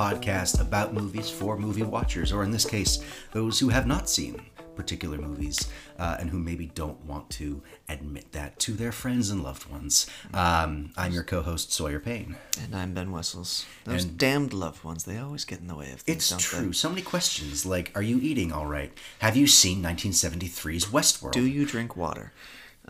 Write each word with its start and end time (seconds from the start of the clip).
podcast 0.00 0.60
about 0.62 0.94
movies 0.94 1.28
for 1.28 1.58
movie 1.58 1.82
watchers, 1.82 2.32
or 2.32 2.42
in 2.42 2.50
this 2.50 2.64
case, 2.64 3.04
those 3.32 3.58
who 3.58 3.68
have 3.68 3.86
not 3.86 4.08
seen 4.08 4.40
particular 4.74 5.18
movies 5.18 5.68
uh, 5.98 6.16
and 6.18 6.30
who 6.30 6.38
maybe 6.38 6.66
don't 6.74 6.98
want 7.04 7.28
to 7.28 7.60
admit 7.90 8.32
that 8.32 8.58
to 8.58 8.72
their 8.72 8.92
friends 8.92 9.28
and 9.28 9.42
loved 9.42 9.68
ones. 9.70 10.06
Um, 10.32 10.90
I'm 10.96 11.12
your 11.12 11.22
co 11.22 11.42
host, 11.42 11.70
Sawyer 11.70 12.00
Payne. 12.00 12.36
And 12.62 12.74
I'm 12.74 12.94
Ben 12.94 13.12
Wessels. 13.12 13.66
Those 13.84 14.04
And- 14.04 14.16
damned 14.16 14.54
loved 14.54 14.82
ones, 14.84 15.04
they 15.04 15.18
always 15.18 15.44
get 15.44 15.60
in 15.60 15.66
the 15.66 15.74
way 15.74 15.92
of 15.92 16.00
things, 16.00 16.32
It's 16.32 16.42
true. 16.42 16.72
So 16.72 16.88
many 16.88 17.02
questions 17.02 17.66
like 17.66 17.92
Are 17.94 18.02
you 18.02 18.18
eating 18.22 18.52
all 18.52 18.66
right? 18.66 18.96
Have 19.18 19.36
you 19.36 19.46
seen 19.46 19.82
1973's 19.82 20.86
Westworld? 20.86 21.32
Do 21.32 21.44
you 21.44 21.66
drink 21.66 21.94
water? 21.94 22.32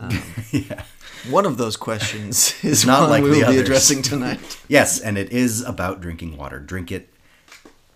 Um, 0.01 0.21
yeah. 0.51 0.83
One 1.29 1.45
of 1.45 1.57
those 1.57 1.77
questions 1.77 2.55
is 2.63 2.85
Not 2.85 3.09
like 3.09 3.23
we 3.23 3.29
will 3.29 3.51
be 3.51 3.59
addressing 3.59 4.01
tonight. 4.11 4.39
Yes, 4.67 4.99
and 4.99 5.17
it 5.17 5.31
is 5.31 5.61
about 5.61 6.01
drinking 6.01 6.35
water. 6.37 6.59
Drink 6.59 6.91
it, 6.91 7.09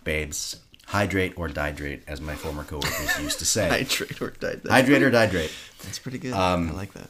babes. 0.03 0.57
Hydrate 0.87 1.33
or 1.35 1.49
dihydrate, 1.49 2.01
as 2.07 2.21
my 2.21 2.35
former 2.35 2.63
coworkers 2.63 3.19
used 3.19 3.39
to 3.39 3.45
say. 3.45 3.67
Hydrate 3.67 4.21
or. 4.21 4.33
That's 4.39 4.69
Hydrate 4.69 5.01
or 5.01 5.09
dihydrate. 5.09 5.51
That's 5.83 5.97
pretty 5.97 6.19
good. 6.19 6.33
Um, 6.33 6.69
I 6.69 6.73
like 6.73 6.93
that. 6.93 7.09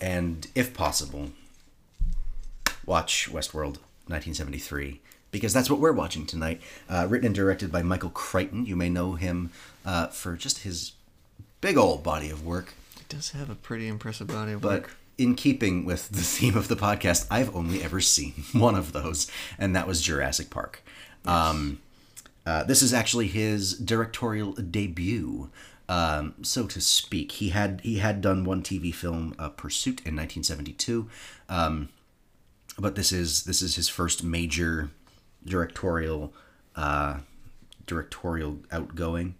and 0.00 0.46
if 0.54 0.72
possible, 0.72 1.30
watch 2.86 3.28
Westworld 3.30 3.76
1973 4.08 5.00
because 5.30 5.52
that's 5.52 5.68
what 5.68 5.80
we're 5.80 5.92
watching 5.92 6.24
tonight. 6.24 6.62
Uh, 6.88 7.06
written 7.08 7.26
and 7.26 7.34
directed 7.34 7.70
by 7.70 7.82
Michael 7.82 8.08
Crichton. 8.10 8.64
You 8.64 8.74
may 8.76 8.88
know 8.88 9.14
him 9.14 9.50
uh, 9.84 10.06
for 10.06 10.34
just 10.36 10.60
his 10.60 10.92
big 11.60 11.76
old 11.76 12.02
body 12.02 12.30
of 12.30 12.44
work. 12.46 12.72
Does 13.14 13.30
have 13.30 13.48
a 13.48 13.54
pretty 13.54 13.86
impressive 13.86 14.26
body 14.26 14.52
of 14.52 14.60
But 14.60 14.82
work. 14.82 14.96
in 15.18 15.36
keeping 15.36 15.84
with 15.84 16.08
the 16.08 16.20
theme 16.22 16.56
of 16.56 16.66
the 16.66 16.74
podcast, 16.74 17.28
I've 17.30 17.54
only 17.54 17.80
ever 17.80 18.00
seen 18.00 18.32
one 18.52 18.74
of 18.74 18.92
those, 18.92 19.30
and 19.56 19.76
that 19.76 19.86
was 19.86 20.02
Jurassic 20.02 20.50
Park. 20.50 20.82
Um, 21.24 21.78
uh, 22.44 22.64
this 22.64 22.82
is 22.82 22.92
actually 22.92 23.28
his 23.28 23.74
directorial 23.78 24.52
debut, 24.54 25.48
um, 25.88 26.34
so 26.42 26.66
to 26.66 26.80
speak. 26.80 27.32
He 27.32 27.50
had 27.50 27.80
he 27.82 27.98
had 27.98 28.20
done 28.20 28.42
one 28.42 28.62
TV 28.64 28.92
film, 28.92 29.36
uh, 29.38 29.48
Pursuit, 29.50 30.00
in 30.00 30.16
1972, 30.16 31.08
um, 31.48 31.90
but 32.76 32.96
this 32.96 33.12
is 33.12 33.44
this 33.44 33.62
is 33.62 33.76
his 33.76 33.88
first 33.88 34.24
major 34.24 34.90
directorial 35.46 36.32
uh, 36.74 37.18
directorial 37.86 38.58
outgoing. 38.72 39.36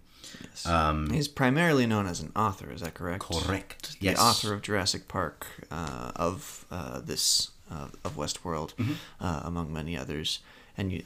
Um, 0.65 1.09
He's 1.09 1.27
primarily 1.27 1.85
known 1.85 2.07
as 2.07 2.21
an 2.21 2.31
author, 2.35 2.71
is 2.71 2.81
that 2.81 2.93
correct? 2.93 3.23
Correct. 3.23 3.99
The 3.99 4.05
Yes. 4.07 4.19
author 4.19 4.53
of 4.53 4.61
Jurassic 4.61 5.07
Park, 5.07 5.45
uh, 5.71 6.11
of 6.15 6.65
uh, 6.71 6.99
this, 7.01 7.51
uh, 7.71 7.87
of 8.03 8.15
Westworld, 8.15 8.73
Mm-hmm. 8.75 8.93
uh, 9.19 9.41
among 9.43 9.71
many 9.73 9.97
others. 9.97 10.39
And 10.77 10.91
you 10.91 11.03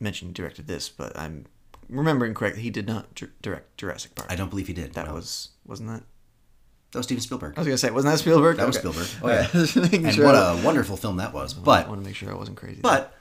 mentioned 0.00 0.30
he 0.30 0.34
directed 0.34 0.66
this, 0.66 0.88
but 0.88 1.18
I'm 1.18 1.46
remembering 1.88 2.34
correctly, 2.34 2.62
he 2.62 2.70
did 2.70 2.86
not 2.86 3.14
dir- 3.14 3.32
direct 3.42 3.76
Jurassic 3.78 4.14
Park. 4.14 4.30
I 4.30 4.36
don't 4.36 4.50
believe 4.50 4.66
he 4.68 4.74
did. 4.74 4.94
That 4.94 5.06
no. 5.06 5.14
was, 5.14 5.48
wasn't 5.66 5.88
that? 5.90 6.02
that 6.92 6.98
was 7.00 7.06
Steven 7.06 7.20
Spielberg. 7.22 7.54
I 7.56 7.60
was 7.60 7.66
gonna 7.66 7.78
say, 7.78 7.90
wasn't 7.90 8.12
that 8.12 8.18
Spielberg? 8.18 8.56
That 8.58 8.66
was 8.66 8.76
Spielberg. 8.76 9.06
Oh, 9.22 9.28
yeah. 9.28 9.48
and 9.52 10.14
sure 10.14 10.24
what 10.24 10.34
a 10.34 10.60
wonderful 10.64 10.96
film 10.96 11.16
that 11.18 11.32
was. 11.34 11.52
But 11.54 11.86
I 11.86 11.88
want 11.88 12.00
to 12.00 12.06
make 12.06 12.14
sure 12.16 12.30
I 12.30 12.34
wasn't 12.36 12.56
crazy. 12.56 12.80
but 12.80 13.14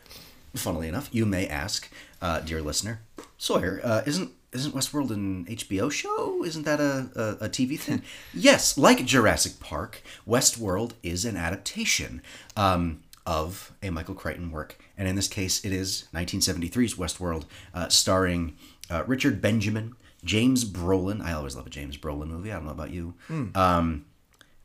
funnily 0.56 0.88
enough, 0.88 1.10
you 1.12 1.26
may 1.26 1.48
ask, 1.48 1.90
uh, 2.22 2.40
dear 2.40 2.62
listener, 2.62 3.02
Sawyer, 3.38 3.82
uh, 3.84 4.02
isn't 4.06 4.32
isn't 4.52 4.74
Westworld 4.74 5.12
an 5.12 5.46
HBO 5.46 5.92
show? 5.92 6.44
Isn't 6.44 6.64
that 6.64 6.80
a, 6.80 7.10
a, 7.16 7.46
a 7.46 7.50
TV 7.50 7.78
thing? 7.78 8.02
yes, 8.34 8.78
like 8.78 9.06
Jurassic 9.06 9.60
Park, 9.60 10.02
Westworld 10.28 10.94
is 11.04 11.26
an 11.26 11.36
adaptation 11.36 12.22
um, 12.56 13.04
of 13.26 13.74
a 13.84 13.90
Michael 13.90 14.16
Crichton 14.16 14.52
work, 14.52 14.78
and 14.98 15.08
in 15.08 15.16
this 15.16 15.28
case, 15.28 15.64
it 15.66 15.74
is 15.74 16.06
1973's 16.14 16.96
Westworld, 16.96 17.44
uh, 17.74 17.90
starring 17.90 18.56
uh, 18.90 19.04
Richard 19.06 19.42
Benjamin, 19.42 19.96
James 20.24 20.64
Brolin. 20.66 21.22
I 21.22 21.34
always 21.34 21.56
love 21.56 21.68
a 21.68 21.70
James 21.70 21.98
Brolin 21.98 22.28
movie. 22.28 22.52
I 22.52 22.56
don't 22.56 22.66
know 22.66 22.72
about 22.72 22.92
you. 22.92 23.14
Um, 23.56 24.06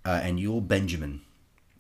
uh, 0.05 0.21
and 0.23 0.39
Yul 0.39 0.67
Benjamin, 0.67 1.23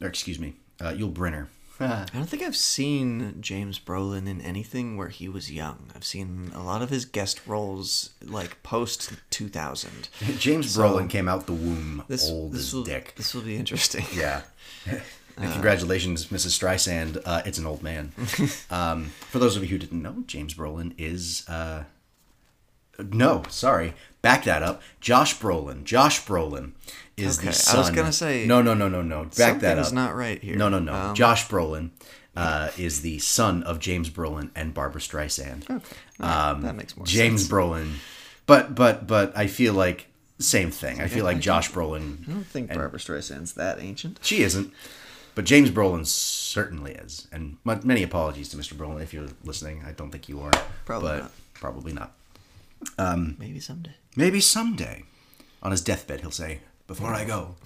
or 0.00 0.08
excuse 0.08 0.38
me, 0.38 0.54
uh, 0.80 0.90
Yul 0.92 1.12
Brynner. 1.12 1.46
I 1.82 2.06
don't 2.12 2.26
think 2.28 2.42
I've 2.42 2.56
seen 2.56 3.36
James 3.40 3.78
Brolin 3.78 4.28
in 4.28 4.40
anything 4.40 4.96
where 4.96 5.08
he 5.08 5.28
was 5.28 5.50
young. 5.50 5.90
I've 5.94 6.04
seen 6.04 6.50
a 6.54 6.62
lot 6.62 6.82
of 6.82 6.90
his 6.90 7.04
guest 7.04 7.40
roles 7.46 8.10
like 8.24 8.62
post 8.62 9.12
2000. 9.30 10.08
James 10.38 10.76
Brolin 10.76 11.08
came 11.10 11.28
out 11.28 11.46
the 11.46 11.52
womb 11.52 12.04
This 12.08 12.28
old 12.28 12.52
this 12.52 12.62
as 12.68 12.74
will 12.74 12.84
dick. 12.84 13.14
this 13.16 13.34
will 13.34 13.42
be 13.42 13.56
interesting. 13.56 14.04
Yeah. 14.14 14.42
And 15.38 15.50
congratulations, 15.50 16.26
Mrs. 16.26 16.60
Streisand. 16.60 17.20
Uh, 17.24 17.40
it's 17.46 17.56
an 17.56 17.66
old 17.66 17.82
man. 17.82 18.12
um, 18.70 19.06
for 19.30 19.38
those 19.38 19.56
of 19.56 19.62
you 19.62 19.68
who 19.70 19.78
didn't 19.78 20.02
know, 20.02 20.24
James 20.26 20.52
Brolin 20.52 20.92
is. 20.98 21.48
Uh, 21.48 21.84
no, 22.98 23.42
sorry. 23.48 23.94
Back 24.22 24.44
that 24.44 24.62
up. 24.62 24.82
Josh 25.00 25.38
Brolin. 25.38 25.84
Josh 25.84 26.24
Brolin 26.24 26.72
is 27.16 27.38
Okay, 27.38 27.48
the 27.48 27.52
son. 27.52 27.76
I 27.76 27.78
was 27.80 27.90
gonna 27.90 28.12
say- 28.12 28.46
No, 28.46 28.62
no, 28.62 28.74
no, 28.74 28.88
no, 28.88 29.02
no. 29.02 29.24
Back 29.36 29.60
that 29.60 29.78
up. 29.78 29.92
Not 29.92 30.14
right 30.14 30.40
here. 30.42 30.56
No, 30.56 30.68
no, 30.68 30.78
no. 30.78 30.94
Um, 30.94 31.14
Josh 31.14 31.48
Brolin 31.48 31.90
uh, 32.36 32.70
is 32.78 33.02
the 33.02 33.18
son 33.18 33.62
of 33.64 33.78
James 33.80 34.08
Brolin 34.10 34.50
and 34.54 34.72
Barbra 34.72 35.00
Streisand. 35.00 35.64
Okay, 35.68 35.74
right, 36.20 36.58
that 36.62 36.76
makes 36.76 36.96
more 36.96 37.02
Um, 37.02 37.06
James 37.06 37.42
sense. 37.42 37.52
Brolin, 37.52 37.94
but 38.46 38.74
but 38.74 39.06
but 39.06 39.36
I 39.36 39.48
feel 39.48 39.74
like 39.74 40.06
same 40.38 40.70
thing. 40.70 41.00
I 41.00 41.08
feel 41.08 41.24
like 41.24 41.40
Josh 41.40 41.70
Brolin. 41.70 42.22
I 42.28 42.32
don't 42.32 42.46
think 42.46 42.72
Barbra 42.72 42.98
Streisand's 42.98 43.52
that 43.54 43.80
ancient. 43.80 44.18
She 44.22 44.42
isn't, 44.42 44.72
but 45.34 45.44
James 45.44 45.70
Brolin 45.70 46.06
certainly 46.06 46.92
is. 46.92 47.26
And 47.32 47.58
m- 47.66 47.80
many 47.84 48.02
apologies 48.02 48.48
to 48.50 48.56
Mr. 48.56 48.74
Brolin 48.74 49.02
if 49.02 49.12
you're 49.12 49.28
listening. 49.44 49.82
I 49.86 49.92
don't 49.92 50.10
think 50.10 50.28
you 50.28 50.40
are. 50.40 50.52
Probably 50.84 51.18
not. 51.18 51.32
Probably 51.54 51.92
not. 51.92 52.12
Maybe 53.38 53.60
someday. 53.60 53.92
Maybe 54.16 54.40
someday, 54.40 55.04
on 55.62 55.70
his 55.70 55.80
deathbed, 55.82 56.20
he'll 56.20 56.30
say, 56.30 56.60
"Before 56.86 57.14
I 57.14 57.24
go, 57.24 57.56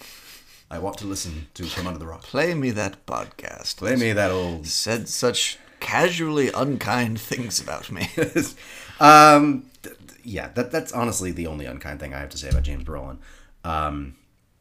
I 0.70 0.78
want 0.78 0.98
to 0.98 1.06
listen 1.06 1.46
to 1.54 1.64
From 1.64 1.86
Under 1.86 1.98
the 1.98 2.06
Rock. 2.06 2.22
Play 2.22 2.54
me 2.54 2.70
that 2.72 3.04
podcast. 3.06 3.76
Play 3.78 3.96
me 3.96 4.12
that 4.12 4.30
old." 4.30 4.66
Said 4.66 5.08
such 5.08 5.58
casually 5.80 6.50
unkind 6.52 7.20
things 7.20 7.60
about 7.60 7.90
me. 7.90 8.08
um, 9.00 9.66
th- 9.82 9.96
th- 10.06 10.20
yeah, 10.24 10.48
that 10.54 10.70
that's 10.70 10.92
honestly 10.92 11.32
the 11.32 11.46
only 11.46 11.66
unkind 11.66 12.00
thing 12.00 12.14
I 12.14 12.18
have 12.20 12.30
to 12.30 12.38
say 12.38 12.48
about 12.48 12.62
James 12.62 12.84
Brolin, 12.84 13.18
um, 13.64 14.16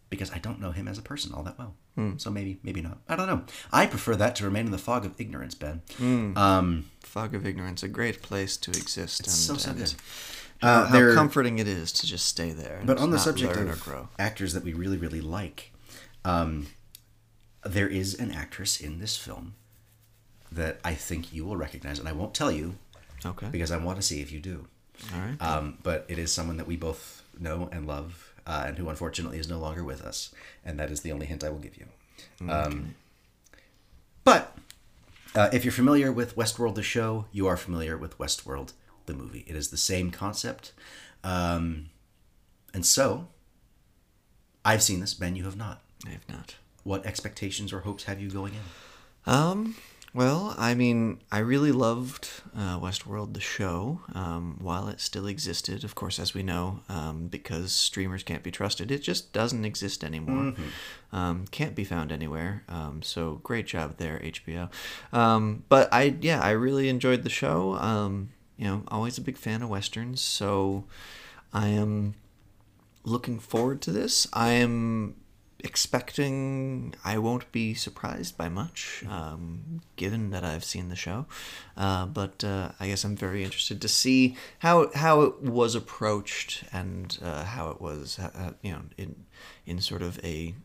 because 0.09 0.31
I 0.31 0.39
don't 0.39 0.59
know 0.59 0.72
him 0.72 0.87
as 0.87 0.97
a 0.97 1.01
person 1.01 1.33
all 1.33 1.43
that 1.43 1.57
well. 1.57 1.75
So 2.17 2.29
maybe 2.29 2.59
maybe 2.61 2.81
not. 2.81 2.97
I 3.07 3.16
don't 3.16 3.27
know. 3.27 3.43
I 3.72 3.85
prefer 3.85 4.17
that 4.17 4.35
to 4.37 4.43
remain 4.43 4.66
in 4.66 4.72
the 4.73 4.77
fog 4.77 5.05
of 5.05 5.13
ignorance, 5.17 5.55
Ben. 5.55 5.81
Um, 6.35 6.89
Fog 7.01 7.33
of 7.33 7.45
ignorance, 7.47 7.83
a 7.83 7.87
great 7.87 8.22
place 8.22 8.57
to 8.57 8.72
exist. 8.72 9.22
and, 9.22 9.29
so 9.29 9.55
so 9.55 9.69
and 9.69 9.79
good. 9.79 9.93
How, 10.61 10.81
Uh, 10.83 10.85
how 10.88 11.13
comforting 11.13 11.59
it 11.59 11.67
is 11.67 11.91
to 11.93 12.07
just 12.07 12.25
stay 12.25 12.51
there. 12.51 12.81
But 12.85 12.97
on 12.97 13.11
the 13.11 13.19
subject 13.19 13.55
of 13.55 14.07
actors 14.17 14.53
that 14.53 14.63
we 14.63 14.73
really, 14.73 14.97
really 14.97 15.21
like, 15.21 15.71
um, 16.23 16.67
there 17.63 17.88
is 17.88 18.13
an 18.16 18.31
actress 18.31 18.79
in 18.79 18.99
this 18.99 19.17
film 19.17 19.55
that 20.51 20.79
I 20.83 20.93
think 20.93 21.33
you 21.33 21.45
will 21.45 21.57
recognize, 21.57 21.99
and 21.99 22.07
I 22.07 22.13
won't 22.13 22.33
tell 22.33 22.51
you 22.51 22.75
Okay. 23.25 23.47
because 23.51 23.71
I 23.71 23.77
want 23.77 23.97
to 23.97 24.01
see 24.01 24.21
if 24.21 24.31
you 24.31 24.39
do. 24.39 24.67
All 25.13 25.19
right. 25.19 25.41
Um, 25.41 25.77
but 25.83 26.05
it 26.07 26.17
is 26.17 26.31
someone 26.31 26.57
that 26.57 26.67
we 26.67 26.77
both 26.77 27.23
know 27.37 27.67
and 27.72 27.85
love, 27.85 28.33
uh, 28.47 28.63
and 28.67 28.77
who 28.77 28.87
unfortunately 28.89 29.39
is 29.39 29.49
no 29.49 29.59
longer 29.59 29.83
with 29.83 30.01
us, 30.03 30.33
and 30.63 30.79
that 30.79 30.89
is 30.91 31.01
the 31.01 31.11
only 31.11 31.25
hint 31.25 31.43
I 31.43 31.49
will 31.49 31.59
give 31.59 31.75
you. 31.77 31.87
Um, 32.49 32.95
but 34.23 34.55
uh, 35.35 35.49
if 35.51 35.66
you're 35.66 35.72
familiar 35.73 36.11
with 36.11 36.35
Westworld 36.37 36.75
the 36.75 36.83
show, 36.83 37.25
you 37.31 37.45
are 37.47 37.57
familiar 37.57 37.97
with 37.97 38.17
Westworld 38.17 38.72
the 39.05 39.13
movie. 39.13 39.46
It 39.47 39.55
is 39.55 39.69
the 39.69 39.78
same 39.78 40.11
concept, 40.11 40.73
um, 41.23 41.90
and 42.73 42.85
so 42.85 43.28
I've 44.63 44.84
seen 44.84 44.99
this. 44.99 45.13
Ben, 45.13 45.35
you 45.35 45.46
have 45.46 45.57
not. 45.57 45.81
I 46.05 46.11
have 46.11 46.28
not. 46.29 46.55
What 46.84 47.05
expectations 47.05 47.73
or 47.73 47.79
hopes 47.81 48.03
have 48.05 48.19
you 48.19 48.29
going 48.29 48.53
in? 48.53 49.31
Um. 49.31 49.75
Well, 50.16 50.55
I 50.57 50.75
mean, 50.75 51.19
I 51.29 51.40
really 51.40 51.73
loved 51.73 52.29
uh, 52.55 52.79
Westworld, 52.79 53.34
the 53.34 53.41
show, 53.41 53.99
um, 54.13 54.55
while 54.61 54.87
it 54.87 55.02
still 55.02 55.28
existed. 55.28 55.84
Of 55.84 55.93
course, 55.93 56.19
as 56.19 56.34
we 56.34 56.41
know, 56.41 56.79
um, 56.87 57.28
because 57.28 57.73
streamers 57.73 58.23
can't 58.23 58.41
be 58.41 58.49
trusted, 58.49 58.91
it 58.91 58.99
just 58.99 59.34
doesn't 59.34 59.66
exist 59.66 60.05
anymore. 60.05 60.53
Um, 61.11 61.46
can't 61.52 61.75
be 61.75 61.84
found 61.84 62.13
anywhere. 62.13 62.63
Um, 62.69 63.02
so 63.02 63.41
great 63.43 63.67
job 63.67 63.97
there, 63.97 64.22
HBO. 64.23 64.69
Um, 65.11 65.66
but 65.67 65.90
I, 65.91 66.16
yeah, 66.22 66.40
I 66.40 66.52
really 66.52 66.87
enjoyed 66.87 67.23
the 67.23 67.29
show. 67.29 67.73
You 68.57 68.66
know, 68.66 68.84
always 68.87 69.17
a 69.17 69.22
big 69.22 69.37
fan 69.37 69.61
of 69.61 69.69
westerns, 69.69 70.22
so 70.22 70.85
I 71.53 71.67
am 71.67 72.16
looking 73.03 73.40
forward 73.40 73.81
to 73.84 73.91
this. 73.91 74.28
I 74.34 74.52
am 74.52 75.16
expecting 75.59 76.93
I 77.03 77.17
won't 77.17 77.52
be 77.52 77.73
surprised 77.73 78.37
by 78.37 78.49
much, 78.49 79.03
um, 79.09 79.81
given 79.96 80.29
that 80.29 80.43
I've 80.43 80.63
seen 80.63 80.90
the 80.90 80.96
show. 80.96 81.25
Uh, 81.75 82.05
but 82.05 82.43
uh, 82.43 82.72
I 82.79 82.87
guess 82.87 83.03
I'm 83.03 83.16
very 83.16 83.43
interested 83.43 83.81
to 83.81 83.87
see 83.87 84.37
how 84.59 84.91
how 84.93 85.22
it 85.22 85.41
was 85.41 85.75
approached 85.75 86.63
and 86.72 87.17
uh, 87.22 87.43
how 87.43 87.69
it 87.72 87.81
was, 87.81 88.19
uh, 88.19 88.31
uh, 88.35 88.52
you 88.61 88.72
know, 88.72 88.81
in 88.97 89.25
in 89.66 89.81
sort 89.81 90.02
of 90.02 90.23
a 90.23 90.55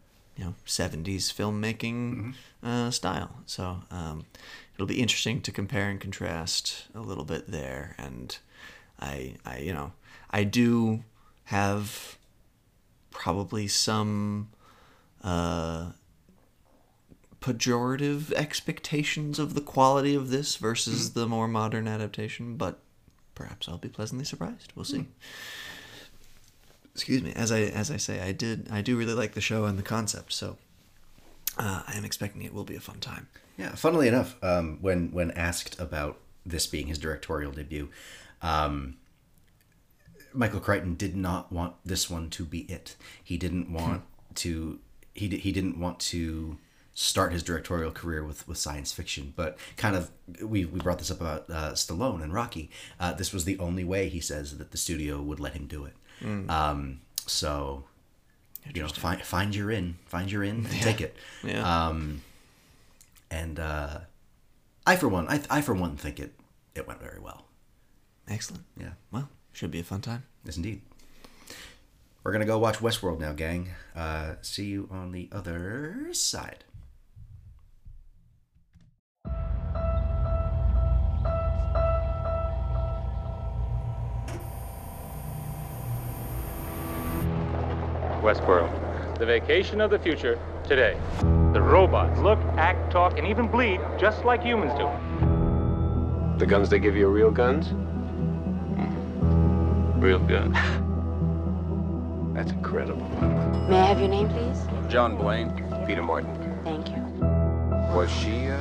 you 0.41 0.47
know 0.47 0.55
70s 0.65 1.31
filmmaking 1.31 2.33
uh, 2.63 2.91
style. 2.91 3.43
So 3.45 3.83
um, 3.91 4.25
it'll 4.75 4.87
be 4.87 5.01
interesting 5.01 5.43
to 5.43 5.53
compare 5.53 5.91
and 5.91 6.01
contrast 6.01 6.87
a 6.95 7.01
little 7.01 7.25
bit 7.25 7.51
there. 7.51 7.95
And 7.99 8.37
I, 8.99 9.35
I 9.45 9.59
you 9.59 9.75
know, 9.75 9.93
I 10.31 10.45
do 10.45 11.05
have 11.45 12.17
probably 13.11 13.69
some 13.69 14.49
uh, 15.23 15.91
pejorative 17.43 18.33
expectations 18.33 19.39
of 19.39 19.53
the 19.53 19.61
quality 19.61 20.15
of 20.15 20.31
this 20.31 20.57
versus 20.57 21.13
the 21.13 21.27
more 21.27 21.49
modern 21.49 21.87
adaptation, 21.87 22.57
but 22.57 22.79
perhaps 23.35 23.69
I'll 23.69 23.77
be 23.77 23.89
pleasantly 23.89 24.25
surprised. 24.25 24.73
We'll 24.75 24.87
see. 24.87 25.07
Excuse 27.01 27.23
me. 27.23 27.33
As 27.35 27.51
I 27.51 27.61
as 27.61 27.91
I 27.91 27.97
say, 27.97 28.21
I 28.21 28.33
did 28.33 28.69
I 28.71 28.83
do 28.83 28.95
really 28.95 29.15
like 29.15 29.33
the 29.33 29.41
show 29.41 29.65
and 29.65 29.79
the 29.79 29.83
concept, 29.83 30.35
so 30.35 30.59
uh, 31.57 31.83
I 31.89 31.97
am 31.97 32.05
expecting 32.05 32.43
it 32.43 32.53
will 32.53 32.65
be 32.65 32.77
a 32.77 32.81
fun 32.81 33.01
time. 33.01 33.27
Yeah, 33.57 33.75
funnily 33.75 34.07
enough, 34.07 34.37
um, 34.43 34.77
when 34.83 35.11
when 35.11 35.31
asked 35.31 35.81
about 35.81 36.19
this 36.45 36.67
being 36.67 36.89
his 36.89 36.99
directorial 36.99 37.53
debut, 37.53 37.89
um, 38.43 38.99
Michael 40.35 40.61
Crichton 40.61 40.95
did 40.95 41.17
not 41.17 41.51
want 41.51 41.75
this 41.87 42.11
one 42.11 42.29
to 42.31 42.45
be 42.45 42.61
it. 42.71 42.97
He 43.25 43.39
didn't 43.39 43.73
want 43.73 44.03
to. 44.35 44.79
He 45.15 45.29
he 45.29 45.53
didn't 45.53 45.81
want 45.81 46.01
to 46.01 46.59
start 46.93 47.33
his 47.33 47.43
directorial 47.43 47.93
career 47.93 48.23
with, 48.23 48.47
with 48.47 48.59
science 48.59 48.93
fiction, 48.93 49.33
but 49.37 49.57
kind 49.79 49.97
of 49.97 50.11
we, 50.43 50.67
we 50.67 50.81
brought 50.81 50.99
this 50.99 51.11
up 51.11 51.23
about 51.23 51.49
uh, 51.49 51.73
Stallone 51.73 52.23
and 52.23 52.35
Rocky. 52.35 52.69
Uh, 52.99 53.15
this 53.15 53.33
was 53.33 53.47
the 53.47 53.59
only 53.59 53.85
way 53.85 54.11
he 54.11 54.21
says 54.21 54.59
that 54.59 54.71
the 54.71 54.77
studio 54.77 55.23
would 55.23 55.41
let 55.41 55.55
him 55.55 55.67
do 55.67 55.87
it. 55.87 55.95
Um, 56.23 57.01
so 57.27 57.85
you 58.75 58.83
know, 58.83 58.89
find 58.89 59.23
find 59.23 59.55
your 59.55 59.71
in, 59.71 59.97
find 60.07 60.31
your 60.31 60.43
in, 60.45 60.67
and 60.67 60.81
take 60.83 61.01
it. 61.01 61.17
Yeah. 61.45 61.87
Um, 61.89 62.23
and 63.31 63.59
uh, 63.59 64.01
I 64.87 64.97
for 64.97 65.09
one, 65.09 65.27
I, 65.29 65.41
I 65.49 65.61
for 65.61 65.75
one 65.75 65.97
think 65.97 66.21
it 66.21 66.35
it 66.75 66.87
went 66.87 67.01
very 67.01 67.19
well. 67.21 67.47
Excellent. 68.29 68.65
Yeah, 68.77 68.91
Well, 69.11 69.29
should 69.53 69.71
be 69.71 69.81
a 69.81 69.85
fun 69.85 70.01
time. 70.03 70.25
yes 70.45 70.57
indeed. 70.57 70.83
We're 72.23 72.33
gonna 72.33 72.45
go 72.45 72.59
watch 72.59 72.79
Westworld 72.79 73.19
now, 73.19 73.33
gang. 73.33 73.71
Uh, 73.97 74.35
see 74.43 74.67
you 74.67 74.89
on 74.91 75.13
the 75.13 75.29
other 75.33 76.09
side. 76.13 76.65
Westworld, 88.21 89.19
the 89.19 89.27
vacation 89.27 89.81
of 89.81 89.91
the 89.91 89.99
future 89.99 90.39
today. 90.65 90.97
The 91.53 91.61
robots 91.61 92.21
look, 92.21 92.39
act, 92.57 92.93
talk, 92.93 93.19
and 93.19 93.27
even 93.27 93.49
bleed 93.49 93.81
just 93.99 94.25
like 94.25 94.43
humans 94.43 94.73
do. 94.79 94.89
The 96.39 96.47
guns 96.47 96.71
they 96.71 96.79
give 96.79 96.97
you 96.97 97.07
are 97.09 97.11
real 97.11 97.31
guns? 97.31 97.73
Real 100.03 100.19
guns. 100.19 100.55
That's 102.35 102.53
incredible. 102.53 103.07
May 103.69 103.79
I 103.79 103.87
have 103.87 103.99
your 103.99 104.09
name, 104.09 104.29
please? 104.29 104.67
John 104.91 105.17
Blaine. 105.17 105.51
Peter 105.87 106.03
Martin. 106.03 106.35
Thank 106.65 106.89
you. 106.89 106.97
Was 107.95 108.11
she, 108.11 108.49
uh, 108.49 108.61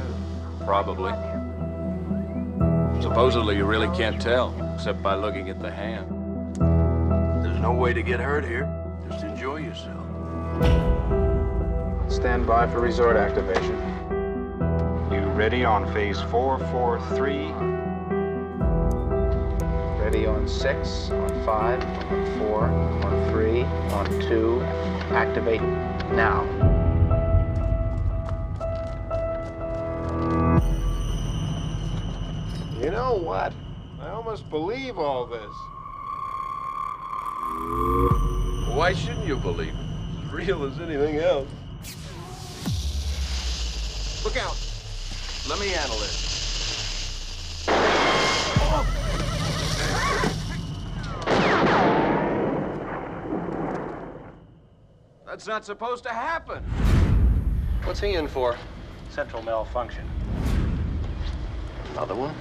probably? 0.66 1.14
Supposedly 3.02 3.56
you 3.56 3.66
really 3.66 3.96
can't 3.96 4.20
tell, 4.22 4.54
except 4.74 5.04
by 5.04 5.16
looking 5.16 5.50
at 5.50 5.60
the 5.60 5.70
hand. 5.70 6.08
There's 7.44 7.60
no 7.60 7.72
way 7.72 7.94
to 7.94 8.02
get 8.02 8.20
hurt 8.20 8.44
here. 8.44 8.66
Just 9.50 9.58
enjoy 9.58 9.68
yourself. 9.68 10.06
Stand 12.12 12.46
by 12.46 12.68
for 12.68 12.82
resort 12.82 13.16
activation. 13.18 13.78
You 15.12 15.22
ready 15.30 15.66
on 15.66 15.92
phase 15.94 16.22
four, 16.22 16.60
four, 16.72 17.00
three? 17.16 17.52
Ready 20.04 20.28
on 20.28 20.48
six, 20.48 21.10
on 21.10 21.30
five, 21.46 21.84
on 21.84 22.40
four, 22.40 22.66
on 22.66 23.32
three, 23.32 23.64
on 23.64 24.06
two. 24.22 24.62
Activate 25.16 25.62
now. 26.14 26.44
You 32.80 32.92
know 32.92 33.16
what? 33.16 33.54
I 34.02 34.10
almost 34.10 34.48
believe 34.50 34.98
all 35.00 35.26
this. 35.26 35.56
Why 38.80 38.94
shouldn't 38.94 39.28
you 39.28 39.36
believe 39.36 39.74
it? 39.74 39.88
It's 40.14 40.28
as 40.28 40.32
real 40.32 40.64
as 40.64 40.80
anything 40.80 41.18
else. 41.18 41.50
Look 44.24 44.38
out! 44.38 44.56
Let 45.50 45.60
me 45.60 45.68
handle 45.68 45.98
this. 45.98 47.66
That's 55.26 55.46
not 55.46 55.66
supposed 55.66 56.04
to 56.06 56.12
happen. 56.12 56.64
What's 57.84 58.00
he 58.00 58.14
in 58.14 58.30
for? 58.30 58.56
Central 59.10 59.44
malfunction. 59.44 60.10
Another 61.92 62.16
one? 62.16 62.34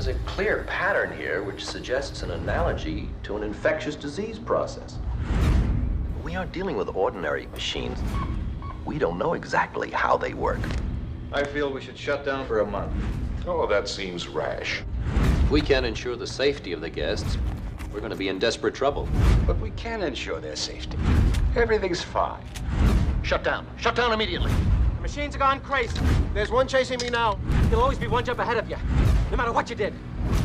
There's 0.00 0.16
a 0.16 0.20
clear 0.20 0.64
pattern 0.66 1.14
here 1.14 1.42
which 1.42 1.62
suggests 1.62 2.22
an 2.22 2.30
analogy 2.30 3.10
to 3.24 3.36
an 3.36 3.42
infectious 3.42 3.94
disease 3.94 4.38
process. 4.38 4.96
We 6.24 6.34
aren't 6.36 6.52
dealing 6.52 6.78
with 6.78 6.88
ordinary 6.96 7.48
machines. 7.48 7.98
We 8.86 8.98
don't 8.98 9.18
know 9.18 9.34
exactly 9.34 9.90
how 9.90 10.16
they 10.16 10.32
work. 10.32 10.60
I 11.34 11.44
feel 11.44 11.70
we 11.70 11.82
should 11.82 11.98
shut 11.98 12.24
down 12.24 12.46
for 12.46 12.60
a 12.60 12.66
month. 12.66 12.94
Oh, 13.46 13.66
that 13.66 13.88
seems 13.88 14.26
rash. 14.26 14.82
If 15.44 15.50
we 15.50 15.60
can't 15.60 15.84
ensure 15.84 16.16
the 16.16 16.26
safety 16.26 16.72
of 16.72 16.80
the 16.80 16.88
guests, 16.88 17.36
we're 17.92 18.00
going 18.00 18.08
to 18.08 18.16
be 18.16 18.28
in 18.28 18.38
desperate 18.38 18.74
trouble. 18.74 19.06
But 19.46 19.58
we 19.58 19.68
can 19.72 20.02
ensure 20.02 20.40
their 20.40 20.56
safety. 20.56 20.96
Everything's 21.56 22.00
fine. 22.00 22.42
Shut 23.22 23.44
down. 23.44 23.66
Shut 23.76 23.96
down 23.96 24.14
immediately. 24.14 24.50
Machines 25.10 25.34
are 25.34 25.40
gone 25.40 25.58
crazy. 25.58 25.98
There's 26.34 26.52
one 26.52 26.68
chasing 26.68 27.00
me 27.00 27.10
now. 27.10 27.36
There'll 27.64 27.82
always 27.82 27.98
be 27.98 28.06
one 28.06 28.24
jump 28.24 28.38
ahead 28.38 28.58
of 28.58 28.70
you. 28.70 28.76
No 29.32 29.36
matter 29.36 29.50
what 29.50 29.68
you 29.68 29.74
did. 29.74 29.92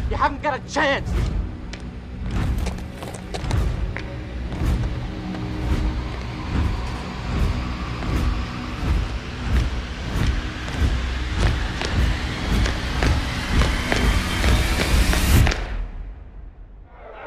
You 0.09 0.17
haven't 0.17 0.41
got 0.41 0.59
a 0.59 0.73
chance. 0.73 1.07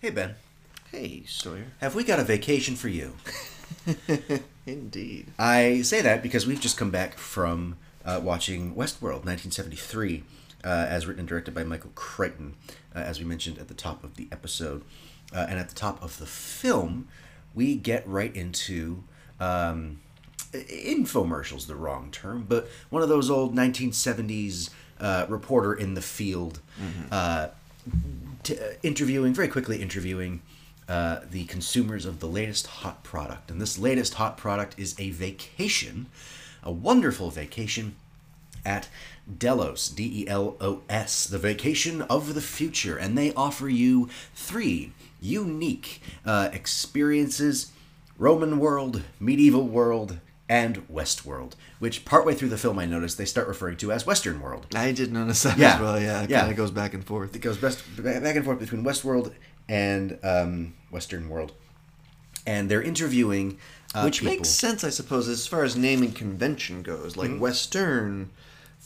Hey 0.00 0.10
Ben, 0.10 0.34
Hey, 0.92 1.24
Sawyer. 1.26 1.66
have 1.80 1.94
we 1.94 2.04
got 2.04 2.20
a 2.20 2.24
vacation 2.24 2.76
for 2.76 2.88
you? 2.88 3.14
Indeed. 4.66 5.28
I 5.38 5.82
say 5.82 6.02
that 6.02 6.22
because 6.22 6.46
we've 6.46 6.60
just 6.60 6.76
come 6.76 6.90
back 6.90 7.16
from 7.18 7.76
uh, 8.04 8.20
watching 8.22 8.74
Westworld 8.74 9.24
1973, 9.24 10.22
uh, 10.64 10.86
as 10.88 11.06
written 11.06 11.20
and 11.20 11.28
directed 11.28 11.54
by 11.54 11.64
Michael 11.64 11.92
Crichton, 11.94 12.54
uh, 12.94 12.98
as 12.98 13.18
we 13.18 13.24
mentioned 13.24 13.58
at 13.58 13.68
the 13.68 13.74
top 13.74 14.04
of 14.04 14.16
the 14.16 14.28
episode. 14.32 14.82
Uh, 15.34 15.46
and 15.48 15.58
at 15.58 15.68
the 15.68 15.74
top 15.74 16.02
of 16.02 16.18
the 16.18 16.26
film, 16.26 17.08
we 17.54 17.74
get 17.74 18.06
right 18.06 18.34
into 18.34 19.02
um, 19.40 20.00
infomercials, 20.52 21.66
the 21.66 21.74
wrong 21.74 22.10
term, 22.10 22.44
but 22.48 22.68
one 22.90 23.02
of 23.02 23.08
those 23.08 23.30
old 23.30 23.54
1970s 23.54 24.70
uh, 25.00 25.26
reporter 25.28 25.74
in 25.74 25.94
the 25.94 26.02
field 26.02 26.60
uh, 27.10 27.48
t- 28.42 28.58
uh, 28.58 28.72
interviewing, 28.82 29.34
very 29.34 29.48
quickly 29.48 29.82
interviewing 29.82 30.42
uh, 30.88 31.20
the 31.30 31.44
consumers 31.44 32.06
of 32.06 32.20
the 32.20 32.28
latest 32.28 32.66
hot 32.66 33.02
product. 33.02 33.50
And 33.50 33.60
this 33.60 33.78
latest 33.78 34.14
hot 34.14 34.36
product 34.36 34.78
is 34.78 34.94
a 34.98 35.10
vacation, 35.10 36.06
a 36.62 36.70
wonderful 36.70 37.30
vacation 37.30 37.96
at 38.66 38.88
Delos, 39.38 39.88
D 39.88 40.22
E 40.24 40.28
L 40.28 40.56
O 40.60 40.82
S, 40.90 41.26
the 41.26 41.38
vacation 41.38 42.02
of 42.02 42.34
the 42.34 42.40
future. 42.42 42.96
And 42.96 43.16
they 43.16 43.32
offer 43.34 43.68
you 43.68 44.08
three 44.34 44.92
unique 45.20 46.02
uh, 46.26 46.50
experiences 46.52 47.72
Roman 48.18 48.58
world, 48.58 49.02
medieval 49.20 49.66
world, 49.66 50.18
and 50.48 50.88
West 50.88 51.26
world, 51.26 51.54
which 51.80 52.04
partway 52.04 52.34
through 52.34 52.48
the 52.48 52.56
film 52.56 52.78
I 52.78 52.86
noticed 52.86 53.18
they 53.18 53.24
start 53.24 53.46
referring 53.48 53.76
to 53.78 53.92
as 53.92 54.06
Western 54.06 54.40
world. 54.40 54.66
I 54.74 54.92
did 54.92 55.12
notice 55.12 55.42
that 55.42 55.58
Yeah. 55.58 55.74
as 55.74 55.80
well. 55.80 56.00
Yeah, 56.00 56.22
it 56.22 56.30
Yeah. 56.30 56.40
kind 56.40 56.50
of 56.52 56.56
goes 56.56 56.70
back 56.70 56.94
and 56.94 57.04
forth. 57.04 57.34
It 57.34 57.40
goes 57.40 57.56
best 57.58 57.82
back 58.02 58.36
and 58.36 58.44
forth 58.44 58.58
between 58.60 58.84
Westworld 58.84 59.32
and 59.68 60.18
um, 60.22 60.74
Western 60.90 61.28
World. 61.28 61.52
and 62.48 62.70
they're 62.70 62.82
interviewing 62.82 63.58
uh, 63.92 64.02
Which 64.02 64.20
people. 64.20 64.34
makes 64.36 64.48
sense, 64.50 64.84
I 64.84 64.90
suppose, 64.90 65.26
as 65.28 65.48
far 65.48 65.64
as 65.64 65.74
naming 65.76 66.12
convention 66.12 66.82
goes. 66.82 67.16
Like 67.16 67.30
Mhm. 67.30 67.40
Western 67.40 68.30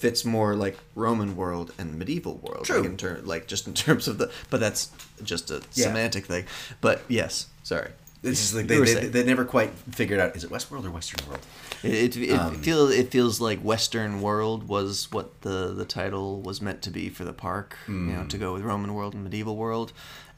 fits 0.00 0.24
more 0.24 0.54
like 0.54 0.76
Roman 0.94 1.36
world 1.36 1.72
and 1.78 1.98
medieval 1.98 2.36
world. 2.38 2.64
True. 2.66 2.78
Like, 2.80 2.90
in 2.90 2.96
ter- 2.96 3.20
like 3.24 3.46
just 3.46 3.66
in 3.66 3.74
terms 3.86 4.08
of 4.08 4.18
the, 4.18 4.30
but 4.50 4.60
that's 4.60 4.90
just 5.22 5.50
a 5.50 5.62
Yeah. 5.74 5.86
semantic 5.88 6.26
thing. 6.26 6.44
But 6.80 7.02
yes, 7.08 7.46
sorry. 7.62 7.90
It's 8.22 8.38
just 8.40 8.54
like 8.54 8.66
they, 8.66 8.78
they, 8.78 9.06
they 9.06 9.24
never 9.24 9.46
quite 9.46 9.70
figured 9.92 10.20
out 10.20 10.36
is 10.36 10.44
it 10.44 10.50
Westworld 10.50 10.84
or 10.84 10.90
Western 10.90 11.26
World? 11.26 11.40
It 11.82 11.94
it, 11.94 12.28
it 12.28 12.38
Um, 12.38 12.60
feels 12.60 12.90
it 12.92 13.10
feels 13.10 13.40
like 13.40 13.60
Western 13.60 14.20
world 14.20 14.68
was 14.68 15.10
what 15.10 15.40
the 15.40 15.72
the 15.74 15.86
title 15.86 16.42
was 16.42 16.60
meant 16.60 16.82
to 16.82 16.90
be 16.90 17.08
for 17.08 17.24
the 17.24 17.32
park. 17.32 17.76
You 17.88 17.94
know, 17.94 18.20
Mm. 18.24 18.28
to 18.28 18.36
go 18.38 18.52
with 18.52 18.62
Roman 18.62 18.92
world 18.92 19.14
and 19.14 19.24
medieval 19.24 19.56
world. 19.56 19.92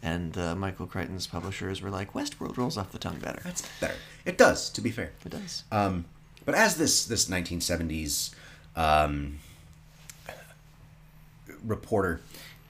And 0.04 0.37
uh, 0.38 0.54
Michael 0.57 0.87
Crichton's 0.87 1.26
publishers 1.28 1.81
were 1.83 1.90
like, 1.90 2.12
Westworld 2.12 2.57
rolls 2.57 2.76
off 2.76 2.90
the 2.90 2.99
tongue 2.99 3.19
better. 3.21 3.40
That's 3.45 3.62
better. 3.81 3.95
It 4.25 4.37
does, 4.38 4.69
to 4.71 4.81
be 4.81 4.90
fair. 4.90 5.11
It 5.25 5.31
does. 5.31 5.62
Um, 5.73 6.04
but 6.45 6.54
as 6.57 6.76
this 6.76 7.04
this 7.07 7.25
1970s 7.28 8.31
um, 8.76 9.38
reporter 11.64 12.21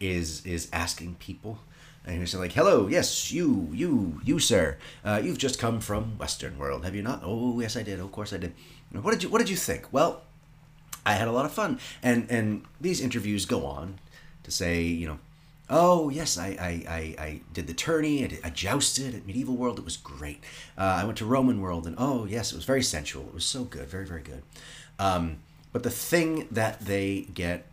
is 0.00 0.44
is 0.44 0.68
asking 0.72 1.14
people, 1.16 1.58
and 2.04 2.18
he's 2.18 2.34
like, 2.34 2.52
"Hello, 2.52 2.88
yes, 2.88 3.30
you, 3.32 3.68
you, 3.72 4.20
you, 4.24 4.38
sir, 4.38 4.76
uh, 5.04 5.20
you've 5.22 5.38
just 5.38 5.58
come 5.58 5.80
from 5.80 6.18
Western 6.18 6.58
world, 6.58 6.84
have 6.84 6.94
you 6.94 7.02
not? 7.02 7.22
Oh, 7.24 7.60
yes, 7.60 7.76
I 7.76 7.82
did. 7.82 8.00
Of 8.00 8.10
course, 8.12 8.32
I 8.32 8.38
did. 8.38 8.52
What 8.90 9.12
did 9.12 9.22
you 9.22 9.28
What 9.28 9.38
did 9.38 9.48
you 9.48 9.56
think? 9.56 9.92
Well, 9.92 10.22
I 11.04 11.14
had 11.14 11.28
a 11.28 11.32
lot 11.32 11.44
of 11.44 11.52
fun, 11.52 11.78
and 12.02 12.30
and 12.30 12.64
these 12.80 13.00
interviews 13.00 13.46
go 13.46 13.66
on 13.66 13.98
to 14.42 14.50
say, 14.50 14.82
you 14.82 15.06
know, 15.06 15.18
oh 15.70 16.10
yes, 16.10 16.38
I 16.38 16.48
I, 16.48 16.84
I, 16.88 17.24
I 17.24 17.40
did 17.52 17.66
the 17.66 17.74
tourney, 17.74 18.24
I, 18.24 18.28
did, 18.28 18.40
I 18.44 18.50
jousted 18.50 19.14
at 19.14 19.26
medieval 19.26 19.56
world, 19.56 19.78
it 19.78 19.84
was 19.84 19.96
great. 19.96 20.42
Uh, 20.76 20.98
I 21.00 21.04
went 21.04 21.18
to 21.18 21.24
Roman 21.24 21.60
world, 21.60 21.86
and 21.86 21.96
oh 21.98 22.24
yes, 22.24 22.52
it 22.52 22.56
was 22.56 22.64
very 22.64 22.82
sensual, 22.82 23.24
it 23.26 23.34
was 23.34 23.44
so 23.44 23.64
good, 23.64 23.88
very 23.88 24.06
very 24.06 24.22
good. 24.22 24.42
Um, 24.98 25.38
but 25.72 25.82
the 25.82 25.90
thing 25.90 26.46
that 26.50 26.80
they 26.80 27.22
get 27.34 27.66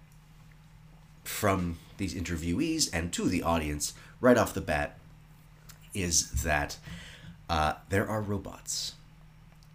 from 1.29 1.77
these 1.97 2.13
interviewees 2.15 2.89
and 2.91 3.13
to 3.13 3.29
the 3.29 3.43
audience 3.43 3.93
right 4.19 4.37
off 4.37 4.53
the 4.53 4.61
bat 4.61 4.97
is 5.93 6.43
that 6.43 6.77
uh, 7.49 7.73
there 7.89 8.07
are 8.07 8.21
robots 8.21 8.93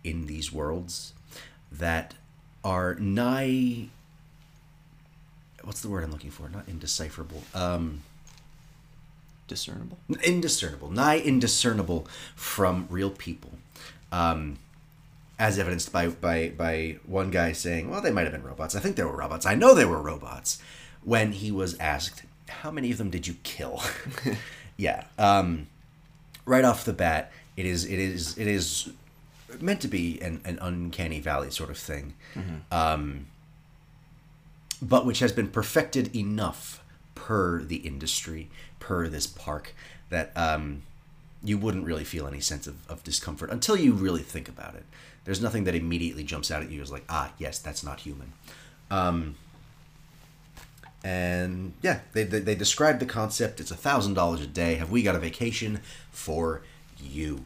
in 0.03 0.27
these 0.27 0.53
worlds 0.53 1.15
that 1.73 2.15
are 2.63 2.95
nigh 2.97 3.87
what's 5.63 5.81
the 5.81 5.89
word 5.89 6.05
i'm 6.05 6.11
looking 6.11 6.31
for? 6.31 6.49
Not 6.49 6.69
indecipherable 6.69 7.43
um 7.55 8.03
discernible. 9.47 9.99
Indiscernible. 10.23 10.91
Nigh 10.91 11.19
indiscernible 11.19 12.07
from 12.35 12.87
real 12.91 13.11
people. 13.11 13.53
Um 14.13 14.59
as 15.39 15.59
evidenced 15.59 15.93
by 15.93 16.09
by 16.09 16.51
by 16.51 16.99
one 17.07 17.31
guy 17.31 17.53
saying 17.53 17.91
well 17.91 18.01
they 18.03 18.11
might 18.11 18.25
have 18.25 18.33
been 18.33 18.43
robots. 18.43 18.75
I 18.75 18.81
think 18.81 18.97
they 18.97 19.05
were 19.05 19.17
robots. 19.17 19.47
I 19.47 19.55
know 19.55 19.75
they 19.75 19.85
were 19.87 20.03
robots 20.03 20.61
when 21.05 21.33
he 21.33 21.51
was 21.51 21.79
asked 21.79 22.23
how 22.49 22.71
many 22.71 22.91
of 22.91 22.99
them 22.99 23.11
did 23.11 23.27
you 23.27 23.37
kill 23.43 23.83
yeah 24.77 25.05
um 25.19 25.67
right 26.47 26.65
off 26.65 26.85
the 26.85 26.93
bat 26.93 27.33
it 27.57 27.67
is 27.67 27.85
it 27.85 27.99
is 27.99 28.37
it 28.39 28.47
is 28.47 28.91
meant 29.61 29.81
to 29.81 29.89
be 29.89 30.21
an, 30.21 30.41
an 30.45 30.59
uncanny 30.61 31.21
valley 31.21 31.51
sort 31.51 31.71
of 31.71 31.79
thing 31.79 32.15
um 32.73 33.27
but 34.83 35.07
which 35.07 35.21
has 35.21 35.33
been 35.33 35.49
perfected 35.49 36.15
enough 36.15 36.83
per 37.15 37.63
the 37.63 37.77
industry, 37.77 38.51
per 38.81 39.09
this 39.09 39.27
park, 39.27 39.75
that 40.11 40.31
um, 40.37 40.83
you 41.43 41.57
wouldn't 41.57 41.85
really 41.85 42.05
feel 42.05 42.27
any 42.27 42.41
sense 42.41 42.67
of, 42.67 42.77
of 42.89 43.03
discomfort 43.03 43.51
until 43.51 43.77
you 43.77 43.93
really 43.93 44.23
think 44.23 44.49
about 44.49 44.75
it. 44.75 44.85
There's 45.25 45.41
nothing 45.41 45.65
that 45.65 45.75
immediately 45.75 46.23
jumps 46.23 46.51
out 46.51 46.63
at 46.63 46.71
you 46.71 46.83
as 46.83 46.93
like, 46.93 47.05
ah, 47.09 47.33
yes, 47.39 47.59
that's 47.59 47.83
not 47.83 48.01
human. 48.01 48.33
Um, 48.91 49.37
and 51.05 51.75
yeah, 51.83 52.01
they, 52.15 52.25
they, 52.25 52.41
they 52.41 52.55
describe 52.55 52.99
the 52.99 53.07
concept. 53.07 53.61
It's 53.61 53.71
a 53.71 53.77
thousand 53.77 54.15
dollars 54.15 54.41
a 54.41 54.47
day. 54.47 54.77
Have 54.77 54.91
we 54.91 55.03
got 55.03 55.15
a 55.15 55.19
vacation 55.21 55.81
for 56.11 56.63
you? 56.99 57.45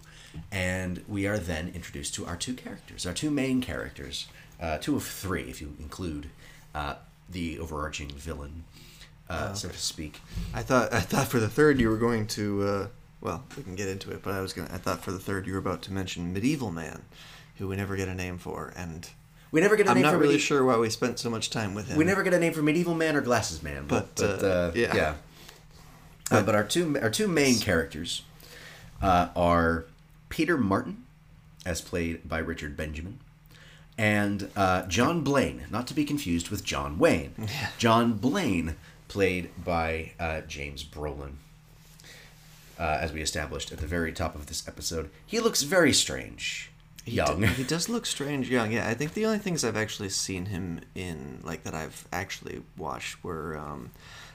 And 0.52 1.02
we 1.08 1.26
are 1.26 1.38
then 1.38 1.72
introduced 1.74 2.14
to 2.14 2.26
our 2.26 2.36
two 2.36 2.54
characters, 2.54 3.04
our 3.04 3.12
two 3.12 3.30
main 3.30 3.60
characters, 3.60 4.28
uh, 4.60 4.78
two 4.78 4.94
of 4.94 5.02
three 5.02 5.42
if 5.50 5.60
you 5.60 5.74
include 5.80 6.30
uh, 6.74 6.94
the 7.28 7.58
overarching 7.58 8.10
villain, 8.10 8.62
uh, 9.28 9.48
Oh, 9.50 9.54
so 9.54 9.68
to 9.68 9.76
speak. 9.76 10.20
I 10.54 10.62
thought 10.62 10.92
I 10.94 11.00
thought 11.00 11.26
for 11.26 11.40
the 11.40 11.48
third 11.48 11.80
you 11.80 11.88
were 11.90 11.96
going 11.96 12.26
to 12.28 12.62
uh, 12.62 12.86
well 13.20 13.42
we 13.56 13.64
can 13.64 13.74
get 13.74 13.88
into 13.88 14.10
it 14.12 14.22
but 14.22 14.32
I 14.34 14.40
was 14.40 14.52
gonna 14.52 14.70
I 14.72 14.78
thought 14.78 15.02
for 15.02 15.10
the 15.10 15.18
third 15.18 15.46
you 15.46 15.54
were 15.54 15.58
about 15.58 15.82
to 15.82 15.92
mention 15.92 16.32
medieval 16.32 16.70
man 16.70 17.02
who 17.56 17.66
we 17.66 17.74
never 17.76 17.96
get 17.96 18.08
a 18.08 18.14
name 18.14 18.38
for 18.38 18.72
and 18.76 19.08
We 19.50 19.60
never 19.60 19.76
get 19.76 19.86
a 19.86 19.90
I'm 19.90 19.94
name 19.96 20.02
not 20.02 20.12
for 20.12 20.18
really 20.18 20.34
medi- 20.34 20.42
sure 20.42 20.64
why 20.64 20.76
we 20.76 20.90
spent 20.90 21.18
so 21.18 21.30
much 21.30 21.48
time 21.50 21.74
with 21.74 21.88
him 21.88 21.96
We 21.96 22.04
never 22.04 22.22
get 22.22 22.34
a 22.34 22.38
name 22.38 22.52
for 22.52 22.62
medieval 22.62 22.94
man 22.94 23.16
or 23.16 23.20
glasses 23.22 23.62
man, 23.62 23.86
but, 23.88 24.14
But, 24.16 24.40
but, 24.40 24.44
uh, 24.44 24.46
uh, 24.48 24.72
yeah. 24.74 24.94
yeah. 24.94 25.14
Uh, 26.30 26.42
but 26.42 26.54
our 26.54 26.64
two 26.64 26.98
our 27.00 27.08
two 27.10 27.26
main 27.28 27.58
characters 27.58 28.22
uh, 29.00 29.28
are 29.34 29.86
Peter 30.28 30.58
Martin, 30.58 31.04
as 31.64 31.80
played 31.80 32.28
by 32.28 32.38
Richard 32.38 32.76
Benjamin, 32.76 33.18
and 33.96 34.50
uh, 34.54 34.82
John 34.86 35.22
Blaine, 35.22 35.64
not 35.70 35.86
to 35.86 35.94
be 35.94 36.04
confused 36.04 36.50
with 36.50 36.64
John 36.64 36.98
Wayne. 36.98 37.48
John 37.78 38.14
Blaine, 38.14 38.76
played 39.08 39.48
by 39.64 40.12
uh, 40.20 40.42
James 40.42 40.84
Brolin. 40.84 41.36
Uh, 42.78 42.98
as 43.00 43.12
we 43.12 43.22
established 43.22 43.72
at 43.72 43.78
the 43.78 43.86
very 43.86 44.12
top 44.12 44.34
of 44.36 44.46
this 44.46 44.68
episode, 44.68 45.10
he 45.26 45.40
looks 45.40 45.62
very 45.62 45.92
strange, 45.92 46.70
He 47.08 47.16
young. 47.16 47.40
d- 47.40 47.46
he 47.48 47.64
does 47.64 47.88
look 47.88 48.06
strange 48.06 48.48
young. 48.50 48.72
Yeah, 48.72 48.88
I 48.88 48.94
think 48.94 49.14
the 49.14 49.26
only 49.26 49.38
things 49.38 49.64
I've 49.64 49.76
actually 49.76 50.08
seen 50.10 50.46
him 50.46 50.80
in, 50.94 51.40
like 51.42 51.64
that 51.64 51.74
I've 51.74 52.06
actually 52.12 52.62
watched, 52.76 53.22
were 53.24 53.56
um, 53.56 53.90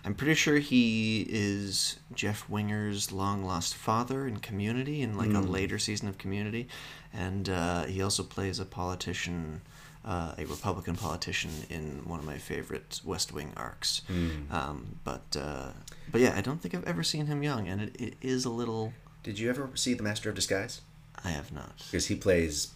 I'm 0.06 0.13
pretty 0.15 0.36
sure 0.36 0.58
he 0.58 1.25
is 1.30 1.98
Jeff 2.13 2.50
Winger's 2.50 3.12
long 3.12 3.44
lost 3.46 3.75
father 3.75 4.27
in 4.27 4.38
Community, 4.38 5.01
in 5.01 5.18
like 5.18 5.30
a 5.30 5.34
Mm. 5.44 5.50
later 5.50 5.80
season 5.80 6.08
of 6.10 6.18
Community, 6.18 6.68
and 7.13 7.48
uh, 7.50 7.84
he 7.86 8.01
also 8.01 8.24
plays 8.24 8.60
a 8.60 8.65
politician. 8.65 9.62
Uh, 10.06 10.36
a 10.38 10.44
Republican 10.44 10.98
politician 10.98 11.50
in 11.70 12.01
one 12.03 12.20
of 12.20 12.25
my 12.25 12.38
favorite 12.38 13.00
West 13.06 13.32
Wing 13.32 13.53
arcs, 13.56 14.01
Mm. 14.12 14.51
um, 14.51 15.00
but 15.06 15.24
uh, 15.39 15.70
but 16.12 16.20
yeah, 16.20 16.34
I 16.36 16.42
don't 16.42 16.62
think 16.62 16.75
I've 16.75 16.84
ever 16.84 17.03
seen 17.03 17.27
him 17.27 17.42
young, 17.42 17.70
and 17.70 17.80
it, 17.82 17.96
it 18.01 18.15
is 18.22 18.44
a 18.44 18.50
little. 18.50 18.92
Did 19.24 19.39
you 19.39 19.50
ever 19.50 19.70
see 19.75 19.94
The 19.94 20.03
Master 20.03 20.27
of 20.27 20.36
Disguise? 20.36 20.82
I 21.24 21.30
have 21.32 21.51
not. 21.51 21.77
Because 21.89 22.08
he 22.08 22.15
plays 22.15 22.70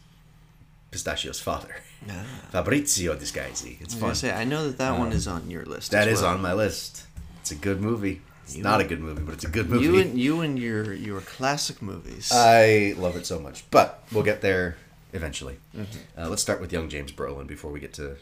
Pistachio's 0.91 1.39
father, 1.39 1.75
Ah. 2.09 2.23
Fabbrizio 2.53 3.15
Disguisey. 3.17 3.81
It's 3.81 3.81
I 3.81 3.83
was 3.83 3.93
fun. 3.93 3.99
gonna 4.01 4.15
say, 4.15 4.31
I 4.33 4.43
know 4.45 4.67
that 4.67 4.77
that 4.77 4.97
one 4.97 5.07
Um, 5.07 5.13
is 5.13 5.27
on 5.27 5.49
your 5.49 5.65
list. 5.65 5.91
That 5.91 6.07
is 6.07 6.21
well. 6.21 6.33
on 6.33 6.41
my 6.41 6.53
list. 6.53 7.03
It's 7.41 7.51
a 7.51 7.55
good 7.55 7.81
movie. 7.81 8.21
It's 8.45 8.55
You- 8.55 8.63
not 8.63 8.79
a 8.79 8.85
good 8.85 9.01
movie, 9.01 9.21
but 9.23 9.33
it's 9.33 9.43
a 9.43 9.49
good 9.49 9.69
movie. 9.69 9.83
You 9.85 9.99
and 9.99 10.17
you 10.19 10.41
and 10.41 10.57
your 10.57 10.93
your 10.93 11.19
classic 11.21 11.81
movies. 11.81 12.31
I 12.31 12.93
love 12.97 13.15
it 13.17 13.25
so 13.25 13.39
much, 13.39 13.65
but 13.71 14.03
we'll 14.13 14.23
get 14.23 14.39
there 14.41 14.77
eventually. 15.11 15.57
Mhm. 15.75 15.85
Uh, 16.17 16.29
let's 16.29 16.41
start 16.41 16.61
with 16.61 16.71
young 16.71 16.87
James 16.89 17.11
Brolin 17.11 17.47
before 17.47 17.71
we 17.71 17.79
get 17.81 17.93
to 17.95 18.15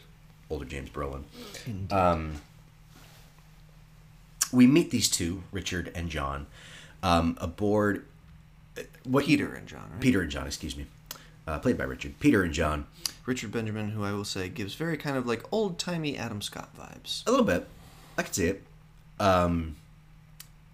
older 0.50 0.64
James 0.64 0.90
Brolin. 0.90 1.22
Um, 1.92 2.42
we 4.52 4.66
meet 4.66 4.90
these 4.90 5.08
two, 5.08 5.42
Richard 5.52 5.90
and 5.94 6.08
John, 6.10 6.46
um, 7.02 7.36
aboard. 7.40 8.04
What 9.06 9.24
Peter 9.24 9.54
and 9.54 9.66
John, 9.66 9.88
right? 9.92 10.00
Peter 10.00 10.20
and 10.20 10.30
John, 10.30 10.46
excuse 10.46 10.76
me, 10.76 10.86
uh, 11.46 11.58
played 11.58 11.78
by 11.78 11.84
Richard. 11.84 12.18
Peter 12.20 12.42
and 12.42 12.52
John. 12.52 12.86
Richard 13.24 13.50
Benjamin, 13.50 13.90
who 13.90 14.04
I 14.04 14.12
will 14.12 14.24
say 14.24 14.48
gives 14.48 14.74
very 14.74 14.96
kind 14.96 15.16
of 15.16 15.26
like 15.26 15.42
old 15.52 15.78
timey 15.78 16.16
Adam 16.16 16.40
Scott 16.40 16.70
vibes. 16.78 17.26
A 17.26 17.30
little 17.30 17.46
bit. 17.46 17.66
I 18.16 18.22
could 18.22 18.34
see 18.34 18.46
it. 18.46 18.62
Um, 19.18 19.76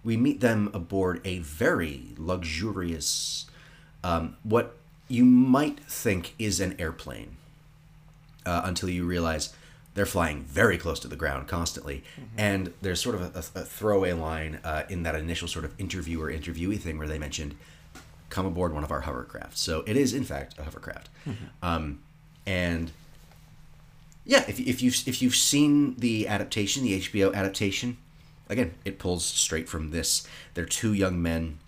we 0.03 0.17
meet 0.17 0.39
them 0.39 0.69
aboard 0.73 1.21
a 1.25 1.39
very 1.39 2.09
luxurious, 2.17 3.45
um, 4.03 4.35
what 4.43 4.77
you 5.07 5.23
might 5.25 5.79
think 5.81 6.33
is 6.37 6.59
an 6.59 6.75
airplane, 6.77 7.37
uh, 8.45 8.61
until 8.65 8.89
you 8.89 9.05
realize 9.05 9.53
they're 9.93 10.05
flying 10.05 10.43
very 10.43 10.77
close 10.77 10.99
to 10.99 11.07
the 11.07 11.15
ground 11.15 11.47
constantly. 11.47 12.03
And 12.37 12.73
there's 12.81 12.99
sort 12.99 13.15
of 13.15 13.21
a, 13.21 13.39
a, 13.39 13.61
a 13.61 13.65
throwaway 13.65 14.13
line 14.13 14.59
uh, 14.63 14.83
in 14.89 15.03
that 15.03 15.15
initial 15.15 15.47
sort 15.47 15.65
of 15.65 15.79
interviewer 15.79 16.31
interviewee 16.31 16.79
thing 16.79 16.97
where 16.97 17.07
they 17.07 17.19
mentioned, 17.19 17.55
come 18.33 18.45
aboard 18.45 18.73
one 18.73 18.83
of 18.83 18.91
our 18.91 19.03
hovercrafts. 19.03 19.57
So 19.57 19.83
it 19.85 19.95
is, 19.95 20.13
in 20.13 20.23
fact, 20.23 20.57
a 20.57 20.63
hovercraft. 20.63 21.09
Um, 21.61 21.99
and 22.45 22.91
yeah, 24.25 24.43
if, 24.47 24.59
if 24.59 24.81
you've 24.81 25.07
if 25.07 25.21
you've 25.21 25.35
seen 25.35 25.95
the 25.97 26.27
adaptation, 26.27 26.83
the 26.83 26.99
HBO 26.99 27.33
adaptation, 27.33 27.97
again, 28.49 28.73
it 28.85 28.97
pulls 28.99 29.23
straight 29.25 29.69
from 29.69 29.91
this. 29.91 30.27
They're 30.53 30.65
two 30.65 30.93
young 30.93 31.21
men. 31.21 31.59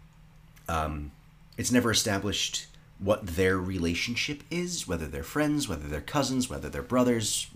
Um, 0.68 1.12
it's 1.58 1.72
never 1.72 1.92
established 1.92 2.68
what 3.00 3.26
their 3.28 3.58
relationship 3.58 4.42
is, 4.50 4.88
whether 4.88 5.06
they're 5.08 5.24
friends, 5.24 5.68
whether 5.70 5.88
they're 5.88 6.02
cousins, 6.02 6.50
whether 6.50 6.70
they're 6.70 6.82
brothers. 6.82 7.48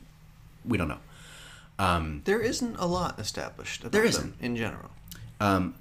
We 0.66 0.78
don't 0.78 0.90
know. 0.90 1.00
Um, 1.80 2.22
There 2.26 2.42
isn't 2.42 2.76
a 2.76 2.86
lot 2.86 3.18
established 3.20 3.82
about 3.82 3.94
There 3.94 4.02
them 4.02 4.10
isn't. 4.10 4.36
in 4.42 4.56
general. 4.58 4.92
um, 5.40 5.76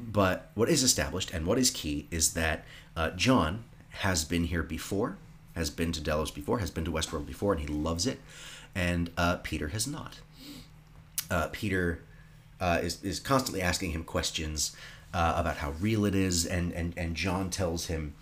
but 0.00 0.50
what 0.54 0.68
is 0.68 0.82
established 0.82 1.32
and 1.32 1.46
what 1.46 1.58
is 1.58 1.70
key 1.70 2.06
is 2.10 2.34
that 2.34 2.64
uh, 2.96 3.10
John, 3.10 3.64
has 3.98 4.24
been 4.24 4.44
here 4.44 4.62
before, 4.62 5.16
has 5.54 5.70
been 5.70 5.92
to 5.92 6.00
Delos 6.00 6.30
before, 6.30 6.60
has 6.60 6.70
been 6.70 6.84
to 6.84 6.92
Westworld 6.92 7.26
before, 7.26 7.52
and 7.52 7.60
he 7.60 7.66
loves 7.66 8.06
it. 8.06 8.20
And 8.74 9.10
uh, 9.16 9.38
Peter 9.42 9.68
has 9.68 9.86
not. 9.86 10.20
Uh, 11.30 11.48
Peter 11.50 12.04
uh, 12.60 12.78
is, 12.80 13.02
is 13.02 13.18
constantly 13.18 13.60
asking 13.60 13.90
him 13.90 14.04
questions 14.04 14.76
uh, 15.12 15.34
about 15.36 15.56
how 15.56 15.72
real 15.80 16.04
it 16.04 16.14
is, 16.14 16.46
and, 16.46 16.72
and, 16.72 16.94
and 16.96 17.16
John 17.16 17.50
tells 17.50 17.86
him, 17.86 18.14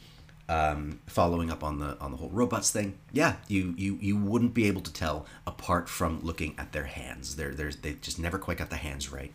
um, 0.48 1.00
following 1.06 1.50
up 1.50 1.64
on 1.64 1.80
the 1.80 1.98
on 1.98 2.12
the 2.12 2.18
whole 2.18 2.30
robots 2.30 2.70
thing, 2.70 2.96
yeah, 3.12 3.34
you, 3.48 3.74
you 3.76 3.98
you 4.00 4.16
wouldn't 4.16 4.54
be 4.54 4.68
able 4.68 4.80
to 4.82 4.92
tell 4.92 5.26
apart 5.44 5.88
from 5.88 6.20
looking 6.22 6.54
at 6.56 6.70
their 6.70 6.84
hands. 6.84 7.34
They're, 7.34 7.52
they're 7.52 7.72
they 7.72 7.94
just 7.94 8.20
never 8.20 8.38
quite 8.38 8.58
got 8.58 8.70
the 8.70 8.76
hands 8.76 9.10
right. 9.10 9.32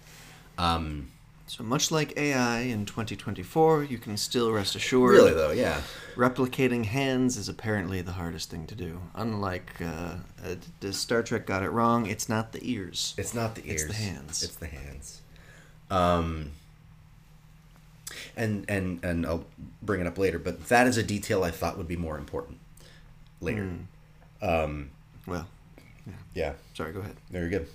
Um, 0.58 1.10
So 1.52 1.66
much 1.66 1.92
like 1.92 2.14
AI 2.16 2.60
in 2.62 2.86
2024, 2.86 3.84
you 3.84 3.98
can 3.98 4.16
still 4.16 4.54
rest 4.54 4.74
assured. 4.74 5.12
Really 5.12 5.34
though, 5.34 5.52
yeah. 5.52 5.82
Replicating 6.16 6.86
hands 6.86 7.36
is 7.36 7.50
apparently 7.50 8.02
the 8.02 8.14
hardest 8.14 8.50
thing 8.50 8.66
to 8.68 8.74
do. 8.74 9.02
Unlike 9.16 9.82
uh, 9.82 10.16
uh, 10.46 10.56
does 10.80 10.98
Star 10.98 11.22
Trek 11.22 11.46
got 11.46 11.62
it 11.62 11.70
wrong? 11.72 12.06
It's 12.06 12.30
not 12.30 12.54
the 12.54 12.62
ears. 12.64 13.14
It's 13.18 13.34
not 13.34 13.56
the 13.56 13.70
ears. 13.70 13.82
It's 13.82 13.92
the 13.92 14.02
hands. 14.02 14.44
It's 14.44 14.56
the 14.56 14.68
hands. 14.68 15.22
Um, 15.90 16.52
and 18.38 18.64
and 18.70 19.04
and 19.04 19.26
I'll 19.26 19.44
bring 19.82 20.00
it 20.00 20.08
up 20.08 20.18
later, 20.18 20.40
but 20.40 20.70
that 20.70 20.88
is 20.88 20.96
a 20.96 21.04
detail 21.04 21.44
I 21.44 21.52
thought 21.52 21.78
would 21.78 21.86
be 21.86 21.98
more 21.98 22.18
important 22.18 22.60
later. 23.42 23.70
Um, 24.42 24.92
well, 25.28 25.50
yeah. 26.34 26.54
Sorry, 26.76 26.94
go 26.94 27.02
ahead. 27.02 27.18
Very 27.30 27.50
good. 27.50 27.68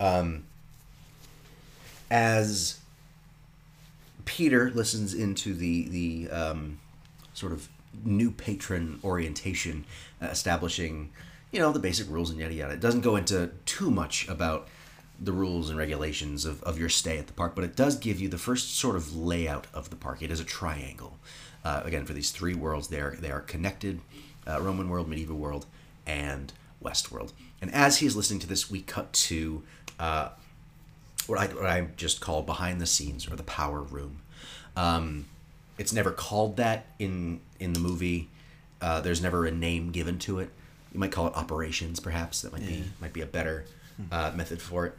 Um, 0.00 0.42
as 2.14 2.78
Peter 4.24 4.70
listens 4.70 5.12
into 5.12 5.52
the 5.52 5.88
the 5.88 6.30
um, 6.30 6.78
sort 7.34 7.50
of 7.50 7.68
new 8.04 8.30
patron 8.30 9.00
orientation, 9.02 9.84
uh, 10.22 10.26
establishing, 10.26 11.10
you 11.50 11.58
know, 11.58 11.72
the 11.72 11.80
basic 11.80 12.08
rules 12.08 12.30
and 12.30 12.38
yada 12.38 12.54
yada. 12.54 12.74
It 12.74 12.80
doesn't 12.80 13.00
go 13.00 13.16
into 13.16 13.50
too 13.66 13.90
much 13.90 14.28
about 14.28 14.68
the 15.20 15.32
rules 15.32 15.70
and 15.70 15.76
regulations 15.78 16.44
of, 16.44 16.62
of 16.62 16.78
your 16.78 16.88
stay 16.88 17.18
at 17.18 17.26
the 17.26 17.32
park, 17.32 17.56
but 17.56 17.64
it 17.64 17.74
does 17.74 17.96
give 17.96 18.20
you 18.20 18.28
the 18.28 18.38
first 18.38 18.76
sort 18.78 18.94
of 18.94 19.16
layout 19.16 19.66
of 19.74 19.90
the 19.90 19.96
park. 19.96 20.22
It 20.22 20.30
is 20.30 20.38
a 20.38 20.44
triangle. 20.44 21.18
Uh, 21.64 21.82
again, 21.84 22.04
for 22.04 22.12
these 22.12 22.30
three 22.30 22.54
worlds, 22.54 22.88
they 22.88 23.00
are, 23.00 23.16
they 23.16 23.30
are 23.30 23.40
connected 23.40 24.00
uh, 24.46 24.60
Roman 24.60 24.88
world, 24.88 25.08
medieval 25.08 25.36
world, 25.36 25.66
and 26.06 26.52
West 26.80 27.10
world. 27.10 27.32
And 27.62 27.72
as 27.72 27.98
he 27.98 28.06
is 28.06 28.16
listening 28.16 28.40
to 28.40 28.46
this, 28.48 28.70
we 28.70 28.82
cut 28.82 29.12
to 29.12 29.62
uh, 29.98 30.30
what, 31.26 31.38
I, 31.38 31.46
what 31.46 31.66
I 31.66 31.88
just 31.96 32.20
call 32.20 32.42
behind 32.42 32.80
the 32.80 32.86
scenes 32.86 33.30
or 33.30 33.36
the 33.36 33.42
power 33.42 33.80
room. 33.80 34.20
Um, 34.76 35.26
it's 35.78 35.92
never 35.92 36.10
called 36.10 36.56
that 36.56 36.86
in 36.98 37.40
in 37.58 37.72
the 37.72 37.80
movie. 37.80 38.28
Uh, 38.80 39.00
there's 39.00 39.22
never 39.22 39.46
a 39.46 39.50
name 39.50 39.90
given 39.90 40.18
to 40.20 40.38
it. 40.38 40.50
You 40.92 41.00
might 41.00 41.10
call 41.12 41.26
it 41.26 41.34
operations, 41.34 42.00
perhaps. 42.00 42.42
That 42.42 42.52
might 42.52 42.66
be 42.66 42.84
might 43.00 43.12
be 43.12 43.20
a 43.20 43.26
better 43.26 43.64
uh, 44.12 44.32
method 44.34 44.60
for 44.60 44.86
it. 44.86 44.96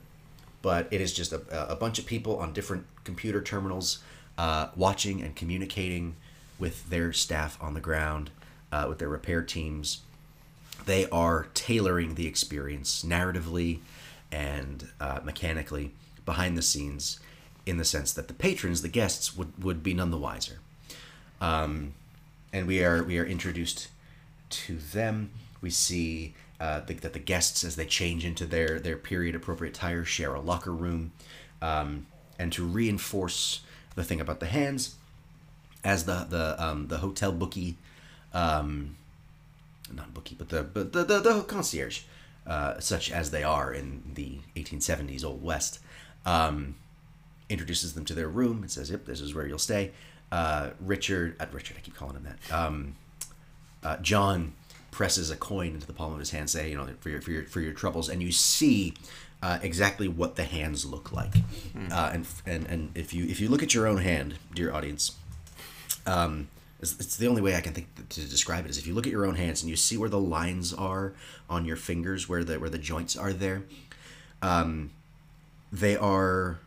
But 0.62 0.88
it 0.92 1.00
is 1.00 1.14
just 1.14 1.32
a, 1.32 1.72
a 1.72 1.76
bunch 1.76 2.00
of 2.00 2.06
people 2.06 2.38
on 2.40 2.52
different 2.52 2.86
computer 3.04 3.42
terminals 3.42 4.00
uh, 4.38 4.70
watching 4.76 5.22
and 5.22 5.36
communicating 5.36 6.16
with 6.58 6.90
their 6.90 7.14
staff 7.14 7.58
on 7.62 7.74
the 7.74 7.80
ground, 7.80 8.32
uh, 8.72 8.86
with 8.90 9.00
their 9.00 9.10
repair 9.10 9.44
teams. 9.44 10.02
They 10.86 11.08
are 11.10 11.48
tailoring 11.54 12.16
the 12.16 12.28
experience 12.28 13.04
narratively 13.04 13.80
and 14.32 14.90
uh, 15.00 15.20
mechanically 15.24 15.92
behind 16.26 16.58
the 16.58 16.62
scenes 16.62 17.20
in 17.66 17.78
the 17.78 17.86
sense 17.86 18.14
that 18.14 18.28
the 18.28 18.34
patrons, 18.34 18.82
the 18.82 18.88
guests, 18.88 19.36
would, 19.36 19.64
would 19.64 19.84
be 19.84 19.94
none 19.94 20.12
the 20.12 20.18
wiser. 20.18 20.60
Um, 21.42 21.94
and 22.54 22.68
we 22.68 22.84
are 22.84 23.04
we 23.04 23.20
are 23.20 23.26
introduced 23.26 23.90
to 24.50 24.78
them. 24.78 25.32
We 25.62 25.70
see 25.70 26.34
uh, 26.60 26.82
the, 26.82 26.94
that 26.94 27.14
the 27.14 27.20
guests, 27.20 27.64
as 27.64 27.76
they 27.76 27.86
change 27.86 28.24
into 28.24 28.46
their 28.46 28.80
their 28.80 28.98
period 28.98 29.36
appropriate 29.36 29.76
attire, 29.76 30.06
share 30.06 30.34
a 30.34 30.40
locker 30.40 30.72
room, 30.72 31.12
um, 31.62 32.06
and 32.40 32.54
to 32.54 32.64
reinforce 32.64 33.62
the 33.96 34.04
thing 34.04 34.22
about 34.22 34.40
the 34.40 34.46
hands, 34.46 34.96
as 35.84 36.06
the 36.06 36.26
the 36.30 36.56
um, 36.64 36.88
the 36.88 37.00
hotel 37.00 37.32
bookie, 37.32 37.76
um, 38.34 38.96
not 39.94 40.14
bookie, 40.14 40.36
but 40.36 40.50
the 40.50 40.64
but 40.64 40.94
the 40.94 41.04
the, 41.04 41.20
the 41.20 41.42
concierge, 41.44 42.04
uh, 42.48 42.80
such 42.80 43.12
as 43.12 43.32
they 43.32 43.44
are 43.44 43.74
in 43.74 44.04
the 44.14 44.40
1870s 44.56 45.26
Old 45.26 45.44
West, 45.44 45.80
um, 46.26 46.76
introduces 47.50 47.94
them 47.94 48.06
to 48.06 48.14
their 48.14 48.28
room 48.28 48.62
and 48.62 48.72
says, 48.72 48.90
"Yep, 48.90 49.06
this 49.06 49.22
is 49.22 49.34
where 49.34 49.48
you'll 49.48 49.60
stay." 49.60 49.92
Uh, 50.32 50.72
Richard, 50.80 51.36
uh, 51.40 51.46
Richard, 51.52 51.78
I 51.78 51.82
keep 51.82 51.96
calling 51.96 52.16
him 52.16 52.24
that. 52.24 52.54
Um, 52.54 52.96
uh, 53.84 53.98
John 53.98 54.54
presses 54.92 55.30
a 55.30 55.36
coin 55.36 55.74
into 55.74 55.86
the 55.86 55.94
palm 55.94 56.14
of 56.14 56.20
his 56.20 56.32
hand, 56.32 56.50
say, 56.50 56.70
"You 56.72 56.78
know, 56.78 56.88
for 57.00 57.10
your 57.10 57.22
for 57.22 57.32
your 57.32 57.44
for 57.44 57.62
your 57.62 57.74
troubles," 57.74 58.10
and 58.10 58.22
you 58.22 58.32
see 58.32 58.94
uh, 59.44 59.60
exactly 59.62 60.08
what 60.08 60.36
the 60.36 60.44
hands 60.44 60.86
look 60.86 61.12
like. 61.12 61.36
Uh, 61.92 62.12
and 62.14 62.26
and 62.46 62.66
and 62.68 62.92
if 62.96 63.14
you 63.14 63.26
if 63.26 63.40
you 63.40 63.50
look 63.50 63.62
at 63.62 63.74
your 63.74 63.86
own 63.88 63.98
hand, 64.00 64.36
dear 64.54 64.74
audience, 64.74 65.16
um, 66.08 66.48
it's, 66.80 66.94
it's 67.00 67.18
the 67.18 67.28
only 67.28 67.42
way 67.42 67.56
I 67.56 67.62
can 67.62 67.74
think 67.74 67.88
to 68.10 68.22
describe 68.22 68.66
it 68.66 68.70
is 68.72 68.78
if 68.78 68.88
you 68.88 68.94
look 68.94 69.06
at 69.06 69.12
your 69.12 69.26
own 69.26 69.36
hands 69.36 69.62
and 69.62 69.70
you 69.70 69.76
see 69.76 69.98
where 69.98 70.10
the 70.10 70.20
lines 70.20 70.74
are 70.74 71.14
on 71.50 71.66
your 71.66 71.76
fingers, 71.76 72.28
where 72.28 72.44
the 72.44 72.60
where 72.60 72.70
the 72.70 72.80
joints 72.80 73.16
are 73.16 73.34
there, 73.34 73.64
um, 74.42 74.92
they 75.72 75.96
are 75.96 76.60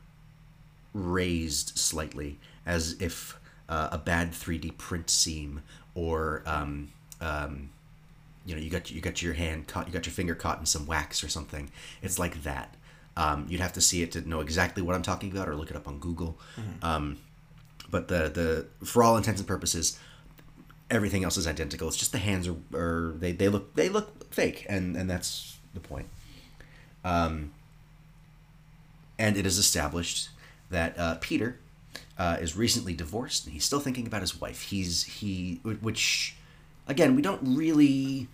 raised 0.95 1.79
slightly 1.79 2.39
as 2.67 2.97
if 3.01 3.39
uh, 3.69 3.89
a 3.93 3.99
bad 3.99 4.33
3D 4.33 4.77
print 4.79 5.11
seam 5.11 5.63
or 5.95 6.43
um, 6.47 6.89
um, 7.21 7.71
you 8.47 8.55
know 8.55 8.61
you 8.61 8.71
got 8.71 8.91
you 8.91 9.01
got 9.01 9.21
your 9.23 9.35
hand 9.35 9.67
caught 9.67 9.87
you 9.87 9.93
got 9.93 10.07
your 10.07 10.13
finger 10.13 10.35
caught 10.35 10.59
in 10.59 10.67
some 10.67 10.87
wax 10.87 11.23
or 11.23 11.29
something. 11.29 11.71
It's 12.03 12.19
like 12.19 12.43
that. 12.45 12.75
Um, 13.17 13.47
you'd 13.49 13.61
have 13.61 13.73
to 13.73 13.81
see 13.81 14.03
it 14.03 14.13
to 14.13 14.29
know 14.29 14.41
exactly 14.41 14.83
what 14.83 14.95
I'm 14.95 15.03
talking 15.03 15.31
about 15.33 15.49
or 15.49 15.57
look 15.57 15.71
it 15.71 15.77
up 15.77 15.89
on 15.89 15.99
Google. 15.99 16.39
Um, 16.83 17.19
but 17.91 18.09
the 18.09 18.29
the 18.81 18.87
for 18.87 19.03
all 19.03 19.17
intents 19.17 19.41
and 19.41 19.49
purposes, 19.49 19.99
everything 20.91 21.25
else 21.25 21.37
is 21.37 21.47
identical. 21.47 21.89
It's 21.89 21.97
just 21.97 22.13
the 22.13 22.19
hands 22.19 22.49
are, 22.49 22.57
are 22.75 23.13
they, 23.19 23.33
they 23.33 23.49
look 23.49 23.75
they 23.75 23.89
look 23.89 24.33
fake, 24.33 24.67
and 24.69 24.97
and 24.97 25.11
that's 25.11 25.59
the 25.75 25.81
point. 25.81 26.07
Um, 27.05 27.53
and 29.19 29.37
it 29.37 29.47
is 29.47 29.59
established 29.59 30.31
that 30.71 30.99
uh, 30.99 31.17
Peter 31.21 31.59
uh, 32.19 32.37
is 32.41 32.57
recently 32.57 32.95
divorced, 32.95 33.45
and 33.45 33.53
he's 33.53 33.65
still 33.65 33.81
thinking 33.81 34.07
about 34.07 34.21
his 34.21 34.41
wife. 34.41 34.63
He's 34.63 35.05
he, 35.05 35.61
which 35.63 36.37
again 36.87 37.17
we 37.17 37.23
don't 37.23 37.41
really 37.43 38.29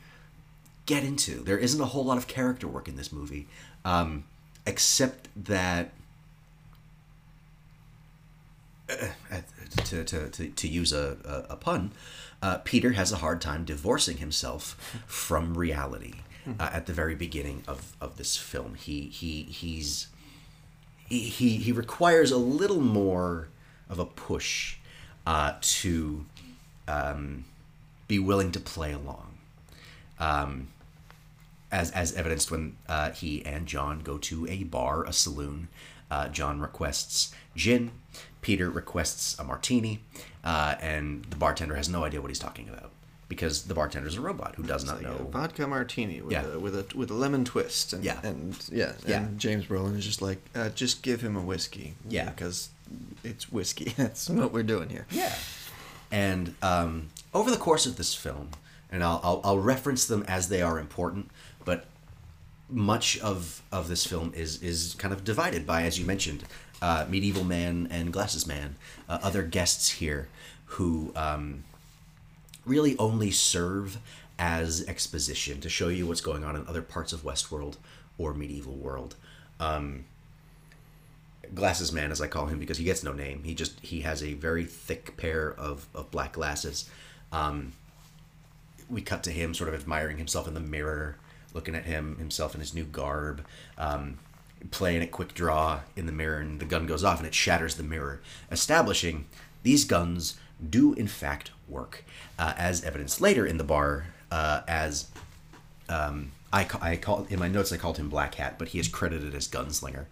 get 0.87 1.05
into. 1.05 1.43
There 1.43 1.59
isn't 1.59 1.81
a 1.81 1.87
whole 1.87 2.05
lot 2.05 2.19
of 2.19 2.27
character 2.27 2.69
work 2.69 2.89
in 2.89 2.97
this 2.97 3.13
movie, 3.13 3.47
um, 3.85 4.25
except 4.67 5.29
that 5.45 5.93
uh, 8.89 9.09
to, 9.85 10.05
to, 10.05 10.29
to, 10.29 10.49
to 10.49 10.69
use 10.69 10.93
a, 10.93 11.17
a, 11.25 11.53
a 11.55 11.57
pun, 11.57 11.93
uh, 12.43 12.59
Peter 12.59 12.93
has 12.93 13.13
a 13.13 13.17
hard 13.17 13.41
time 13.41 13.65
divorcing 13.65 14.19
himself 14.19 14.99
from 15.07 15.57
reality. 15.57 16.15
Uh, 16.61 16.69
at 16.75 16.85
the 16.85 16.93
very 16.93 17.15
beginning 17.15 17.63
of, 17.67 17.97
of 18.03 18.19
this 18.19 18.37
film, 18.37 18.75
he 18.75 19.09
he 19.09 19.45
he's 19.45 20.09
he, 21.09 21.57
he 21.57 21.73
requires 21.73 22.31
a 22.31 22.37
little 22.37 22.81
more 22.81 23.49
of 23.89 23.99
a 23.99 24.05
push 24.05 24.77
uh, 25.27 25.55
to 25.61 26.25
um, 26.89 27.45
be 28.09 28.19
willing 28.19 28.53
to 28.53 28.61
play 28.61 28.93
along. 28.93 29.39
Um, 30.19 30.69
as, 31.73 31.91
as 31.91 32.15
evidenced 32.15 32.51
when 32.51 32.77
uh, 32.89 33.11
he 33.11 33.45
and 33.45 33.67
John 33.67 34.01
go 34.01 34.17
to 34.19 34.47
a 34.49 34.65
bar, 34.65 35.05
a 35.05 35.13
saloon. 35.13 35.69
Uh, 36.11 36.29
John 36.29 36.61
requests 36.61 37.35
gin, 37.57 37.91
Peter 38.43 38.71
requests 38.71 39.37
a 39.39 39.45
martini, 39.45 40.01
uh, 40.45 40.77
and 40.81 41.25
the 41.25 41.37
bartender 41.37 41.75
has 41.75 41.89
no 41.89 42.05
idea 42.05 42.21
what 42.21 42.31
he's 42.31 42.39
talking 42.39 42.69
about 42.69 42.93
because 43.29 43.63
the 43.65 43.75
bartender 43.75 44.09
is 44.09 44.17
a 44.17 44.21
robot 44.21 44.55
who 44.57 44.63
does 44.63 44.85
not 44.85 44.97
Like 44.97 45.05
know. 45.05 45.27
a 45.27 45.31
vodka 45.31 45.67
martini 45.67 46.21
with, 46.21 46.33
Yeah. 46.33 46.47
a, 46.47 46.59
with 46.59 46.75
a 46.77 46.87
with 46.97 47.11
a 47.11 47.15
lemon 47.15 47.45
twist. 47.45 47.93
And, 47.93 48.05
Yeah. 48.05 48.21
and 48.23 48.57
yeah, 48.71 48.93
Yeah. 49.07 49.23
And 49.23 49.39
James 49.39 49.65
Brolin 49.67 49.97
is 49.97 50.05
just 50.05 50.21
like, 50.23 50.39
uh, 50.55 50.69
just 50.71 51.03
give 51.03 51.21
him 51.23 51.37
a 51.37 51.41
whiskey. 51.41 51.95
Yeah. 52.09 52.31
because 52.31 52.69
it's 53.23 53.51
whiskey. 53.51 53.95
That's 53.97 54.29
what 54.29 54.53
we're 54.53 54.63
doing 54.63 54.91
here. 54.91 55.07
Yeah. 55.11 55.35
And 56.11 56.55
um, 56.63 57.09
over 57.33 57.51
the 57.51 57.57
course 57.57 57.87
of 57.87 57.97
this 57.97 58.15
film, 58.15 58.51
and 58.91 59.03
I'll, 59.03 59.21
I'll, 59.25 59.41
I'll 59.43 59.59
reference 59.59 60.07
them 60.07 60.23
as 60.29 60.49
they 60.49 60.63
are 60.63 60.79
important, 60.79 61.31
but 61.65 61.87
much 62.71 63.19
of, 63.19 63.63
of 63.73 63.89
this 63.89 64.07
film 64.07 64.33
is, 64.35 64.63
is 64.63 64.95
kind 64.99 65.13
of 65.13 65.25
divided 65.25 65.67
by, 65.67 65.83
as 65.83 65.99
you 65.99 66.05
mentioned, 66.07 66.45
uh, 66.81 67.07
Medieval 67.09 67.45
Man 67.45 67.89
and 67.91 68.13
Glasses 68.13 68.47
Man, 68.47 68.77
uh, 69.09 69.19
other 69.23 69.43
guests 69.43 69.89
here 69.91 70.29
who 70.67 71.13
um, 71.17 71.65
really 72.65 72.97
only 72.99 73.31
serve 73.31 73.99
as 74.39 74.85
exposition 74.87 75.61
to 75.61 75.69
show 75.69 75.89
you 75.89 76.07
what's 76.07 76.21
going 76.21 76.45
on 76.45 76.57
in 76.57 76.67
other 76.67 76.83
parts 76.83 77.13
of 77.13 77.23
Westworld 77.23 77.77
or 78.19 78.35
Medieval 78.35 78.75
World. 78.75 79.15
Um, 79.61 80.05
glasses 81.55 81.93
man, 81.93 82.11
as 82.11 82.21
I 82.21 82.27
call 82.27 82.47
him, 82.47 82.59
because 82.59 82.79
he 82.79 82.85
gets 82.85 83.05
no 83.05 83.13
name. 83.13 83.43
He 83.45 83.55
just 83.55 83.79
he 83.81 84.01
has 84.01 84.23
a 84.23 84.35
very 84.35 84.65
thick 84.65 85.17
pair 85.17 85.53
of, 85.53 85.87
of 85.95 86.11
black 86.11 86.33
glasses. 86.33 86.89
Um, 87.33 87.73
we 88.89 89.01
cut 89.01 89.23
to 89.25 89.31
him 89.31 89.55
sort 89.55 89.69
of 89.69 89.75
admiring 89.75 90.19
himself 90.19 90.49
in 90.49 90.55
the 90.55 90.61
mirror, 90.61 91.17
looking 91.53 91.75
at 91.75 91.85
him 91.85 92.17
himself 92.19 92.55
in 92.55 92.61
his 92.61 92.75
new 92.75 92.85
garb, 92.85 93.45
um, 93.79 94.19
playing 94.71 95.03
a 95.03 95.07
quick 95.07 95.35
draw 95.35 95.81
in 95.97 96.07
the 96.07 96.13
mirror, 96.13 96.39
and 96.39 96.61
the 96.61 96.65
gun 96.65 96.87
goes 96.87 97.05
off 97.05 97.19
and 97.19 97.27
it 97.27 97.35
shatters 97.35 97.77
the 97.77 97.83
mirror, 97.83 98.21
establishing 98.51 99.27
these 99.63 99.85
guns 99.85 100.37
do 100.71 100.95
in 100.95 101.09
fact 101.09 101.51
work, 101.69 102.05
uh, 102.39 102.55
as 102.57 102.85
evidenced 102.85 103.21
later 103.21 103.47
in 103.47 103.59
the 103.59 103.65
bar 103.65 104.07
uh, 104.31 104.63
as 104.67 105.09
um, 105.89 106.33
I, 106.53 106.67
I 106.81 106.97
call 106.97 107.27
in 107.29 107.39
my 107.39 107.49
notes 107.49 107.73
I 107.73 107.77
called 107.77 107.99
him 107.99 108.09
Black 108.09 108.37
Hat, 108.37 108.59
but 108.59 108.69
he 108.69 108.79
is 108.79 108.89
credited 108.89 109.35
as 109.35 109.49
Gunslinger, 109.49 110.07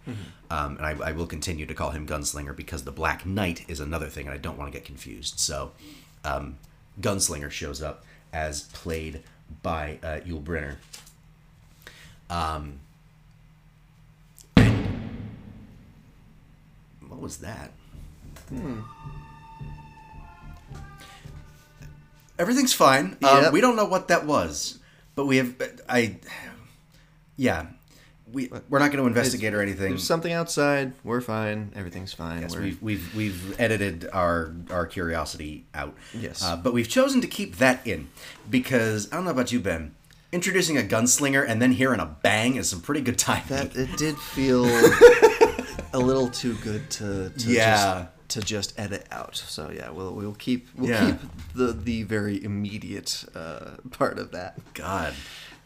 um, 0.49 0.77
and 0.77 0.85
I, 0.85 1.09
I 1.09 1.11
will 1.13 1.25
continue 1.25 1.65
to 1.65 1.73
call 1.73 1.91
him 1.91 2.05
Gunslinger 2.05 2.55
because 2.55 2.83
the 2.83 2.91
Black 2.91 3.25
Knight 3.25 3.65
is 3.67 3.79
another 3.79 4.07
thing, 4.07 4.25
and 4.27 4.33
I 4.33 4.37
don't 4.37 4.57
want 4.57 4.71
to 4.71 4.77
get 4.77 4.85
confused. 4.85 5.39
So, 5.39 5.71
um, 6.25 6.57
Gunslinger 6.99 7.49
shows 7.49 7.81
up 7.81 8.03
as 8.33 8.63
played 8.73 9.23
by 9.61 9.99
uh, 10.03 10.19
Yul 10.25 10.43
Brynner. 10.43 10.75
Um, 12.29 12.79
what 17.07 17.19
was 17.21 17.37
that? 17.37 17.71
Everything's 22.43 22.73
fine. 22.73 23.17
Um, 23.23 23.51
we 23.53 23.61
don't 23.61 23.75
know 23.75 23.85
what 23.85 24.09
that 24.09 24.25
was, 24.25 24.77
but 25.15 25.25
we 25.25 25.37
have. 25.37 25.55
I, 25.87 26.17
yeah, 27.37 27.67
we 28.31 28.51
we're 28.69 28.79
not 28.79 28.91
going 28.91 29.01
to 29.01 29.07
investigate 29.07 29.53
or 29.53 29.61
anything. 29.61 29.91
There's 29.91 30.05
something 30.05 30.33
outside. 30.33 30.91
We're 31.05 31.21
fine. 31.21 31.71
Everything's 31.75 32.11
fine. 32.13 32.41
Yes, 32.41 32.55
we've 32.55 32.81
we've 32.81 33.15
we've 33.15 33.59
edited 33.59 34.09
our 34.11 34.53
our 34.69 34.85
curiosity 34.85 35.65
out. 35.73 35.95
Yes. 36.13 36.43
uh, 36.43 36.57
but 36.57 36.73
we've 36.73 36.89
chosen 36.89 37.21
to 37.21 37.27
keep 37.27 37.57
that 37.57 37.85
in 37.87 38.09
because 38.49 39.11
I 39.11 39.15
don't 39.15 39.25
know 39.25 39.31
about 39.31 39.51
you, 39.53 39.59
Ben. 39.61 39.95
Introducing 40.33 40.77
a 40.77 40.81
gunslinger 40.81 41.47
and 41.47 41.61
then 41.61 41.71
hearing 41.71 41.99
a 41.99 42.05
bang 42.07 42.55
is 42.55 42.67
some 42.69 42.81
pretty 42.81 43.01
good 43.01 43.17
timing. 43.19 43.45
that 43.49 43.75
it 43.75 43.95
did 43.97 44.17
feel 44.17 44.65
a 45.93 45.99
little 45.99 46.27
too 46.27 46.55
good 46.55 46.89
to, 46.89 47.29
to 47.29 47.51
Yeah. 47.51 48.07
To 48.29 48.41
just 48.41 48.77
edit 48.79 49.05
out. 49.11 49.35
So 49.35 49.71
yeah, 49.71 49.89
we'll 49.91 50.13
we'll 50.13 50.33
keep 50.35 50.67
we'll 50.75 50.89
Yeah. 50.89 51.11
keep 51.11 51.19
the 51.55 51.67
the 51.73 52.03
very 52.03 52.43
immediate 52.43 53.25
uh, 53.35 53.71
part 53.91 54.19
of 54.19 54.31
that. 54.31 54.59
God, 54.73 55.13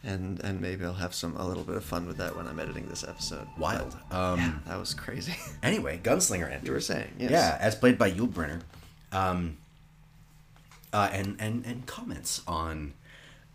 And 0.04 0.40
and 0.40 0.60
maybe 0.60 0.84
I'll 0.84 0.92
have 0.94 1.14
some 1.14 1.36
a 1.36 1.46
little 1.46 1.64
bit 1.64 1.76
of 1.76 1.84
fun 1.84 2.06
with 2.06 2.16
that 2.18 2.36
when 2.36 2.46
I'm 2.46 2.58
editing 2.60 2.88
this 2.88 3.04
episode. 3.04 3.46
wild. 3.58 3.96
But, 4.10 4.16
Um, 4.16 4.38
yeah, 4.40 4.52
that 4.66 4.78
was 4.78 4.94
crazy. 4.94 5.36
Anyway, 5.62 5.98
gunslinger 6.02 6.50
enters. 6.50 6.66
you 6.66 6.72
were 6.72 6.80
saying 6.80 7.12
yes. 7.18 7.30
Yeah, 7.30 7.56
as 7.60 7.74
played 7.74 7.98
by 7.98 8.10
Yul 8.10 8.28
Brynner, 8.28 8.62
um, 9.12 9.56
uh, 10.92 11.10
and 11.12 11.36
and 11.40 11.64
and 11.66 11.86
comments 11.86 12.42
on 12.46 12.94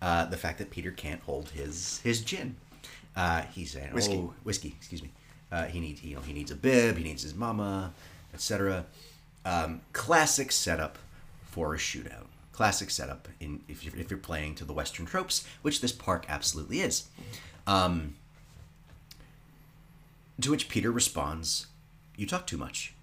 uh, 0.02 0.26
the 0.26 0.38
fact 0.38 0.58
that 0.60 0.70
Peter 0.70 0.92
can't 0.92 1.22
hold 1.22 1.50
his 1.50 2.00
his 2.04 2.22
gin. 2.22 2.56
Uh, 3.16 3.44
he's 3.54 3.72
saying, 3.72 3.94
Whiskey. 3.94 4.16
"Oh, 4.16 4.34
whiskey, 4.44 4.74
excuse 4.78 5.02
me. 5.04 5.12
Uh, 5.52 5.66
he 5.66 5.80
needs, 5.80 6.04
you 6.04 6.16
know, 6.16 6.22
he 6.22 6.34
needs 6.34 6.50
a 6.50 6.56
bib. 6.56 6.98
He 6.98 7.04
needs 7.04 7.22
his 7.22 7.36
mama, 7.36 7.94
etc." 8.34 8.86
Um, 9.46 9.82
classic 9.92 10.52
setup 10.52 10.98
for 11.44 11.74
a 11.76 11.78
shootout. 11.78 12.28
Classic 12.52 12.90
setup 12.90 13.28
in 13.40 13.62
if 13.68 13.84
you're, 13.84 13.96
if 13.98 14.10
you're 14.10 14.20
playing 14.20 14.56
to 14.56 14.66
the 14.66 14.74
Western 14.74 15.06
tropes, 15.06 15.46
which 15.62 15.82
this 15.82 15.92
park 15.92 16.26
absolutely 16.30 16.82
is. 16.82 17.08
Um, 17.66 18.16
to 20.40 20.52
which 20.52 20.70
Peter 20.70 20.92
responds, 20.92 21.68
"You 22.16 22.28
talk 22.28 22.48
too 22.48 22.58
much." 22.58 22.94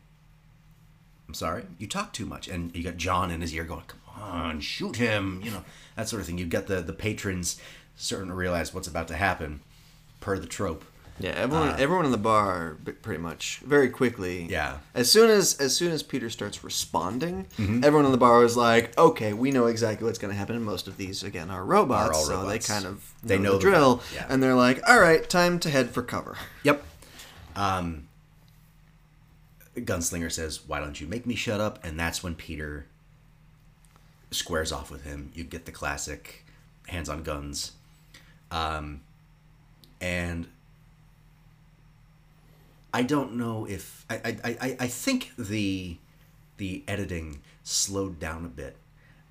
I'm 1.28 1.34
sorry, 1.34 1.64
you 1.78 1.86
talk 1.86 2.12
too 2.12 2.26
much, 2.26 2.48
and 2.48 2.74
you 2.74 2.82
got 2.82 2.96
John 2.96 3.30
in 3.30 3.40
his 3.40 3.54
ear 3.54 3.64
going, 3.64 3.84
"Come 3.86 4.00
on, 4.16 4.60
shoot 4.60 4.96
him," 4.96 5.40
you 5.44 5.50
know 5.50 5.64
that 5.96 6.08
sort 6.08 6.20
of 6.20 6.26
thing. 6.26 6.38
You 6.38 6.46
got 6.46 6.66
the 6.66 6.80
the 6.80 6.92
patrons 6.92 7.60
starting 7.96 8.28
to 8.28 8.34
realize 8.34 8.72
what's 8.74 8.88
about 8.88 9.08
to 9.08 9.16
happen, 9.16 9.60
per 10.20 10.38
the 10.38 10.46
trope. 10.46 10.84
Yeah, 11.20 11.30
everyone, 11.32 11.78
everyone 11.78 12.04
in 12.06 12.10
the 12.12 12.16
bar, 12.18 12.76
pretty 13.02 13.20
much, 13.20 13.60
very 13.64 13.90
quickly. 13.90 14.44
Uh, 14.44 14.48
Yeah. 14.48 14.78
As 14.94 15.10
soon 15.12 15.28
as 15.30 15.54
as 15.60 15.76
soon 15.76 15.92
as 15.92 16.02
Peter 16.02 16.30
starts 16.30 16.64
responding, 16.64 17.46
everyone 17.58 18.06
in 18.06 18.12
the 18.12 18.16
bar 18.18 18.42
is 18.42 18.56
like, 18.56 18.96
"Okay, 18.98 19.32
we 19.34 19.50
know 19.50 19.66
exactly 19.66 20.06
what's 20.06 20.18
going 20.18 20.32
to 20.32 20.38
happen." 20.38 20.56
And 20.56 20.64
most 20.64 20.88
of 20.88 20.96
these, 20.96 21.22
again, 21.22 21.50
are 21.50 21.64
robots, 21.64 22.10
Are 22.10 22.14
all 22.14 22.24
so 22.24 22.36
robots. 22.42 22.66
they 22.66 22.72
kind 22.74 22.86
of 22.86 23.12
They 23.22 23.36
know, 23.36 23.42
know 23.44 23.52
the 23.52 23.58
the- 23.58 23.70
drill, 23.70 24.02
yeah. 24.14 24.26
and 24.30 24.42
they're 24.42 24.54
like, 24.54 24.80
"All 24.88 24.98
right, 24.98 25.28
time 25.28 25.58
to 25.60 25.70
head 25.70 25.90
for 25.90 26.02
cover." 26.02 26.36
Yep. 26.64 26.82
Um, 27.54 28.08
Gunslinger 29.76 30.30
says, 30.32 30.60
"Why 30.66 30.80
don't 30.80 31.00
you 31.00 31.06
make 31.06 31.26
me 31.26 31.34
shut 31.34 31.60
up?" 31.60 31.84
And 31.84 31.98
that's 31.98 32.22
when 32.22 32.34
Peter 32.34 32.86
squares 34.30 34.72
off 34.72 34.90
with 34.90 35.04
him. 35.04 35.30
You 35.34 35.44
get 35.44 35.64
the 35.66 35.72
classic 35.72 36.44
hands 36.88 37.08
on 37.08 37.22
guns, 37.22 37.72
um, 38.50 39.00
and 40.00 40.48
I 42.92 43.02
don't 43.02 43.34
know 43.34 43.66
if 43.66 44.04
I 44.10 44.14
I, 44.16 44.36
I, 44.60 44.76
I 44.80 44.86
think 44.86 45.32
the 45.38 45.98
the 46.56 46.82
editing 46.88 47.40
slowed 47.62 48.18
down 48.18 48.44
a 48.44 48.48
bit 48.48 48.76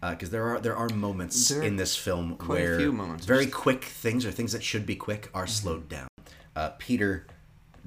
because 0.01 0.29
there 0.29 0.47
are 0.47 0.59
there 0.59 0.75
are 0.75 0.89
moments 0.89 1.49
There 1.49 1.59
are 1.59 1.63
in 1.63 1.75
this 1.75 1.95
film 1.95 2.37
where 2.47 2.79
very 3.17 3.47
quick 3.47 3.83
things 3.83 4.25
or 4.25 4.31
things 4.31 4.51
that 4.53 4.63
should 4.63 4.85
be 4.85 4.95
quick 4.95 5.23
Mm-hmm. 5.27 5.37
are 5.37 5.47
slowed 5.47 5.89
down. 5.89 6.07
Uh, 6.55 6.69
Peter 6.77 7.27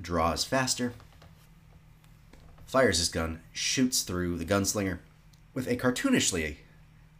draws 0.00 0.44
faster, 0.44 0.92
fires 2.66 2.98
his 2.98 3.08
gun, 3.08 3.40
shoots 3.52 4.02
through 4.02 4.36
the 4.38 4.44
gunslinger 4.44 4.98
with 5.54 5.66
a 5.66 5.76
cartoonishly 5.76 6.56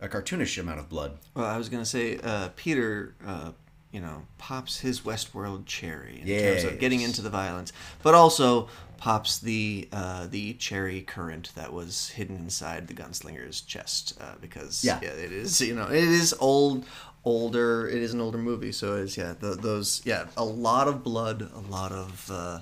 a 0.00 0.08
cartoonish 0.08 0.58
amount 0.58 0.80
of 0.80 0.88
blood. 0.88 1.18
Well, 1.34 1.46
I 1.46 1.56
was 1.56 1.68
gonna 1.68 1.84
say, 1.84 2.18
uh, 2.18 2.48
Peter, 2.56 3.14
uh, 3.24 3.52
you 3.92 4.00
know, 4.00 4.22
pops 4.38 4.80
his 4.80 5.02
Westworld 5.02 5.66
cherry 5.66 6.22
in 6.24 6.26
terms 6.26 6.64
of 6.64 6.78
getting 6.80 7.00
into 7.02 7.20
the 7.22 7.30
violence, 7.30 7.72
but 8.02 8.14
also 8.14 8.68
pops 8.96 9.38
the 9.38 9.88
uh, 9.92 10.26
the 10.30 10.54
cherry 10.54 11.02
current 11.02 11.50
that 11.54 11.72
was 11.72 12.08
hidden 12.10 12.36
inside 12.36 12.88
the 12.88 12.94
gunslinger's 12.94 13.60
chest 13.60 14.16
uh, 14.20 14.34
because 14.40 14.82
Yeah. 14.84 15.00
it 15.00 15.32
is 15.32 15.60
you 15.60 15.74
know 15.74 15.86
it 15.88 16.04
is 16.04 16.34
old 16.40 16.84
older 17.24 17.88
it 17.88 18.00
is 18.02 18.14
an 18.14 18.20
older 18.20 18.38
movie 18.38 18.72
so 18.72 18.96
it's 18.96 19.16
yeah 19.16 19.34
the, 19.38 19.54
those 19.54 20.02
yeah 20.04 20.26
a 20.36 20.44
lot 20.44 20.88
of 20.88 21.02
blood 21.04 21.48
a 21.54 21.60
lot 21.70 21.92
of 21.92 22.30
uh, 22.30 22.60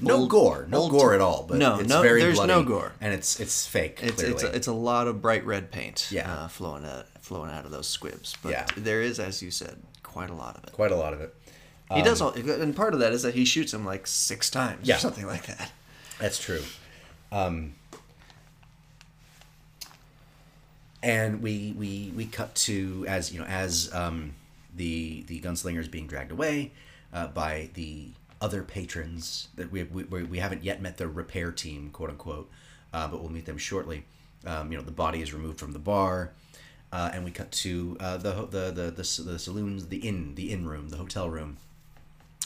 No 0.00 0.16
old- 0.16 0.30
gore, 0.30 0.66
no 0.70 0.78
old- 0.78 0.90
gore 0.90 1.14
at 1.14 1.20
all. 1.20 1.44
But 1.48 1.58
no 1.58 1.78
it's 1.78 1.88
no 1.88 2.02
very 2.02 2.20
there's 2.22 2.36
bloody, 2.36 2.52
no 2.52 2.62
gore 2.64 2.92
and 3.00 3.12
it's 3.14 3.38
it's 3.40 3.66
fake. 3.66 4.00
it's 4.02 4.22
it's 4.22 4.42
a, 4.42 4.54
it's 4.56 4.66
a 4.66 4.72
lot 4.72 5.06
of 5.06 5.20
bright 5.22 5.44
red 5.46 5.70
paint 5.70 6.08
Yeah. 6.10 6.32
uh, 6.32 6.48
flowing 6.48 6.84
out 6.84 7.06
flowing 7.20 7.50
out 7.50 7.64
of 7.66 7.70
those 7.70 7.88
squibs 7.88 8.36
but 8.42 8.52
Yeah. 8.52 8.66
there 8.76 9.00
is 9.02 9.18
as 9.20 9.42
you 9.42 9.50
said 9.50 9.76
quite 10.14 10.30
a 10.30 10.34
lot 10.34 10.56
of 10.56 10.64
it 10.64 10.72
quite 10.72 10.92
a 10.92 10.96
lot 10.96 11.12
of 11.12 11.20
it. 11.20 11.34
he 11.92 12.00
does 12.02 12.20
all 12.22 12.30
and 12.32 12.74
part 12.76 12.94
of 12.94 13.00
that 13.00 13.12
is 13.12 13.22
that 13.22 13.34
he 13.34 13.44
shoots 13.44 13.74
him 13.74 13.84
like 13.84 14.06
six 14.06 14.48
times 14.48 14.86
Yeah. 14.88 14.96
or 14.96 14.98
something 15.00 15.26
like 15.26 15.46
that 15.46 15.70
That's 16.20 16.38
true. 16.38 16.62
Um, 17.32 17.74
and 21.02 21.42
we, 21.42 21.74
we 21.76 22.12
we 22.16 22.24
cut 22.26 22.54
to 22.54 23.04
as 23.08 23.32
you 23.32 23.40
know 23.40 23.46
as 23.46 23.92
um, 23.92 24.34
the 24.76 25.24
the 25.26 25.40
gunslinger 25.40 25.80
is 25.80 25.88
being 25.88 26.06
dragged 26.06 26.32
away 26.32 26.72
uh, 27.12 27.26
by 27.28 27.68
the 27.74 28.08
other 28.40 28.62
patrons 28.62 29.48
that 29.56 29.70
we, 29.70 29.82
we 29.84 30.04
we 30.22 30.38
haven't 30.38 30.62
yet 30.64 30.80
met 30.80 30.96
the 30.96 31.08
repair 31.08 31.50
team 31.52 31.90
quote 31.90 32.10
unquote, 32.10 32.48
uh, 32.92 33.06
but 33.08 33.20
we'll 33.20 33.30
meet 33.32 33.46
them 33.46 33.58
shortly. 33.58 34.04
Um, 34.46 34.70
you 34.70 34.78
know 34.78 34.84
the 34.84 34.90
body 34.92 35.20
is 35.20 35.32
removed 35.34 35.58
from 35.58 35.72
the 35.72 35.78
bar. 35.78 36.30
Uh, 36.94 37.10
and 37.12 37.24
we 37.24 37.30
cut 37.32 37.50
to 37.50 37.96
uh, 37.98 38.16
the, 38.16 38.32
ho- 38.34 38.46
the 38.46 38.70
the 38.70 38.82
the 38.92 39.22
the 39.24 39.36
saloons, 39.36 39.88
the 39.88 39.96
inn, 39.96 40.36
the 40.36 40.52
inn 40.52 40.64
room, 40.64 40.90
the 40.90 40.96
hotel 40.96 41.28
room, 41.28 41.56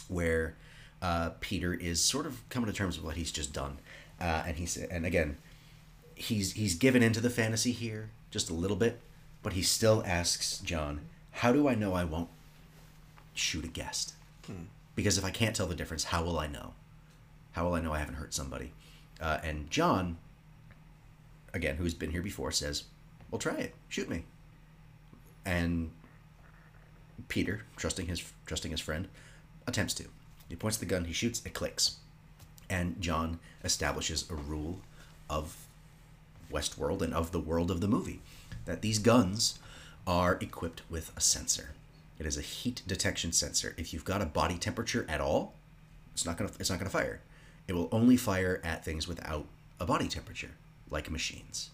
where 0.08 0.54
uh, 1.02 1.28
Peter 1.40 1.74
is 1.74 2.02
sort 2.02 2.24
of 2.24 2.48
coming 2.48 2.66
to 2.66 2.72
terms 2.72 2.96
with 2.96 3.04
what 3.04 3.16
he's 3.16 3.30
just 3.30 3.52
done, 3.52 3.78
uh, 4.18 4.44
and 4.46 4.56
he's 4.56 4.78
and 4.78 5.04
again, 5.04 5.36
he's 6.14 6.52
he's 6.52 6.74
given 6.76 7.02
into 7.02 7.20
the 7.20 7.28
fantasy 7.28 7.72
here 7.72 8.08
just 8.30 8.48
a 8.48 8.54
little 8.54 8.78
bit, 8.78 9.00
but 9.42 9.52
he 9.52 9.60
still 9.60 10.02
asks 10.06 10.60
John, 10.60 11.02
"How 11.32 11.52
do 11.52 11.68
I 11.68 11.74
know 11.74 11.92
I 11.92 12.04
won't 12.04 12.30
shoot 13.34 13.66
a 13.66 13.68
guest? 13.68 14.14
Because 14.96 15.18
if 15.18 15.26
I 15.26 15.30
can't 15.30 15.54
tell 15.54 15.66
the 15.66 15.74
difference, 15.74 16.04
how 16.04 16.24
will 16.24 16.38
I 16.38 16.46
know? 16.46 16.72
How 17.52 17.66
will 17.66 17.74
I 17.74 17.82
know 17.82 17.92
I 17.92 17.98
haven't 17.98 18.14
hurt 18.14 18.32
somebody?" 18.32 18.72
Uh, 19.20 19.40
and 19.44 19.70
John, 19.70 20.16
again, 21.52 21.76
who's 21.76 21.92
been 21.92 22.12
here 22.12 22.22
before, 22.22 22.50
says, 22.50 22.84
"Well, 23.30 23.38
try 23.38 23.56
it. 23.56 23.74
Shoot 23.90 24.08
me." 24.08 24.24
And 25.48 25.90
Peter, 27.28 27.62
trusting 27.76 28.06
his 28.06 28.22
trusting 28.44 28.70
his 28.70 28.80
friend, 28.80 29.08
attempts 29.66 29.94
to. 29.94 30.04
He 30.46 30.56
points 30.56 30.76
the 30.76 30.86
gun, 30.86 31.06
he 31.06 31.14
shoots, 31.14 31.42
it 31.44 31.54
clicks. 31.54 31.96
And 32.68 33.00
John 33.00 33.40
establishes 33.64 34.30
a 34.30 34.34
rule 34.34 34.80
of 35.30 35.56
Westworld 36.52 37.00
and 37.00 37.14
of 37.14 37.32
the 37.32 37.40
world 37.40 37.70
of 37.70 37.80
the 37.80 37.88
movie 37.88 38.20
that 38.66 38.82
these 38.82 38.98
guns 38.98 39.58
are 40.06 40.36
equipped 40.40 40.82
with 40.90 41.12
a 41.16 41.20
sensor. 41.20 41.70
It 42.18 42.26
is 42.26 42.36
a 42.36 42.42
heat 42.42 42.82
detection 42.86 43.32
sensor. 43.32 43.74
If 43.78 43.94
you've 43.94 44.04
got 44.04 44.20
a 44.20 44.26
body 44.26 44.58
temperature 44.58 45.06
at 45.08 45.20
all, 45.20 45.54
it's 46.12 46.26
not 46.26 46.36
gonna 46.36 46.50
it's 46.60 46.68
not 46.68 46.78
gonna 46.78 46.90
fire. 46.90 47.20
It 47.66 47.72
will 47.72 47.88
only 47.90 48.18
fire 48.18 48.60
at 48.62 48.84
things 48.84 49.08
without 49.08 49.46
a 49.80 49.86
body 49.86 50.08
temperature, 50.08 50.50
like 50.90 51.10
machines. 51.10 51.70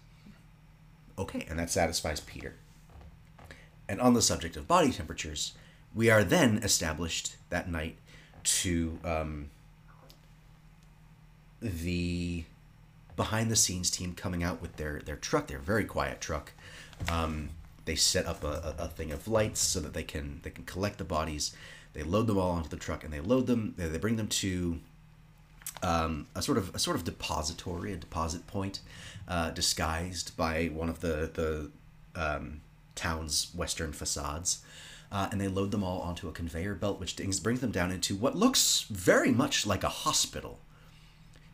Okay, 1.17 1.45
and 1.49 1.59
that 1.59 1.69
satisfies 1.69 2.21
Peter. 2.21 2.55
And 3.87 4.01
on 4.01 4.13
the 4.13 4.21
subject 4.21 4.57
of 4.57 4.67
body 4.67 4.91
temperatures, 4.91 5.53
we 5.93 6.09
are 6.09 6.23
then 6.23 6.57
established 6.57 7.35
that 7.49 7.69
night 7.69 7.97
to 8.43 8.99
um, 9.03 9.49
the 11.61 12.43
behind 13.15 13.49
the 13.49 13.55
scenes 13.55 13.89
team 13.89 14.13
coming 14.13 14.43
out 14.43 14.61
with 14.61 14.75
their, 14.75 14.99
their 14.99 15.15
truck, 15.15 15.47
their 15.47 15.59
very 15.59 15.85
quiet 15.85 16.19
truck. 16.19 16.51
Um, 17.09 17.49
they 17.85 17.95
set 17.95 18.25
up 18.25 18.43
a, 18.43 18.75
a, 18.77 18.87
thing 18.87 19.11
of 19.11 19.27
lights 19.27 19.61
so 19.61 19.79
that 19.79 19.93
they 19.93 20.03
can 20.03 20.39
they 20.43 20.49
can 20.49 20.65
collect 20.65 20.97
the 20.97 21.03
bodies. 21.03 21.55
They 21.93 22.03
load 22.03 22.27
them 22.27 22.37
all 22.37 22.51
onto 22.51 22.69
the 22.69 22.77
truck 22.77 23.03
and 23.03 23.13
they 23.13 23.19
load 23.19 23.47
them. 23.47 23.75
They 23.77 23.97
bring 23.97 24.15
them 24.15 24.27
to 24.27 24.79
um, 25.83 26.27
a 26.35 26.41
sort 26.41 26.57
of 26.57 26.73
a 26.73 26.79
sort 26.79 26.95
of 26.95 27.03
depository, 27.03 27.93
a 27.93 27.97
deposit 27.97 28.47
point, 28.47 28.79
uh, 29.27 29.51
disguised 29.51 30.35
by 30.35 30.65
one 30.65 30.89
of 30.89 31.01
the 31.01 31.29
the 31.33 31.71
um, 32.19 32.61
town's 32.95 33.51
western 33.53 33.93
facades, 33.93 34.59
uh, 35.11 35.27
and 35.31 35.39
they 35.39 35.47
load 35.47 35.71
them 35.71 35.83
all 35.83 36.01
onto 36.01 36.27
a 36.27 36.31
conveyor 36.31 36.75
belt, 36.75 36.99
which 36.99 37.15
brings 37.43 37.59
them 37.59 37.71
down 37.71 37.91
into 37.91 38.15
what 38.15 38.35
looks 38.35 38.85
very 38.89 39.31
much 39.31 39.65
like 39.65 39.83
a 39.83 39.89
hospital, 39.89 40.59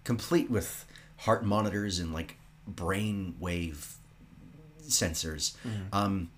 complete 0.03 0.49
with 0.49 0.85
heart 1.17 1.43
monitors 1.45 1.99
and 1.99 2.13
like 2.13 2.37
brain 2.67 3.35
wave 3.39 3.95
sensors. 4.83 5.55
Um, 5.91 6.29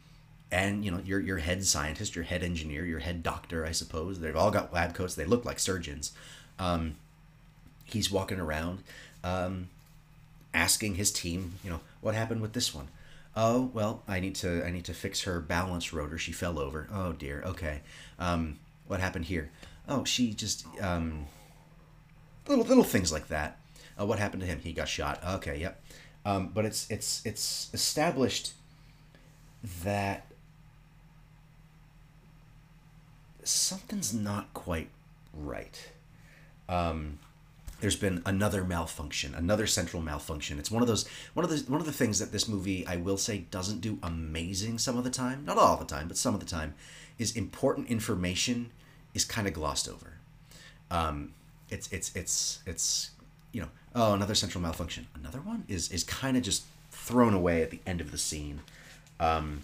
and 0.51 0.85
you 0.85 0.91
know 0.91 0.99
your 1.03 1.19
your 1.19 1.39
head 1.39 1.65
scientist, 1.65 2.15
your 2.15 2.25
head 2.25 2.43
engineer, 2.43 2.85
your 2.85 2.99
head 2.99 3.23
doctor, 3.23 3.65
I 3.65 3.71
suppose. 3.71 4.19
They've 4.19 4.35
all 4.35 4.51
got 4.51 4.71
lab 4.71 4.93
coats. 4.93 5.15
They 5.15 5.25
look 5.25 5.45
like 5.45 5.59
surgeons. 5.59 6.11
Um, 6.59 6.95
he's 7.85 8.11
walking 8.11 8.39
around, 8.39 8.83
um, 9.23 9.69
asking 10.53 10.95
his 10.95 11.11
team, 11.11 11.53
you 11.63 11.69
know, 11.71 11.79
what 12.01 12.13
happened 12.13 12.41
with 12.41 12.53
this 12.53 12.73
one? 12.73 12.87
Oh 13.35 13.71
well, 13.73 14.03
I 14.07 14.19
need 14.19 14.35
to 14.35 14.63
I 14.63 14.69
need 14.71 14.85
to 14.85 14.93
fix 14.93 15.23
her 15.23 15.39
balance 15.39 15.91
rotor. 15.91 16.17
She 16.17 16.31
fell 16.31 16.59
over. 16.59 16.87
Oh 16.91 17.13
dear. 17.13 17.41
Okay. 17.45 17.81
Um, 18.19 18.59
what 18.87 18.99
happened 18.99 19.25
here? 19.25 19.51
Oh, 19.87 20.03
she 20.03 20.33
just 20.33 20.65
um, 20.81 21.25
little 22.47 22.63
little 22.63 22.83
things 22.83 23.11
like 23.11 23.27
that. 23.29 23.59
Uh, 23.99 24.05
what 24.05 24.19
happened 24.19 24.41
to 24.41 24.47
him? 24.47 24.59
He 24.63 24.71
got 24.71 24.87
shot. 24.87 25.19
Okay. 25.25 25.59
Yep. 25.59 25.83
Um, 26.25 26.51
but 26.53 26.65
it's 26.65 26.89
it's 26.89 27.21
it's 27.25 27.69
established 27.73 28.53
that 29.83 30.27
something's 33.43 34.13
not 34.13 34.53
quite 34.53 34.89
right. 35.33 35.91
Um, 36.69 37.19
there's 37.83 37.97
been 37.97 38.21
another 38.25 38.63
malfunction, 38.63 39.35
another 39.35 39.67
central 39.67 40.01
malfunction. 40.01 40.57
It's 40.57 40.71
one 40.71 40.81
of 40.81 40.87
those 40.87 41.05
one 41.33 41.43
of 41.43 41.49
the 41.49 41.69
one 41.69 41.81
of 41.81 41.85
the 41.85 41.91
things 41.91 42.17
that 42.19 42.31
this 42.31 42.47
movie 42.47 42.87
I 42.87 42.95
will 42.95 43.17
say 43.17 43.39
doesn't 43.51 43.81
do 43.81 43.99
amazing 44.01 44.77
some 44.77 44.97
of 44.97 45.03
the 45.03 45.09
time, 45.09 45.43
not 45.43 45.57
all 45.57 45.75
the 45.75 45.83
time, 45.83 46.07
but 46.07 46.15
some 46.15 46.33
of 46.33 46.39
the 46.39 46.45
time, 46.45 46.75
is 47.19 47.35
important 47.35 47.89
information 47.89 48.71
is 49.13 49.25
kind 49.25 49.49
of 49.49 49.53
glossed 49.53 49.89
over. 49.89 50.13
Um, 50.91 51.33
it's 51.69 51.91
it's 51.91 52.15
it's 52.15 52.59
it's 52.65 53.11
you 53.51 53.59
know 53.59 53.67
oh 53.93 54.13
another 54.13 54.33
central 54.33 54.61
malfunction, 54.61 55.07
another 55.13 55.41
one 55.41 55.65
is 55.67 55.91
is 55.91 56.05
kind 56.05 56.37
of 56.37 56.43
just 56.43 56.63
thrown 56.89 57.33
away 57.33 57.61
at 57.63 57.69
the 57.69 57.81
end 57.85 57.99
of 57.99 58.11
the 58.11 58.17
scene. 58.17 58.61
Um, 59.19 59.63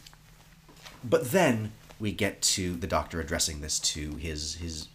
but 1.06 1.32
then 1.32 1.72
we 2.02 2.12
get 2.12 2.42
to 2.42 2.76
the 2.76 2.88
doctor 2.88 3.22
addressing 3.22 3.62
this 3.62 3.80
to 3.80 4.18
his 4.18 4.56
his 4.56 4.90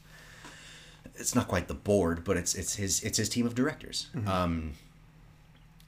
it's 1.16 1.34
not 1.34 1.48
quite 1.48 1.68
the 1.68 1.74
board, 1.74 2.24
but 2.24 2.36
it's 2.36 2.54
it's 2.54 2.76
his 2.76 3.02
it's 3.02 3.18
his 3.18 3.28
team 3.28 3.46
of 3.46 3.54
directors. 3.54 4.08
Um, 4.26 4.72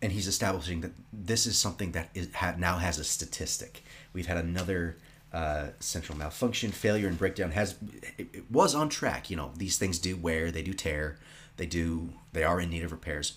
and 0.02 0.12
he's 0.12 0.28
establishing 0.28 0.82
that 0.82 0.92
this 1.12 1.46
is 1.46 1.58
something 1.58 1.92
that 1.92 2.10
is 2.14 2.32
ha, 2.34 2.54
now 2.58 2.78
has 2.78 2.98
a 2.98 3.04
statistic. 3.04 3.82
We've 4.12 4.26
had 4.26 4.36
another 4.36 4.96
uh, 5.32 5.68
central 5.80 6.16
malfunction, 6.16 6.70
failure, 6.70 7.08
and 7.08 7.18
breakdown. 7.18 7.50
Has 7.52 7.76
it, 8.18 8.28
it 8.32 8.50
was 8.50 8.74
on 8.74 8.88
track. 8.88 9.30
You 9.30 9.36
know, 9.36 9.52
these 9.56 9.78
things 9.78 9.98
do 9.98 10.16
wear, 10.16 10.50
they 10.50 10.62
do 10.62 10.72
tear, 10.72 11.18
they 11.56 11.66
do 11.66 12.10
they 12.32 12.44
are 12.44 12.60
in 12.60 12.70
need 12.70 12.84
of 12.84 12.92
repairs, 12.92 13.36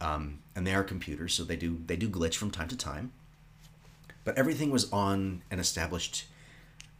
um, 0.00 0.38
and 0.56 0.66
they 0.66 0.74
are 0.74 0.84
computers, 0.84 1.34
so 1.34 1.44
they 1.44 1.56
do 1.56 1.78
they 1.86 1.96
do 1.96 2.08
glitch 2.08 2.36
from 2.36 2.50
time 2.50 2.68
to 2.68 2.76
time. 2.76 3.12
But 4.24 4.38
everything 4.38 4.70
was 4.70 4.90
on 4.92 5.42
an 5.50 5.58
established 5.58 6.26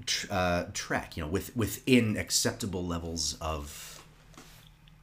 tr- 0.07 0.27
uh, 0.31 0.64
track. 0.73 1.17
You 1.17 1.25
know, 1.25 1.31
with 1.31 1.57
within 1.57 2.17
acceptable 2.17 2.85
levels 2.85 3.37
of 3.41 3.97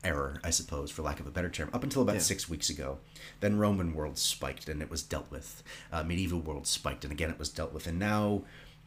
error, 0.06 0.40
I 0.44 0.52
suppose, 0.52 0.92
for 0.92 1.02
lack 1.02 1.20
of 1.20 1.28
a 1.28 1.32
better 1.32 1.50
term, 1.50 1.70
up 1.74 1.84
until 1.84 2.02
about 2.02 2.16
Yeah. 2.16 2.22
six 2.22 2.48
weeks 2.48 2.70
ago. 2.70 3.00
Then 3.40 3.58
Roman 3.58 3.94
world 3.94 4.18
spiked 4.18 4.70
and 4.70 4.82
it 4.82 4.90
was 4.90 5.02
dealt 5.04 5.30
with. 5.32 5.64
Uh, 5.92 6.04
medieval 6.04 6.40
world 6.40 6.68
spiked 6.68 7.04
and 7.04 7.12
again 7.12 7.30
it 7.30 7.40
was 7.40 7.50
dealt 7.50 7.74
with. 7.74 7.88
And 7.88 8.00
now, 8.00 8.44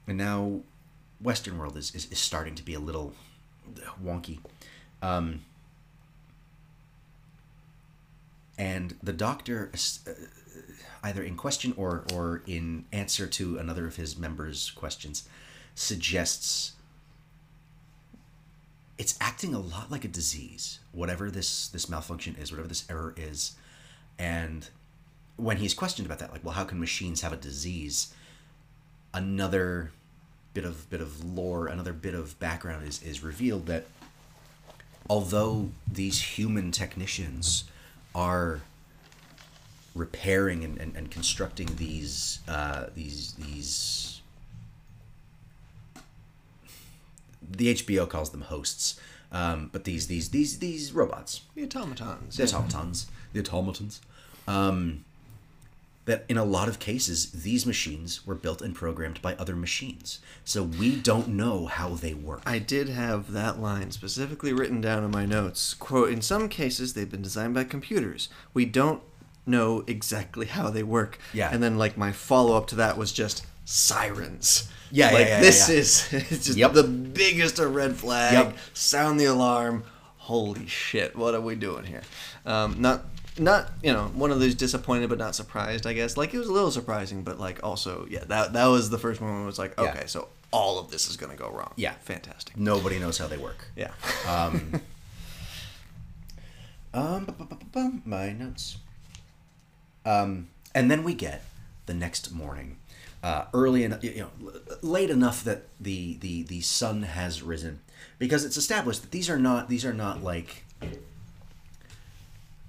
and 0.07 0.17
now, 0.17 0.61
Western 1.21 1.59
world 1.59 1.77
is, 1.77 1.95
is, 1.95 2.07
is 2.13 2.19
starting 2.19 2.55
to 2.55 2.63
be 2.63 2.75
a 2.75 2.81
little 2.81 3.13
wonky. 4.03 4.39
Um, 5.03 5.41
and 8.57 8.97
the 9.03 9.13
doctor, 9.13 9.71
uh, 9.75 10.11
either 11.03 11.23
in 11.23 11.37
question 11.37 11.75
or, 11.77 12.05
or 12.13 12.43
in 12.47 12.85
answer 12.93 13.27
to 13.27 13.59
another 13.59 13.87
of 13.87 13.97
his 13.97 14.17
members' 14.17 14.71
questions, 14.71 15.29
suggests 15.75 16.73
it's 18.99 19.17
acting 19.21 19.55
a 19.55 19.61
lot 19.61 19.91
like 19.91 20.05
a 20.05 20.09
disease 20.09 20.81
whatever 20.93 21.31
this 21.31 21.69
this 21.69 21.89
malfunction 21.89 22.35
is 22.41 22.51
whatever 22.51 22.69
this 22.69 22.85
error 22.91 23.15
is. 23.17 23.55
And 24.19 24.69
when 25.37 25.59
he's 25.59 25.73
questioned 25.73 26.07
about 26.07 26.19
that 26.19 26.33
like 26.33 26.45
well 26.45 26.55
how 26.55 26.65
can 26.65 26.81
machines 26.81 27.21
have 27.23 27.33
a 27.33 27.37
disease? 27.37 28.13
Another 29.15 29.93
bit 30.53 30.65
of 30.65 30.91
bit 30.91 31.01
of 31.01 31.25
lore 31.25 31.69
another 31.69 31.93
bit 31.93 32.15
of 32.15 32.39
background 32.41 32.87
is 32.87 33.03
is 33.03 33.23
revealed 33.23 33.67
that 33.67 33.87
although 35.09 35.71
these 35.91 36.21
human 36.21 36.73
technicians 36.73 37.65
are 38.15 38.61
repairing 39.95 40.65
and, 40.65 40.79
and, 40.79 40.97
and 40.97 41.11
constructing 41.11 41.69
these 41.77 42.41
uh, 42.49 42.87
these 42.95 43.33
these 43.35 44.18
the 47.51 47.75
HBO 47.75 48.09
calls 48.09 48.31
them 48.31 48.43
hosts, 48.43 48.99
um, 49.33 49.71
but 49.73 49.85
these 49.85 50.07
these 50.07 50.31
these 50.31 50.59
these 50.59 50.93
robots, 50.93 51.43
The 51.55 51.65
automatons. 51.65 52.37
the 52.37 52.45
automatons, 52.45 53.07
the 53.33 53.41
automatons, 53.41 54.01
um, 54.47 55.05
that 56.07 56.25
in 56.29 56.39
a 56.39 56.45
lot 56.45 56.69
of 56.69 56.79
cases 56.79 57.31
these 57.33 57.67
machines 57.67 58.27
were 58.27 58.35
built 58.35 58.63
and 58.63 58.75
programmed 58.75 59.21
by 59.21 59.35
other 59.35 59.55
machines, 59.55 60.21
so 60.45 60.63
we 60.63 60.97
don't 60.97 61.29
know 61.29 61.67
how 61.67 61.91
they 61.91 62.15
work. 62.15 62.43
I 62.47 62.59
did 62.59 62.89
have 62.89 63.33
that 63.33 63.61
line 63.61 63.91
specifically 63.91 64.53
written 64.53 64.81
down 64.81 65.05
in 65.05 65.11
my 65.11 65.27
notes. 65.27 65.75
Quote, 65.75 66.11
in 66.11 66.23
some 66.23 66.49
cases 66.49 66.95
they've 66.95 67.11
been 67.11 67.23
designed 67.23 67.55
by 67.55 67.65
computers. 67.65 68.29
We 68.55 68.65
don't 68.65 69.03
know 69.45 69.83
exactly 69.87 70.45
how 70.47 70.69
they 70.71 70.83
work. 70.83 71.19
Yeah. 71.33 71.49
And 71.53 71.63
then 71.63 71.79
like 71.79 71.97
my 71.97 72.13
follow 72.13 72.55
up 72.57 72.67
to 72.69 72.75
that 72.77 72.99
was 72.99 73.13
just 73.13 73.47
sirens. 73.71 74.67
Yeah, 74.91 75.11
yeah, 75.11 75.15
like 75.19 75.27
yeah, 75.29 75.41
this 75.41 75.69
yeah. 75.69 75.75
is 75.77 76.09
it's 76.33 76.47
just 76.47 76.57
Yep. 76.59 76.73
the 76.73 76.83
biggest 76.85 77.59
of 77.59 77.75
red 77.75 77.97
flag. 77.97 78.33
Yep. 78.33 78.57
Sound 78.73 79.21
the 79.21 79.27
alarm. 79.27 79.85
Holy 80.17 80.67
shit, 80.67 81.15
what 81.17 81.35
are 81.35 81.41
we 81.43 81.55
doing 81.55 81.85
here? 81.85 82.03
Um, 82.47 82.81
not 82.81 83.05
not 83.39 83.69
you 83.83 83.93
know 83.93 84.05
one 84.15 84.31
of 84.33 84.41
those 84.41 84.55
disappointed 84.55 85.09
but 85.09 85.19
not 85.19 85.35
surprised 85.35 85.87
I 85.87 85.93
guess 85.93 86.17
like 86.17 86.35
it 86.35 86.39
was 86.39 86.49
a 86.49 86.53
little 86.53 86.71
surprising 86.73 87.23
but 87.23 87.39
like 87.39 87.63
also 87.63 88.05
yeah 88.11 88.25
that 88.25 88.53
that 88.55 88.67
was 88.67 88.91
the 88.91 88.99
first 88.99 89.21
moment 89.21 89.47
was 89.47 89.59
like 89.61 89.75
Yeah. 89.79 89.85
okay 89.91 90.07
so 90.07 90.29
all 90.51 90.79
of 90.81 90.91
this 90.91 91.09
is 91.09 91.17
gonna 91.17 91.37
go 91.37 91.49
wrong 91.49 91.73
Yeah. 91.77 91.93
fantastic 92.01 92.57
Nobody 92.57 92.99
knows 92.99 93.17
how 93.19 93.29
they 93.29 93.37
work. 93.37 93.69
yeah 93.77 93.93
Um, 94.27 94.81
um, 96.95 98.03
my 98.05 98.33
notes. 98.33 98.79
Um, 100.05 100.49
and 100.75 100.91
then 100.91 101.05
we 101.05 101.15
get 101.15 101.45
the 101.87 101.95
next 101.95 102.33
morning, 102.33 102.78
uh, 103.23 103.45
early 103.53 103.85
enough, 103.85 104.03
you 104.05 104.21
know, 104.21 104.53
late 104.83 105.11
enough 105.11 105.45
that 105.45 105.65
the, 105.81 106.17
the 106.21 106.43
the 106.45 106.61
sun 106.61 107.03
has 107.03 107.43
risen, 107.43 107.81
because 108.19 108.45
it's 108.45 108.57
established 108.57 109.03
that 109.03 109.11
these 109.11 109.29
are 109.29 109.39
not 109.39 109.69
these 109.69 109.85
are 109.85 109.95
not 109.95 110.23
like. 110.23 110.65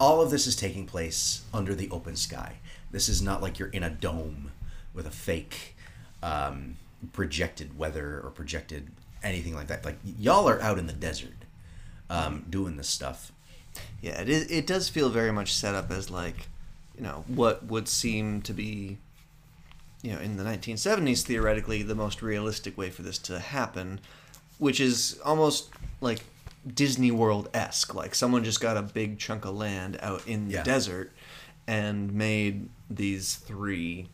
All 0.01 0.21
of 0.21 0.31
this 0.31 0.47
is 0.47 0.55
taking 0.55 0.85
place 0.85 1.43
under 1.53 1.75
the 1.75 1.89
open 1.91 2.15
sky. 2.15 2.59
This 2.89 3.09
is 3.09 3.21
not 3.21 3.41
like 3.41 3.59
you're 3.59 3.67
in 3.67 3.83
a 3.83 3.89
dome 3.89 4.51
with 4.93 5.05
a 5.05 5.11
fake 5.11 5.75
um, 6.23 6.77
projected 7.11 7.77
weather 7.77 8.21
or 8.23 8.29
projected 8.29 8.87
anything 9.21 9.53
like 9.53 9.67
that. 9.67 9.83
Like 9.83 9.97
y'all 10.17 10.47
are 10.47 10.61
out 10.61 10.79
in 10.79 10.87
the 10.87 10.93
desert 10.93 11.43
um, 12.09 12.45
doing 12.49 12.77
this 12.77 12.87
stuff. 12.87 13.33
Yeah, 14.01 14.21
it, 14.21 14.49
it 14.49 14.65
does 14.65 14.87
feel 14.87 15.09
very 15.09 15.33
much 15.33 15.53
set 15.53 15.75
up 15.75 15.91
as 15.91 16.09
like, 16.09 16.47
you 16.95 17.03
know, 17.03 17.25
what 17.27 17.65
would 17.65 17.89
seem 17.89 18.41
to 18.43 18.53
be, 18.53 18.99
you 20.01 20.13
know, 20.13 20.19
in 20.19 20.37
the 20.37 20.43
1970s, 20.43 21.23
theoretically, 21.23 21.83
the 21.83 21.95
most 21.95 22.21
realistic 22.21 22.77
way 22.77 22.89
for 22.89 23.01
this 23.01 23.17
to 23.19 23.39
happen, 23.39 23.99
which 24.57 24.79
is 24.79 25.19
almost 25.25 25.69
like 26.01 26.21
Disney 26.73 27.11
World 27.11 27.49
esque. 27.53 27.93
Like 27.95 28.15
someone 28.15 28.43
just 28.43 28.61
got 28.61 28.77
a 28.77 28.81
big 28.81 29.19
chunk 29.19 29.45
of 29.45 29.55
land 29.55 29.97
out 30.01 30.25
in 30.27 30.47
the 30.47 30.55
Yeah. 30.55 30.63
desert 30.63 31.11
and 31.67 32.13
made 32.13 32.69
these 32.89 33.35
three 33.35 34.07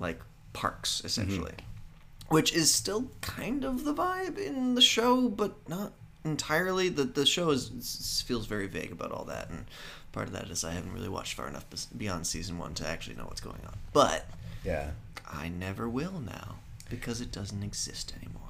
like 0.00 0.20
parks 0.52 1.02
essentially, 1.04 1.52
mm-hmm. 1.52 2.34
which 2.34 2.52
is 2.52 2.72
still 2.72 3.10
kind 3.20 3.64
of 3.64 3.84
the 3.84 3.94
vibe 3.94 4.38
in 4.38 4.74
the 4.74 4.80
show, 4.82 5.28
but 5.28 5.68
not 5.68 5.92
entirely. 6.24 6.88
The 6.88 7.04
the 7.04 7.26
show 7.26 7.50
is- 7.50 8.24
feels 8.26 8.46
very 8.46 8.66
vague 8.66 8.92
about 8.92 9.12
all 9.12 9.24
that, 9.26 9.48
and 9.50 9.66
part 10.12 10.26
of 10.26 10.32
that 10.32 10.48
is 10.50 10.64
I 10.64 10.72
haven't 10.72 10.92
really 10.92 11.08
watched 11.08 11.34
far 11.34 11.48
enough 11.48 11.64
beyond 11.96 12.26
season 12.26 12.58
one 12.58 12.74
to 12.74 12.86
actually 12.86 13.16
know 13.16 13.24
what's 13.24 13.40
going 13.40 13.60
on. 13.66 13.78
But 13.92 14.26
Yeah. 14.64 14.90
I 15.28 15.48
never 15.48 15.88
will 15.88 16.20
now 16.20 16.56
because 16.88 17.20
it 17.20 17.30
doesn't 17.30 17.62
exist 17.62 18.12
anymore. 18.16 18.42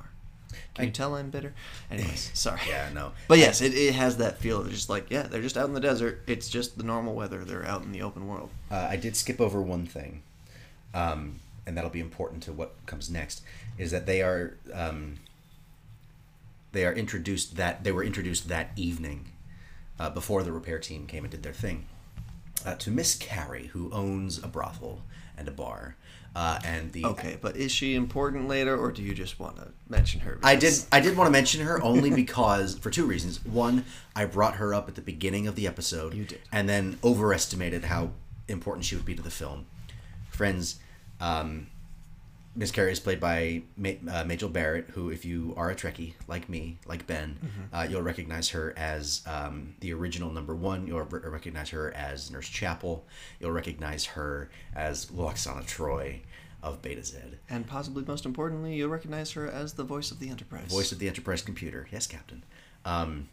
Can 0.75 0.87
you 0.87 0.91
tell 0.91 1.15
I'm 1.15 1.31
bitter? 1.31 1.55
Anyways, 1.91 2.31
sorry. 2.35 2.61
Yeah, 2.69 2.89
no. 2.95 3.13
But 3.27 3.39
yes, 3.39 3.61
it, 3.61 3.75
it 3.75 3.95
has 3.95 4.17
that 4.19 4.39
feel 4.39 4.61
of 4.61 4.71
just 4.71 4.89
like, 4.89 5.11
yeah, 5.11 5.23
they're 5.25 5.43
just 5.43 5.57
out 5.57 5.67
in 5.67 5.75
the 5.75 5.81
desert. 5.81 6.23
It's 6.27 6.49
just 6.49 6.79
the 6.79 6.85
normal 6.85 7.15
weather. 7.15 7.45
They're 7.45 7.67
out 7.67 7.83
in 7.83 7.93
the 7.93 8.03
open 8.03 8.27
world. 8.27 8.51
Uh, 8.71 8.87
I 8.89 8.97
did 8.97 9.17
skip 9.17 9.41
over 9.41 9.61
one 9.61 9.87
thing, 9.87 10.23
um, 10.95 11.41
and 11.67 11.77
that'll 11.77 11.91
be 11.91 12.01
important 12.01 12.43
to 12.45 12.53
what 12.53 12.75
comes 12.87 13.11
next. 13.11 13.43
Is 13.77 13.91
that 13.91 14.07
they 14.07 14.23
are 14.23 14.57
um, 14.73 15.19
they 16.73 16.87
are 16.87 16.93
introduced 16.93 17.57
that 17.57 17.85
they 17.85 17.93
were 17.93 18.05
introduced 18.05 18.49
that 18.49 18.71
evening 18.77 19.33
uh, 19.99 20.11
before 20.11 20.43
the 20.43 20.53
repair 20.53 20.79
team 20.79 21.07
came 21.07 21.25
and 21.25 21.31
did 21.31 21.43
their 21.43 21.53
thing 21.53 21.87
uh, 22.65 22.75
to 22.77 22.91
Miss 22.91 23.15
Carrie, 23.17 23.69
who 23.69 23.91
owns 23.93 24.43
a 24.43 24.49
brothel 24.49 25.03
and 25.37 25.49
a 25.49 25.53
bar, 25.53 25.97
uh, 26.37 26.59
and 26.65 26.93
the 26.93 27.05
Okay, 27.07 27.37
but 27.41 27.57
is 27.57 27.73
she 27.73 27.95
important 27.95 28.49
later, 28.49 28.77
or 28.77 28.93
do 28.93 29.03
you 29.03 29.15
just 29.15 29.41
want 29.41 29.57
to 29.57 29.69
mention 29.89 30.21
her? 30.21 30.39
I 30.43 30.57
did. 30.57 30.75
I 30.93 31.01
did 31.01 31.17
want 31.17 31.27
to 31.29 31.33
mention 31.33 31.65
her 31.65 31.83
only 31.83 32.11
because 32.11 32.79
for 32.79 32.91
two 32.91 33.07
reasons. 33.07 33.45
One, 33.45 33.85
I 34.15 34.25
brought 34.25 34.57
her 34.57 34.73
up 34.75 34.89
at 34.89 34.95
the 34.95 35.01
beginning 35.01 35.47
of 35.47 35.55
the 35.57 35.67
episode. 35.67 36.15
You 36.15 36.25
did. 36.25 36.41
and 36.53 36.69
then 36.69 36.99
overestimated 37.03 37.85
how 37.85 38.11
important 38.47 38.85
she 38.85 38.95
would 38.97 39.05
be 39.05 39.15
to 39.15 39.23
the 39.23 39.31
film. 39.31 39.67
Friends, 40.31 40.79
um, 41.21 41.67
Miss 42.59 42.73
Carrie 42.73 42.91
is 42.91 42.99
played 42.99 43.21
by 43.21 43.63
Ma- 43.77 43.91
uh, 44.11 44.25
Majel 44.25 44.49
Barrett, 44.49 44.87
who, 44.91 45.11
if 45.11 45.25
you 45.25 45.55
are 45.57 45.71
a 45.71 45.77
Trekkie 45.77 46.15
like 46.27 46.49
me, 46.49 46.79
like 46.87 47.07
Ben, 47.07 47.39
Mm-hmm. 47.41 47.75
uh, 47.75 47.83
you'll 47.85 48.03
recognize 48.03 48.49
her 48.49 48.75
as 48.77 49.23
um, 49.27 49.75
the 49.79 49.93
original 49.93 50.31
number 50.33 50.57
one. 50.57 50.87
You'll 50.87 51.03
re- 51.03 51.21
recognize 51.25 51.71
her 51.71 51.95
as 51.95 52.31
Nurse 52.33 52.49
Chapel. 52.49 53.07
You'll 53.39 53.53
recognize 53.53 54.05
her 54.07 54.51
as 54.75 55.07
Lwaxana 55.07 55.65
Troi 55.67 56.21
of 56.61 56.83
Betazed. 56.83 57.37
And 57.49 57.65
possibly 57.65 58.03
most 58.05 58.27
importantly, 58.27 58.75
you'll 58.75 58.89
recognize 58.91 59.31
her 59.33 59.47
as 59.49 59.75
the 59.75 59.85
voice 59.85 60.11
of 60.11 60.19
the 60.19 60.29
Enterprise. 60.29 60.69
Voice 60.73 60.91
of 60.91 60.99
the 60.99 61.07
Enterprise 61.07 61.43
computer. 61.43 61.87
Yes, 61.93 62.09
Captain. 62.09 62.43
Um, 62.85 63.29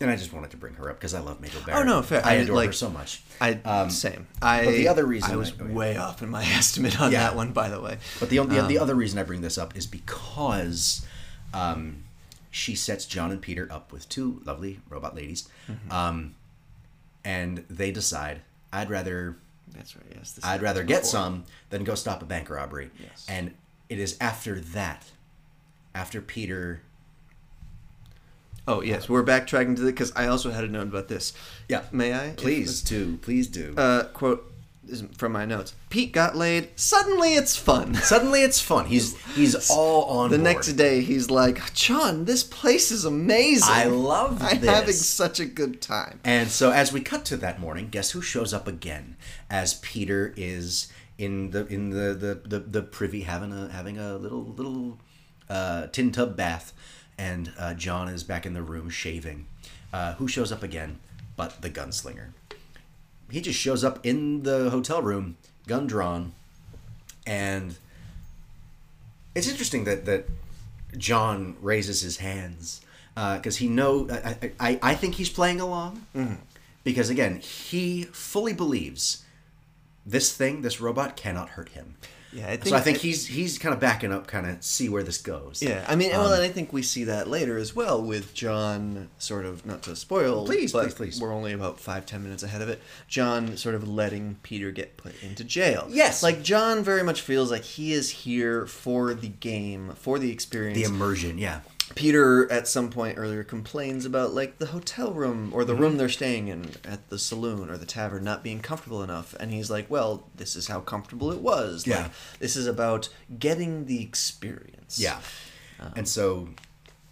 and 0.00 0.10
I 0.10 0.16
just 0.16 0.32
wanted 0.32 0.50
to 0.50 0.56
bring 0.56 0.74
her 0.74 0.90
up 0.90 0.96
because 0.98 1.14
I 1.14 1.20
love 1.20 1.40
Majel 1.40 1.62
Barrett. 1.64 1.82
Oh 1.82 1.84
no, 1.88 2.02
fair. 2.02 2.24
I, 2.26 2.30
I 2.30 2.34
adore 2.34 2.56
like- 2.56 2.66
her 2.68 2.72
so 2.72 2.90
much. 2.90 3.22
I 3.40 3.52
Um, 3.64 3.90
same. 3.90 4.26
I 4.42 4.66
the 4.66 4.88
other 4.88 5.06
reason 5.06 5.32
I 5.32 5.36
was 5.36 5.52
I- 5.58 5.64
way 5.64 5.96
off 5.96 6.22
in 6.22 6.28
my 6.30 6.44
estimate 6.60 7.00
on 7.00 7.12
Yeah. 7.12 7.20
that 7.20 7.36
one, 7.36 7.52
by 7.52 7.68
the 7.68 7.80
way. 7.80 7.98
But 8.20 8.28
the, 8.30 8.38
the, 8.38 8.62
the 8.62 8.78
Um, 8.78 8.82
other 8.82 8.94
reason 8.94 9.18
I 9.18 9.22
bring 9.22 9.40
this 9.40 9.56
up 9.58 9.76
is 9.76 9.86
because 9.86 11.06
um, 11.52 12.04
she 12.50 12.74
sets 12.74 13.06
John 13.06 13.30
and 13.30 13.40
Peter 13.40 13.68
up 13.70 13.92
with 13.92 14.08
two 14.08 14.42
lovely 14.44 14.80
robot 14.88 15.14
ladies. 15.14 15.48
Mm-hmm. 15.70 15.90
Um, 15.92 16.34
and 17.24 17.64
they 17.70 17.90
decide, 17.90 18.42
I'd 18.72 18.90
rather 18.90 19.36
That's 19.74 19.96
right. 19.96 20.04
Yes. 20.14 20.38
I'd 20.42 20.60
rather 20.62 20.82
get 20.84 21.02
before. 21.02 21.10
some 21.10 21.44
than 21.70 21.84
go 21.84 21.94
stop 21.94 22.22
a 22.22 22.26
bank 22.26 22.50
robbery. 22.50 22.90
Yes. 23.00 23.24
And 23.28 23.54
it 23.88 23.98
is 23.98 24.16
after 24.20 24.60
that, 24.60 25.04
after 25.94 26.20
Peter 26.20 26.82
Oh 28.66 28.80
yes, 28.80 29.08
we're 29.08 29.24
backtracking 29.24 29.76
to 29.76 29.82
the 29.82 29.92
because 29.92 30.12
I 30.16 30.26
also 30.26 30.50
had 30.50 30.64
a 30.64 30.68
note 30.68 30.88
about 30.88 31.08
this. 31.08 31.32
Yeah. 31.68 31.82
May 31.92 32.14
I? 32.14 32.34
Please 32.36 32.82
do, 32.82 33.18
please 33.18 33.48
do. 33.48 33.74
Uh, 33.76 34.04
quote 34.04 34.50
this 34.86 35.00
is 35.00 35.08
from 35.16 35.32
my 35.32 35.44
notes. 35.44 35.74
Pete 35.90 36.12
got 36.12 36.36
laid. 36.36 36.68
Suddenly 36.76 37.34
it's 37.34 37.56
fun. 37.56 37.94
Suddenly 38.02 38.42
it's 38.42 38.60
fun. 38.60 38.86
He's 38.86 39.18
he's 39.34 39.70
all 39.70 40.04
on 40.04 40.30
the 40.30 40.36
board. 40.36 40.44
next 40.44 40.72
day 40.74 41.00
he's 41.00 41.30
like, 41.30 41.72
John, 41.74 42.24
this 42.24 42.42
place 42.42 42.90
is 42.90 43.04
amazing. 43.04 43.72
I 43.72 43.84
love 43.84 44.42
I'm 44.42 44.60
this." 44.60 44.70
having 44.70 44.94
such 44.94 45.40
a 45.40 45.46
good 45.46 45.80
time. 45.80 46.20
And 46.24 46.50
so 46.50 46.70
as 46.70 46.92
we 46.92 47.00
cut 47.00 47.24
to 47.26 47.36
that 47.38 47.60
morning, 47.60 47.88
guess 47.90 48.10
who 48.10 48.22
shows 48.22 48.52
up 48.52 48.68
again? 48.68 49.16
As 49.50 49.74
Peter 49.74 50.34
is 50.36 50.92
in 51.18 51.50
the 51.50 51.66
in 51.66 51.90
the 51.90 52.14
the, 52.14 52.48
the, 52.48 52.58
the 52.60 52.82
privy 52.82 53.22
having 53.22 53.52
a 53.52 53.68
having 53.70 53.98
a 53.98 54.16
little 54.16 54.44
little 54.44 54.98
uh, 55.48 55.86
tin 55.88 56.12
tub 56.12 56.36
bath, 56.36 56.72
and 57.18 57.52
uh, 57.58 57.74
John 57.74 58.08
is 58.08 58.24
back 58.24 58.46
in 58.46 58.54
the 58.54 58.62
room 58.62 58.90
shaving. 58.90 59.46
Uh, 59.92 60.14
who 60.14 60.26
shows 60.28 60.50
up 60.52 60.62
again? 60.62 60.98
But 61.36 61.62
the 61.62 61.70
gunslinger. 61.70 62.28
He 63.30 63.40
just 63.40 63.58
shows 63.58 63.82
up 63.82 64.04
in 64.04 64.42
the 64.42 64.70
hotel 64.70 65.02
room, 65.02 65.36
gun 65.66 65.86
drawn, 65.86 66.32
and 67.26 67.76
it's 69.34 69.48
interesting 69.48 69.84
that 69.84 70.04
that 70.04 70.28
John 70.96 71.56
raises 71.60 72.02
his 72.02 72.18
hands 72.18 72.80
because 73.14 73.56
he 73.56 73.68
know 73.68 74.08
I, 74.10 74.52
I 74.60 74.78
I 74.82 74.94
think 74.94 75.16
he's 75.16 75.30
playing 75.30 75.60
along 75.60 76.02
because 76.84 77.10
again 77.10 77.38
he 77.40 78.04
fully 78.04 78.52
believes 78.52 79.24
this 80.06 80.36
thing 80.36 80.62
this 80.62 80.80
robot 80.80 81.16
cannot 81.16 81.50
hurt 81.50 81.70
him. 81.70 81.96
Yeah, 82.34 82.48
I 82.50 82.58
so 82.58 82.74
I 82.76 82.80
think 82.80 82.98
he's 82.98 83.26
he's 83.26 83.58
kind 83.58 83.72
of 83.72 83.80
backing 83.80 84.12
up, 84.12 84.26
kind 84.26 84.46
of 84.46 84.62
see 84.64 84.88
where 84.88 85.02
this 85.04 85.18
goes. 85.18 85.62
Yeah, 85.62 85.84
I 85.88 85.94
mean, 85.94 86.10
well, 86.10 86.26
Um, 86.26 86.32
and 86.34 86.42
I 86.42 86.48
think 86.48 86.72
we 86.72 86.82
see 86.82 87.04
that 87.04 87.28
later 87.28 87.56
as 87.56 87.76
well 87.76 88.02
with 88.02 88.34
John. 88.34 89.08
Sort 89.18 89.44
of 89.46 89.64
not 89.64 89.82
to 89.84 89.94
spoil, 89.94 90.44
Please, 90.44 90.72
please, 90.72 90.94
please. 90.94 91.20
We're 91.20 91.32
only 91.32 91.52
about 91.52 91.78
five 91.78 92.06
ten 92.06 92.22
minutes 92.24 92.42
ahead 92.42 92.60
of 92.60 92.68
it. 92.68 92.82
John 93.06 93.56
sort 93.56 93.76
of 93.76 93.88
letting 93.88 94.36
Peter 94.42 94.72
get 94.72 94.96
put 94.96 95.14
into 95.22 95.44
jail. 95.44 95.86
Yes. 95.88 96.22
like 96.22 96.42
John 96.42 96.82
very 96.82 97.02
much 97.04 97.20
feels 97.20 97.50
like 97.50 97.62
he 97.62 97.92
is 97.92 98.10
here 98.10 98.66
for 98.66 99.14
the 99.14 99.28
game, 99.28 99.92
for 99.94 100.18
the 100.18 100.32
experience. 100.32 100.76
the 100.76 100.84
immersion. 100.84 101.38
Yeah, 101.38 101.60
Peter 101.94 102.50
at 102.50 102.66
some 102.66 102.90
point 102.90 103.18
earlier 103.18 103.44
complains 103.44 104.04
about 104.06 104.32
like 104.32 104.58
the 104.58 104.66
hotel 104.66 105.12
room 105.12 105.50
or 105.54 105.64
the 105.64 105.74
Mm-hmm. 105.74 105.82
room 105.82 105.96
they're 105.98 106.08
staying 106.08 106.48
in 106.48 106.70
at 106.84 107.08
the 107.10 107.18
saloon 107.18 107.68
or 107.70 107.76
the 107.76 107.84
tavern 107.86 108.24
not 108.24 108.42
being 108.42 108.60
comfortable 108.60 109.02
enough 109.02 109.34
and 109.38 109.52
he's 109.52 109.70
like 109.70 109.90
well 109.90 110.24
this 110.34 110.56
is 110.56 110.68
how 110.68 110.80
comfortable 110.80 111.30
it 111.30 111.40
was 111.40 111.86
Yeah. 111.86 112.04
like, 112.04 112.10
this 112.38 112.56
is 112.56 112.66
about 112.66 113.10
getting 113.38 113.84
the 113.86 114.02
experience 114.02 114.98
yeah. 114.98 115.20
Um, 115.80 115.92
and 115.96 116.08
so, 116.08 116.48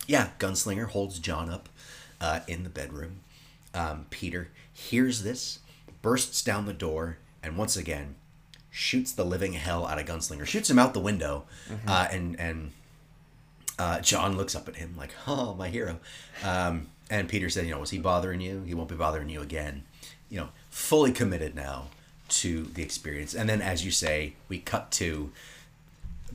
yeah, 0.06 0.30
gunslinger 0.38 0.88
holds 0.88 1.18
John 1.18 1.50
up 1.50 1.68
uh, 2.20 2.40
in 2.46 2.62
the 2.62 2.70
bedroom. 2.70 3.20
Um, 3.74 4.06
Peter 4.08 4.50
hears 4.72 5.24
this, 5.24 5.58
bursts 6.00 6.42
down 6.44 6.66
the 6.66 6.72
door, 6.72 7.18
and 7.42 7.56
once 7.58 7.76
again 7.76 8.14
shoots 8.70 9.10
the 9.10 9.24
living 9.24 9.54
hell 9.54 9.84
out 9.84 9.98
of 9.98 10.06
gunslinger. 10.06 10.46
Shoots 10.46 10.70
him 10.70 10.78
out 10.78 10.94
the 10.94 11.00
window, 11.00 11.44
Mm-hmm. 11.68 11.88
uh, 11.88 12.06
and 12.12 12.38
and 12.38 12.70
uh, 13.82 14.00
John 14.00 14.36
looks 14.36 14.54
up 14.54 14.68
at 14.68 14.76
him 14.76 14.94
like, 14.96 15.10
"Oh, 15.26 15.54
my 15.54 15.68
hero." 15.68 15.98
Um, 16.44 16.88
and 17.10 17.28
Peter 17.28 17.50
said, 17.50 17.64
"You 17.66 17.72
know, 17.72 17.80
was 17.80 17.90
he 17.90 17.98
bothering 17.98 18.40
you? 18.40 18.62
He 18.62 18.74
won't 18.74 18.88
be 18.88 18.94
bothering 18.94 19.28
you 19.28 19.40
again." 19.40 19.82
You 20.28 20.38
know, 20.40 20.48
fully 20.70 21.10
committed 21.10 21.54
now 21.56 21.88
to 22.28 22.62
the 22.62 22.82
experience. 22.82 23.34
And 23.34 23.48
then, 23.48 23.60
as 23.60 23.84
you 23.84 23.90
say, 23.90 24.34
we 24.48 24.58
cut 24.58 24.92
to 24.92 25.32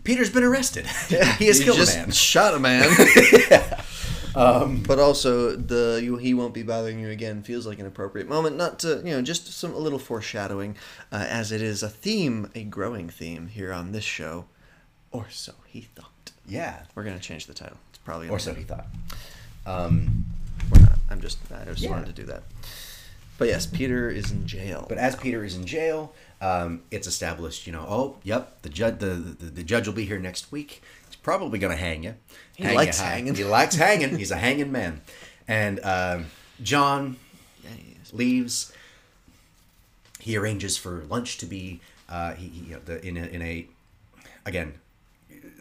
Peter's 0.03 0.29
been 0.29 0.43
arrested. 0.43 0.85
he 1.39 1.47
has 1.47 1.63
killed 1.63 1.79
a 1.79 1.85
man. 1.85 2.11
shot 2.11 2.53
a 2.53 2.59
man 2.59 2.89
but 4.83 4.99
also 4.99 5.55
the 5.55 5.99
you, 6.03 6.17
he 6.17 6.33
won't 6.33 6.53
be 6.53 6.63
bothering 6.63 6.99
you 6.99 7.09
again 7.09 7.41
feels 7.41 7.65
like 7.65 7.79
an 7.79 7.87
appropriate 7.87 8.27
moment 8.27 8.55
not 8.55 8.77
to 8.77 9.01
you 9.03 9.11
know 9.11 9.21
just 9.21 9.51
some 9.51 9.73
a 9.73 9.77
little 9.77 9.97
foreshadowing 9.97 10.75
uh, 11.11 11.25
as 11.27 11.51
it 11.51 11.61
is 11.61 11.81
a 11.81 11.89
theme 11.89 12.51
a 12.53 12.63
growing 12.63 13.09
theme 13.09 13.47
here 13.47 13.73
on 13.73 13.93
this 13.93 14.03
show 14.03 14.45
or 15.11 15.25
so 15.29 15.53
he 15.65 15.81
thought 15.81 16.11
Yeah, 16.47 16.83
we're 16.95 17.03
gonna 17.03 17.19
change 17.19 17.45
the 17.45 17.53
title 17.53 17.77
it's 17.89 17.97
probably 17.99 18.29
or 18.29 18.39
so 18.39 18.53
he 18.53 18.63
gonna- 18.63 18.85
thought. 19.65 19.91
We're 20.71 20.79
not. 20.81 20.99
I'm 21.09 21.21
just. 21.21 21.37
I 21.53 21.65
just 21.65 21.81
Yeah. 21.81 21.91
wanted 21.91 22.07
to 22.07 22.13
do 22.13 22.23
that. 22.27 22.43
But 23.37 23.47
yes, 23.49 23.65
Peter 23.67 24.09
is 24.09 24.31
in 24.31 24.47
jail. 24.47 24.85
But 24.89 24.97
as 24.97 25.15
Peter 25.15 25.43
is 25.45 25.55
in 25.55 25.65
jail, 25.65 26.13
um, 26.41 26.81
it's 26.89 27.05
established, 27.05 27.67
you 27.67 27.71
know, 27.73 27.85
oh, 27.87 28.17
yep, 28.23 28.61
the 28.63 28.69
judge, 28.69 28.97
the, 28.97 29.09
the, 29.13 29.45
the 29.45 29.63
judge 29.63 29.85
will 29.85 29.93
be 29.93 30.05
here 30.05 30.17
next 30.17 30.51
week. 30.51 30.81
He's 31.07 31.15
probably 31.17 31.59
going 31.59 31.71
to 31.71 31.77
hang 31.77 32.03
you. 32.03 32.15
He 32.55 32.63
Hang 32.63 32.75
likes 32.75 32.97
you 32.99 33.05
hanging. 33.05 33.35
He 33.35 33.43
likes 33.43 33.75
hanging. 33.75 34.17
He's 34.17 34.31
a 34.31 34.37
hanging 34.37 34.71
man. 34.71 35.01
And 35.47 35.79
um 35.83 36.25
John 36.63 37.17
leaves. 38.11 38.73
He 40.19 40.35
arranges 40.35 40.75
for 40.77 41.03
lunch 41.07 41.37
to 41.37 41.45
be 41.45 41.79
uh, 42.09 42.33
he, 42.33 42.47
he, 42.47 42.65
you 42.67 42.73
know, 42.73 42.81
the, 42.83 43.05
in 43.05 43.17
a, 43.17 43.25
in 43.27 43.41
a 43.43 43.67
again. 44.45 44.73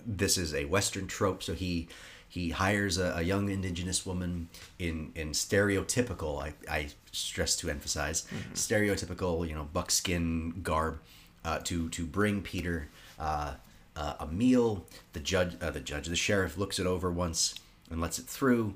This 0.06 0.38
is 0.38 0.54
a 0.54 0.64
Western 0.66 1.06
trope, 1.06 1.42
so 1.42 1.54
he 1.54 1.88
he 2.28 2.50
hires 2.50 2.98
a, 2.98 3.14
a 3.16 3.22
young 3.22 3.50
indigenous 3.50 4.06
woman 4.06 4.48
in 4.78 5.12
in 5.14 5.30
stereotypical. 5.30 6.42
I, 6.42 6.54
I 6.70 6.88
stress 7.12 7.56
to 7.56 7.70
emphasize 7.70 8.26
stereotypical, 8.54 9.46
you 9.48 9.54
know, 9.54 9.68
buckskin 9.72 10.60
garb 10.62 11.00
uh, 11.44 11.58
to 11.64 11.88
to 11.90 12.06
bring 12.06 12.42
Peter 12.42 12.88
uh, 13.18 13.54
uh, 13.96 14.14
a 14.20 14.26
meal. 14.26 14.86
The 15.12 15.20
judge, 15.20 15.56
uh, 15.60 15.70
the 15.70 15.80
judge, 15.80 16.06
the 16.06 16.16
sheriff 16.16 16.56
looks 16.56 16.78
it 16.78 16.86
over 16.86 17.10
once 17.10 17.54
and 17.90 18.00
lets 18.00 18.18
it 18.18 18.26
through 18.26 18.74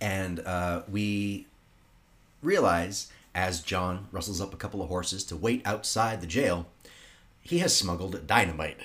and 0.00 0.40
uh, 0.40 0.82
we 0.90 1.46
realize 2.42 3.12
as 3.34 3.60
John 3.60 4.08
rustles 4.10 4.40
up 4.40 4.54
a 4.54 4.56
couple 4.56 4.82
of 4.82 4.88
horses 4.88 5.22
to 5.24 5.36
wait 5.36 5.62
outside 5.64 6.20
the 6.20 6.26
jail, 6.26 6.66
he 7.42 7.58
has 7.58 7.76
smuggled 7.76 8.26
dynamite 8.26 8.78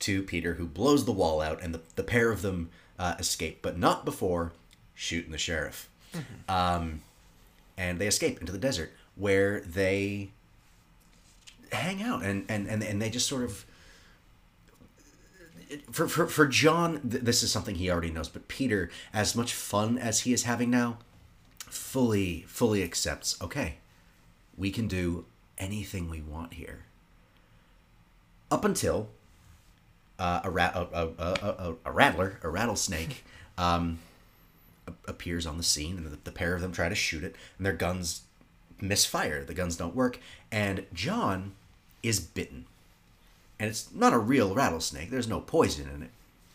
to 0.00 0.22
Peter, 0.22 0.54
who 0.54 0.66
blows 0.66 1.04
the 1.04 1.12
wall 1.12 1.40
out, 1.40 1.62
and 1.62 1.74
the, 1.74 1.80
the 1.96 2.02
pair 2.02 2.30
of 2.30 2.42
them 2.42 2.70
uh, 2.98 3.14
escape, 3.18 3.60
but 3.62 3.78
not 3.78 4.04
before 4.04 4.52
shooting 4.94 5.32
the 5.32 5.38
sheriff. 5.38 5.88
Um, 6.48 7.02
and 7.76 7.98
they 7.98 8.06
escape 8.06 8.40
into 8.40 8.52
the 8.52 8.58
desert, 8.58 8.92
where 9.16 9.60
they 9.60 10.30
hang 11.72 12.02
out, 12.02 12.22
and, 12.22 12.44
and, 12.48 12.66
and, 12.66 12.82
and 12.82 13.00
they 13.00 13.10
just 13.10 13.28
sort 13.28 13.44
of. 13.44 13.64
For, 15.92 16.08
for, 16.08 16.26
for 16.26 16.46
John, 16.46 17.00
th- 17.08 17.22
this 17.22 17.42
is 17.42 17.52
something 17.52 17.74
he 17.74 17.90
already 17.90 18.10
knows, 18.10 18.30
but 18.30 18.48
Peter, 18.48 18.88
as 19.12 19.36
much 19.36 19.52
fun 19.52 19.98
as 19.98 20.20
he 20.20 20.32
is 20.32 20.44
having 20.44 20.70
now, 20.70 20.96
fully 21.70 22.44
fully 22.48 22.82
accepts 22.82 23.40
okay 23.42 23.76
we 24.56 24.70
can 24.70 24.88
do 24.88 25.24
anything 25.56 26.08
we 26.08 26.20
want 26.20 26.54
here 26.54 26.84
up 28.50 28.64
until 28.64 29.08
uh, 30.18 30.40
a, 30.44 30.50
rat, 30.50 30.74
a, 30.74 30.80
a, 30.92 31.06
a, 31.18 31.32
a, 31.32 31.74
a 31.86 31.92
rattler 31.92 32.38
a 32.42 32.48
rattlesnake 32.48 33.24
um, 33.56 33.98
appears 35.06 35.46
on 35.46 35.56
the 35.56 35.62
scene 35.62 35.96
and 35.96 36.06
the, 36.06 36.18
the 36.24 36.32
pair 36.32 36.54
of 36.54 36.60
them 36.60 36.72
try 36.72 36.88
to 36.88 36.94
shoot 36.94 37.22
it 37.22 37.36
and 37.56 37.66
their 37.66 37.72
guns 37.72 38.22
misfire. 38.80 39.44
The 39.44 39.54
guns 39.54 39.76
don't 39.76 39.94
work. 39.94 40.18
And 40.50 40.86
john 40.92 41.52
is 42.02 42.20
bitten. 42.20 42.66
And 43.58 43.68
it's 43.68 43.92
not 43.92 44.12
a 44.12 44.18
real 44.18 44.54
rattlesnake. 44.54 45.10
There's 45.10 45.28
no 45.28 45.40
poison 45.40 45.88
in 45.88 46.02
it. 46.02 46.10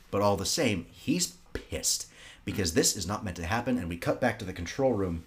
But 0.10 0.22
all 0.22 0.38
the 0.38 0.46
same 0.46 0.86
he's 0.92 1.36
pissed 1.54 2.08
because 2.46 2.74
this 2.74 2.96
is 2.96 3.08
not 3.08 3.24
meant 3.24 3.38
to 3.38 3.46
happen 3.46 3.78
and 3.78 3.88
we 3.88 3.98
cut 3.98 4.20
back 4.20 4.40
to 4.40 4.46
the 4.46 4.54
control 4.54 4.94
room 4.94 5.24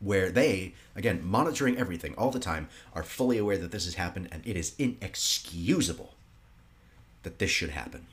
where 0.00 0.30
they 0.30 0.74
again 0.94 1.20
monitoring 1.24 1.76
everything 1.76 2.14
all 2.16 2.30
the 2.30 2.38
time 2.38 2.68
are 2.94 3.02
fully 3.02 3.38
aware 3.38 3.58
that 3.58 3.70
this 3.70 3.84
has 3.84 3.94
happened 3.94 4.28
and 4.30 4.46
it 4.46 4.56
is 4.56 4.74
inexcusable 4.78 6.14
that 7.22 7.38
this 7.38 7.50
should 7.50 7.70
happen. 7.70 8.06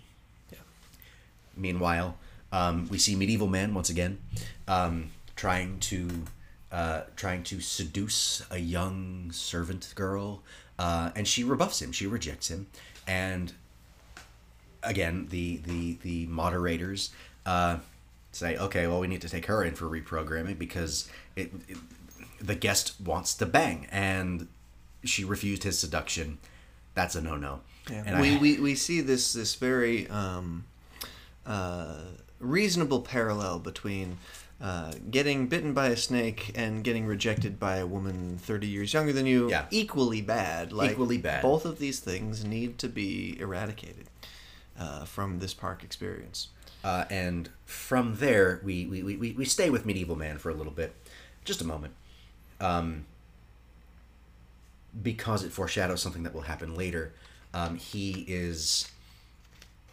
Meanwhile 1.58 2.18
um, 2.51 2.88
we 2.89 2.97
see 2.97 3.16
medieval 3.16 3.47
man 3.47 3.74
once 3.74 3.89
again 3.89 4.18
um, 4.68 5.12
trying 5.36 5.80
to 5.80 6.10
uh, 6.72 7.01
trying 7.16 7.43
to 7.43 7.60
seduce 7.60 8.45
a 8.49 8.60
young 8.60 9.32
servant 9.32 9.93
girl 9.95 10.41
uh, 10.80 11.12
and 11.16 11.28
she 11.28 11.43
rebuffs 11.43 11.82
him 11.82 11.91
she 11.91 12.08
rejects 12.08 12.49
him 12.49 12.68
and 13.08 13.53
again 14.84 15.28
the 15.30 15.58
the 15.58 15.97
the 16.01 16.26
moderators 16.28 17.12
uh, 17.45 17.78
say 18.32 18.58
okay 18.58 18.88
well 18.88 18.99
we 18.99 19.08
need 19.08 19.22
to 19.22 19.30
take 19.30 19.45
her 19.45 19.64
in 19.64 19.76
for 19.76 19.86
reprogramming 19.86 20.58
because 20.58 21.10
it, 21.36 21.51
it 21.68 21.78
the 22.39 22.56
guest 22.56 22.99
wants 23.01 23.34
to 23.34 23.45
bang 23.45 23.88
and 23.91 24.47
she 25.03 25.24
refused 25.24 25.64
his 25.64 25.78
seduction. 25.80 26.38
That's 26.95 27.16
a 27.16 27.22
no-no 27.22 27.62
Yeah, 27.89 28.03
and 28.05 28.19
we, 28.21 28.36
I, 28.36 28.39
we, 28.39 28.59
we 28.59 28.75
see 28.75 29.01
this 29.01 29.33
this 29.33 29.55
very 29.55 30.07
um, 30.09 30.65
uh, 31.45 32.01
reasonable 32.39 33.01
parallel 33.01 33.59
between 33.59 34.17
uh, 34.61 34.93
getting 35.11 35.47
bitten 35.47 35.73
by 35.73 35.88
a 35.88 35.97
snake 35.97 36.51
and 36.55 36.83
getting 36.83 37.05
rejected 37.05 37.59
by 37.59 37.77
a 37.77 37.86
woman 37.86 38.38
30 38.41 38.67
years 38.67 38.93
younger 38.93 39.11
than 39.13 39.25
you 39.25 39.49
Yeah. 39.49 39.65
equally 39.69 40.21
bad 40.21 40.71
like 40.71 40.91
Equally 40.91 41.17
bad. 41.17 41.41
both 41.41 41.65
of 41.65 41.77
these 41.77 41.99
things 41.99 42.43
need 42.45 42.77
to 42.79 42.88
be 42.88 43.38
eradicated 43.39 44.07
uh, 44.79 45.03
from 45.05 45.39
this 45.39 45.53
park 45.53 45.83
experience 45.83 46.47
Uh, 46.86 47.03
and 47.09 47.49
from 47.65 48.15
there, 48.17 48.61
we, 48.63 48.86
we, 48.86 49.01
we, 49.03 49.31
we 49.33 49.45
stay 49.45 49.69
with 49.69 49.86
Medieval 49.86 50.15
Man 50.15 50.38
for 50.38 50.49
a 50.49 50.53
little 50.53 50.71
bit. 50.73 50.93
Just 51.43 51.59
a 51.61 51.65
moment. 51.65 51.93
Um, 52.61 53.05
because 55.01 55.43
it 55.43 55.51
foreshadows 55.51 56.01
something 56.01 56.23
that 56.23 56.33
will 56.33 56.43
happen 56.43 56.75
later. 56.75 57.11
Um, 57.56 57.78
he 57.78 58.26
is, 58.28 58.91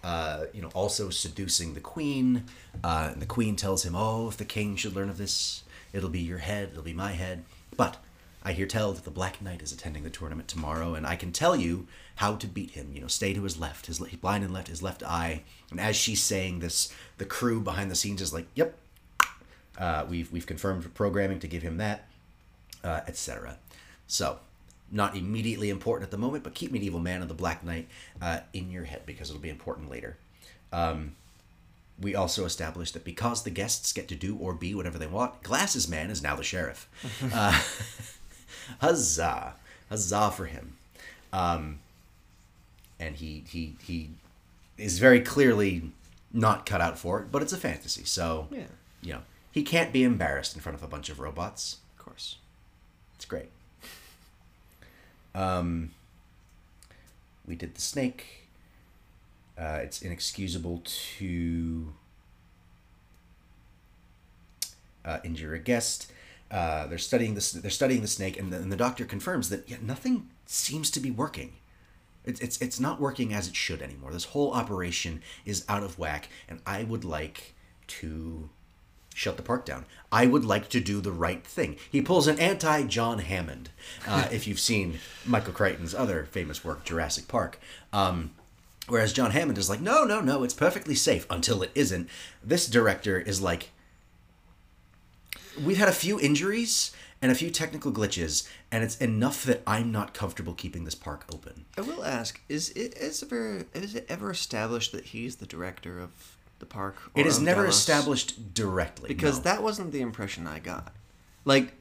uh, 0.02 0.46
you 0.52 0.60
know, 0.60 0.70
also 0.74 1.10
seducing 1.10 1.74
the 1.74 1.80
queen. 1.80 2.44
Uh, 2.82 3.10
and 3.12 3.22
the 3.22 3.26
queen 3.26 3.54
tells 3.54 3.84
him, 3.84 3.94
"Oh, 3.94 4.28
if 4.28 4.36
the 4.36 4.44
king 4.44 4.74
should 4.74 4.96
learn 4.96 5.08
of 5.08 5.16
this, 5.16 5.62
it'll 5.92 6.10
be 6.10 6.20
your 6.20 6.38
head. 6.38 6.70
It'll 6.72 6.82
be 6.82 6.92
my 6.92 7.12
head." 7.12 7.44
But 7.76 7.98
I 8.42 8.52
hear 8.52 8.66
tell 8.66 8.92
that 8.92 9.04
the 9.04 9.12
Black 9.12 9.40
Knight 9.40 9.62
is 9.62 9.72
attending 9.72 10.02
the 10.02 10.10
tournament 10.10 10.48
tomorrow, 10.48 10.94
and 10.94 11.06
I 11.06 11.14
can 11.14 11.30
tell 11.30 11.54
you 11.54 11.86
how 12.16 12.34
to 12.34 12.48
beat 12.48 12.72
him. 12.72 12.90
You 12.92 13.00
know, 13.00 13.06
stay 13.06 13.32
to 13.32 13.44
his 13.44 13.60
left, 13.60 13.86
his 13.86 14.00
blind 14.00 14.42
and 14.42 14.52
left, 14.52 14.66
his 14.66 14.82
left 14.82 15.04
eye. 15.04 15.42
And 15.70 15.78
as 15.78 15.94
she's 15.94 16.20
saying 16.20 16.58
this, 16.58 16.92
the 17.18 17.24
crew 17.24 17.60
behind 17.60 17.92
the 17.92 17.94
scenes 17.94 18.20
is 18.20 18.32
like, 18.32 18.48
"Yep, 18.56 18.76
uh, 19.78 20.04
we've 20.10 20.32
we've 20.32 20.46
confirmed 20.46 20.92
programming 20.94 21.38
to 21.38 21.46
give 21.46 21.62
him 21.62 21.76
that, 21.76 22.08
uh, 22.82 23.02
etc." 23.06 23.58
So, 24.08 24.40
not 24.92 25.16
immediately 25.16 25.70
important 25.70 26.04
at 26.04 26.10
the 26.10 26.18
moment, 26.18 26.44
but 26.44 26.54
keep 26.54 26.70
Medieval 26.70 27.00
Man 27.00 27.20
and 27.22 27.30
the 27.30 27.34
Black 27.34 27.64
Knight 27.64 27.88
uh, 28.20 28.40
in 28.52 28.70
your 28.70 28.84
head 28.84 29.02
because 29.06 29.30
it'll 29.30 29.40
be 29.42 29.48
important 29.48 29.90
later. 29.90 30.18
Um, 30.72 31.16
we 32.00 32.14
also 32.14 32.44
established 32.44 32.94
that 32.94 33.04
because 33.04 33.42
the 33.42 33.50
guests 33.50 33.92
get 33.92 34.06
to 34.08 34.14
do 34.14 34.36
or 34.36 34.52
be 34.54 34.74
whatever 34.74 34.98
they 34.98 35.06
want, 35.06 35.42
Glasses 35.42 35.88
Man 35.88 36.10
is 36.10 36.22
now 36.22 36.36
the 36.36 36.42
sheriff. 36.42 36.88
uh, 37.32 37.58
huzzah! 38.80 39.54
Huzzah 39.88 40.30
for 40.30 40.46
him. 40.46 40.76
Um, 41.32 41.78
and 42.98 43.16
he, 43.16 43.44
he, 43.48 43.76
he 43.82 44.10
is 44.78 44.98
very 44.98 45.20
clearly 45.20 45.90
not 46.32 46.66
cut 46.66 46.80
out 46.80 46.98
for 46.98 47.20
it, 47.20 47.30
but 47.32 47.42
it's 47.42 47.52
a 47.52 47.58
fantasy. 47.58 48.04
So, 48.04 48.48
Yeah. 48.50 48.64
you 49.02 49.12
know, 49.14 49.22
he 49.50 49.62
can't 49.62 49.92
be 49.92 50.02
embarrassed 50.04 50.54
in 50.54 50.60
front 50.60 50.76
of 50.76 50.82
a 50.82 50.86
bunch 50.88 51.08
of 51.10 51.18
robots. 51.20 51.78
of 51.98 52.04
course 52.04 52.36
It's 53.16 53.24
great. 53.24 53.50
Um, 55.34 55.90
we 57.46 57.54
did 57.54 57.74
the 57.74 57.80
snake. 57.80 58.48
Uh, 59.58 59.80
it's 59.82 60.02
inexcusable 60.02 60.82
to 61.18 61.92
uh, 65.04 65.18
injure 65.24 65.54
a 65.54 65.58
guest. 65.58 66.10
Uh, 66.50 66.86
they're 66.86 66.98
studying 66.98 67.34
this. 67.34 67.52
They're 67.52 67.70
studying 67.70 68.02
the 68.02 68.08
snake, 68.08 68.38
and 68.38 68.52
the, 68.52 68.58
and 68.58 68.70
the 68.70 68.76
doctor 68.76 69.04
confirms 69.04 69.48
that 69.48 69.68
yeah, 69.68 69.78
nothing 69.80 70.28
seems 70.46 70.90
to 70.90 71.00
be 71.00 71.10
working. 71.10 71.54
It's, 72.24 72.40
it's 72.40 72.60
it's 72.60 72.78
not 72.78 73.00
working 73.00 73.32
as 73.32 73.48
it 73.48 73.56
should 73.56 73.82
anymore. 73.82 74.12
This 74.12 74.26
whole 74.26 74.52
operation 74.52 75.22
is 75.44 75.64
out 75.68 75.82
of 75.82 75.98
whack, 75.98 76.28
and 76.48 76.60
I 76.66 76.84
would 76.84 77.04
like 77.04 77.54
to 77.88 78.50
shut 79.14 79.36
the 79.36 79.42
park 79.42 79.64
down. 79.64 79.84
I 80.10 80.26
would 80.26 80.44
like 80.44 80.68
to 80.70 80.80
do 80.80 81.00
the 81.00 81.12
right 81.12 81.44
thing. 81.44 81.76
He 81.90 82.02
pulls 82.02 82.26
an 82.26 82.38
anti 82.38 82.82
John 82.84 83.18
Hammond. 83.18 83.70
Uh, 84.06 84.28
if 84.32 84.46
you've 84.46 84.60
seen 84.60 84.98
Michael 85.24 85.52
Crichton's 85.52 85.94
other 85.94 86.24
famous 86.24 86.64
work, 86.64 86.84
Jurassic 86.84 87.28
Park. 87.28 87.58
Um, 87.92 88.32
whereas 88.88 89.12
John 89.12 89.30
Hammond 89.30 89.58
is 89.58 89.70
like, 89.70 89.80
no, 89.80 90.04
no, 90.04 90.20
no, 90.20 90.42
it's 90.42 90.54
perfectly 90.54 90.94
safe 90.94 91.26
until 91.30 91.62
it 91.62 91.70
isn't. 91.74 92.08
This 92.42 92.66
director 92.66 93.18
is 93.18 93.40
like, 93.40 93.70
we've 95.62 95.78
had 95.78 95.88
a 95.88 95.92
few 95.92 96.20
injuries 96.20 96.92
and 97.22 97.30
a 97.30 97.36
few 97.36 97.50
technical 97.50 97.92
glitches, 97.92 98.48
and 98.72 98.82
it's 98.82 98.98
enough 98.98 99.44
that 99.44 99.62
I'm 99.64 99.92
not 99.92 100.12
comfortable 100.12 100.54
keeping 100.54 100.84
this 100.84 100.96
park 100.96 101.24
open. 101.32 101.66
I 101.78 101.82
will 101.82 102.04
ask: 102.04 102.40
Is 102.48 102.70
it 102.70 102.94
is 102.98 103.22
ever 103.22 103.66
is 103.72 103.94
it 103.94 104.06
ever 104.08 104.32
established 104.32 104.90
that 104.90 105.06
he's 105.06 105.36
the 105.36 105.46
director 105.46 106.00
of 106.00 106.36
the 106.62 106.66
park? 106.66 106.96
It 107.14 107.26
is 107.26 107.38
never 107.38 107.62
Delos? 107.62 107.76
established 107.76 108.54
directly 108.54 109.08
because 109.08 109.36
no. 109.38 109.42
that 109.44 109.62
wasn't 109.62 109.92
the 109.92 110.00
impression 110.00 110.46
I 110.46 110.58
got. 110.58 110.92
Like, 111.44 111.74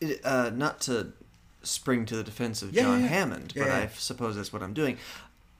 it, 0.00 0.20
uh, 0.24 0.50
not 0.54 0.80
to 0.82 1.12
spring 1.62 2.06
to 2.06 2.16
the 2.16 2.24
defense 2.24 2.62
of 2.62 2.72
Yeah, 2.72 2.82
John 2.84 3.02
yeah. 3.02 3.08
Hammond, 3.08 3.52
Yeah, 3.54 3.64
but. 3.64 3.72
I 3.72 3.86
suppose 3.88 4.36
that's 4.36 4.52
what 4.52 4.62
I'm 4.62 4.72
doing. 4.72 4.96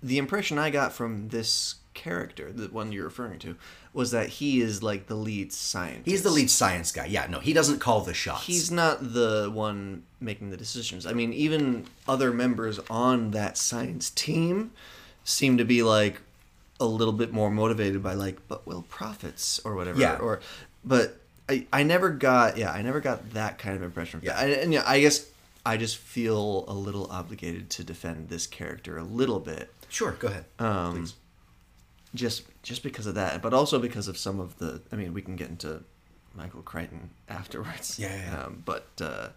The 0.02 0.18
impression 0.18 0.58
I 0.58 0.70
got 0.70 0.92
from 0.92 1.28
this 1.28 1.76
character, 1.94 2.50
the 2.50 2.68
one 2.68 2.90
you're 2.90 3.04
referring 3.04 3.38
to, 3.40 3.54
was 3.92 4.10
that 4.12 4.28
he 4.28 4.60
is 4.60 4.82
like 4.82 5.06
the 5.06 5.14
lead 5.14 5.52
scientist. 5.52 6.06
He's 6.06 6.22
the 6.22 6.30
lead 6.30 6.50
science 6.50 6.90
guy. 6.90 7.06
Yeah, 7.06 7.26
no, 7.28 7.38
he 7.38 7.52
doesn't 7.52 7.78
call 7.80 8.00
the 8.00 8.14
shots. 8.14 8.46
He's 8.46 8.70
not 8.70 9.12
the 9.12 9.50
one 9.52 10.02
making 10.18 10.50
the 10.50 10.56
decisions. 10.56 11.04
I 11.06 11.12
mean, 11.12 11.32
even 11.32 11.86
other 12.08 12.32
members 12.32 12.80
on 12.90 13.32
that 13.32 13.58
science 13.58 14.08
team 14.10 14.72
seem 15.24 15.58
to 15.58 15.64
be 15.64 15.82
like 15.82 16.20
a 16.82 16.90
little 16.90 17.12
bit 17.12 17.32
more 17.32 17.50
motivated 17.50 18.02
by 18.02 18.14
like, 18.14 18.46
but 18.48 18.66
will 18.66 18.82
profits 18.82 19.60
or 19.64 19.74
whatever. 19.74 19.98
Yeah. 20.00 20.16
Or, 20.16 20.40
but 20.84 21.20
I, 21.48 21.66
I 21.72 21.82
never 21.82 22.10
got 22.10 22.56
yeah 22.56 22.70
I 22.72 22.82
never 22.82 23.00
got 23.00 23.30
that 23.34 23.58
kind 23.58 23.76
of 23.76 23.82
impression. 23.82 24.20
Yeah. 24.22 24.38
I, 24.38 24.46
and 24.46 24.72
yeah, 24.72 24.84
I 24.86 25.00
guess 25.00 25.26
I 25.64 25.76
just 25.76 25.96
feel 25.96 26.64
a 26.68 26.74
little 26.74 27.10
obligated 27.10 27.70
to 27.70 27.84
defend 27.84 28.28
this 28.28 28.46
character 28.46 28.98
a 28.98 29.04
little 29.04 29.38
bit 29.40 29.72
Sure, 29.92 30.12
go 30.12 30.28
ahead. 30.28 30.46
Um, 30.58 30.94
please. 30.94 31.14
just 32.14 32.44
just 32.62 32.82
because 32.82 33.06
of 33.06 33.14
that, 33.16 33.42
but 33.42 33.52
also 33.52 33.78
because 33.78 34.08
of 34.08 34.16
some 34.16 34.40
of 34.40 34.58
the. 34.58 34.80
I 34.90 34.96
mean, 34.96 35.12
we 35.12 35.20
can 35.20 35.36
get 35.36 35.50
into 35.50 35.82
Michael 36.34 36.62
Crichton 36.62 37.10
afterwards. 37.28 37.98
Yeah, 37.98 38.08
yeah, 38.08 38.32
yeah. 38.32 38.42
Um, 38.44 38.62
but 38.64 38.86
uh, 39.02 39.28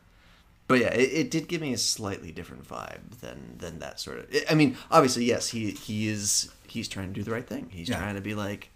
but 0.68 0.80
yeah, 0.80 0.93
it, 0.93 1.09
it 1.13 1.32
did 1.32 1.47
give 1.47 1.61
me 1.61 1.74
a 1.74 1.78
slightly 1.78 2.32
different 2.32 2.68
vibe 2.68 3.20
than 3.22 3.55
than 3.57 3.80
that 3.80 3.99
sort 3.99 4.20
of. 4.20 4.26
I 4.49 4.55
mean, 4.55 4.78
obviously, 4.91 5.26
yes, 5.26 5.49
he 5.49 5.72
he 5.72 6.07
is 6.07 6.51
he's 6.68 6.88
trying 6.88 7.09
to 7.09 7.13
do 7.13 7.24
the 7.24 7.32
right 7.32 7.47
thing. 7.47 7.70
He's 7.72 7.89
Yeah. 7.89 7.97
trying 7.99 8.16
to 8.16 8.22
be 8.22 8.34
like, 8.36 8.70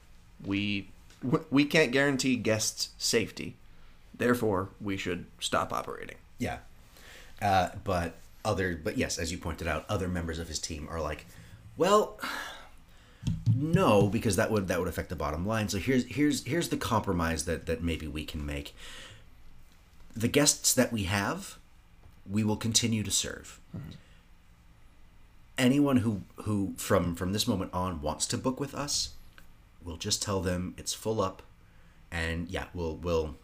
we 0.44 0.90
we 1.50 1.66
can't 1.66 1.92
guarantee 1.92 2.36
guests' 2.38 2.90
safety, 2.98 3.56
Therefore, 4.18 4.70
we 4.82 4.98
should 4.98 5.26
stop 5.40 5.72
operating. 5.74 6.16
Yeah. 6.38 6.60
Uh, 7.42 7.70
but 7.84 8.16
other, 8.46 8.80
but 8.82 8.98
yes, 8.98 9.18
as 9.18 9.32
you 9.32 9.38
pointed 9.38 9.66
out, 9.68 9.86
other 9.90 10.08
members 10.10 10.40
of 10.40 10.48
his 10.50 10.60
team 10.60 10.88
are 10.92 11.00
like, 11.02 11.26
well, 11.78 12.20
no, 13.56 14.08
because 14.08 14.36
that 14.36 14.52
would 14.52 14.68
that 14.68 14.80
would 14.80 14.88
affect 14.88 15.10
the 15.10 15.16
bottom 15.16 15.46
line. 15.46 15.68
So 15.70 15.78
here's 15.78 16.06
here's 16.06 16.44
here's 16.46 16.70
the 16.70 16.78
compromise 16.78 17.46
that 17.46 17.66
that 17.66 17.82
maybe 17.84 18.08
we 18.08 18.26
can 18.26 18.46
make. 18.46 18.76
The 20.16 20.28
guests 20.28 20.74
that 20.74 20.92
we 20.92 21.04
have, 21.04 21.58
we 22.30 22.44
will 22.44 22.58
continue 22.58 23.04
to 23.04 23.12
serve. 23.12 23.60
Anyone 25.58 25.98
who 25.98 26.22
who 26.44 26.74
from 26.78 27.16
from 27.16 27.34
this 27.34 27.48
moment 27.48 27.74
on 27.74 28.02
wants 28.02 28.26
to 28.28 28.38
book 28.38 28.60
with 28.60 28.74
us, 28.74 29.10
we'll 29.84 29.98
just 29.98 30.22
tell 30.22 30.40
them 30.40 30.74
it's 30.78 30.94
full 30.94 31.20
up, 31.22 31.42
and 32.10 32.48
yeah, 32.50 32.66
we'll 32.74 32.96
we'll 32.96 33.36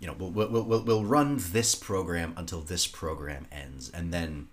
you 0.00 0.06
know 0.06 0.14
we'll 0.18 0.30
we'll, 0.30 0.62
we'll, 0.64 0.82
we'll 0.82 1.04
run 1.04 1.36
this 1.38 1.74
program 1.74 2.32
until 2.36 2.60
this 2.60 2.86
program 2.86 3.46
ends 3.50 3.90
and 3.90 4.14
then 4.14 4.46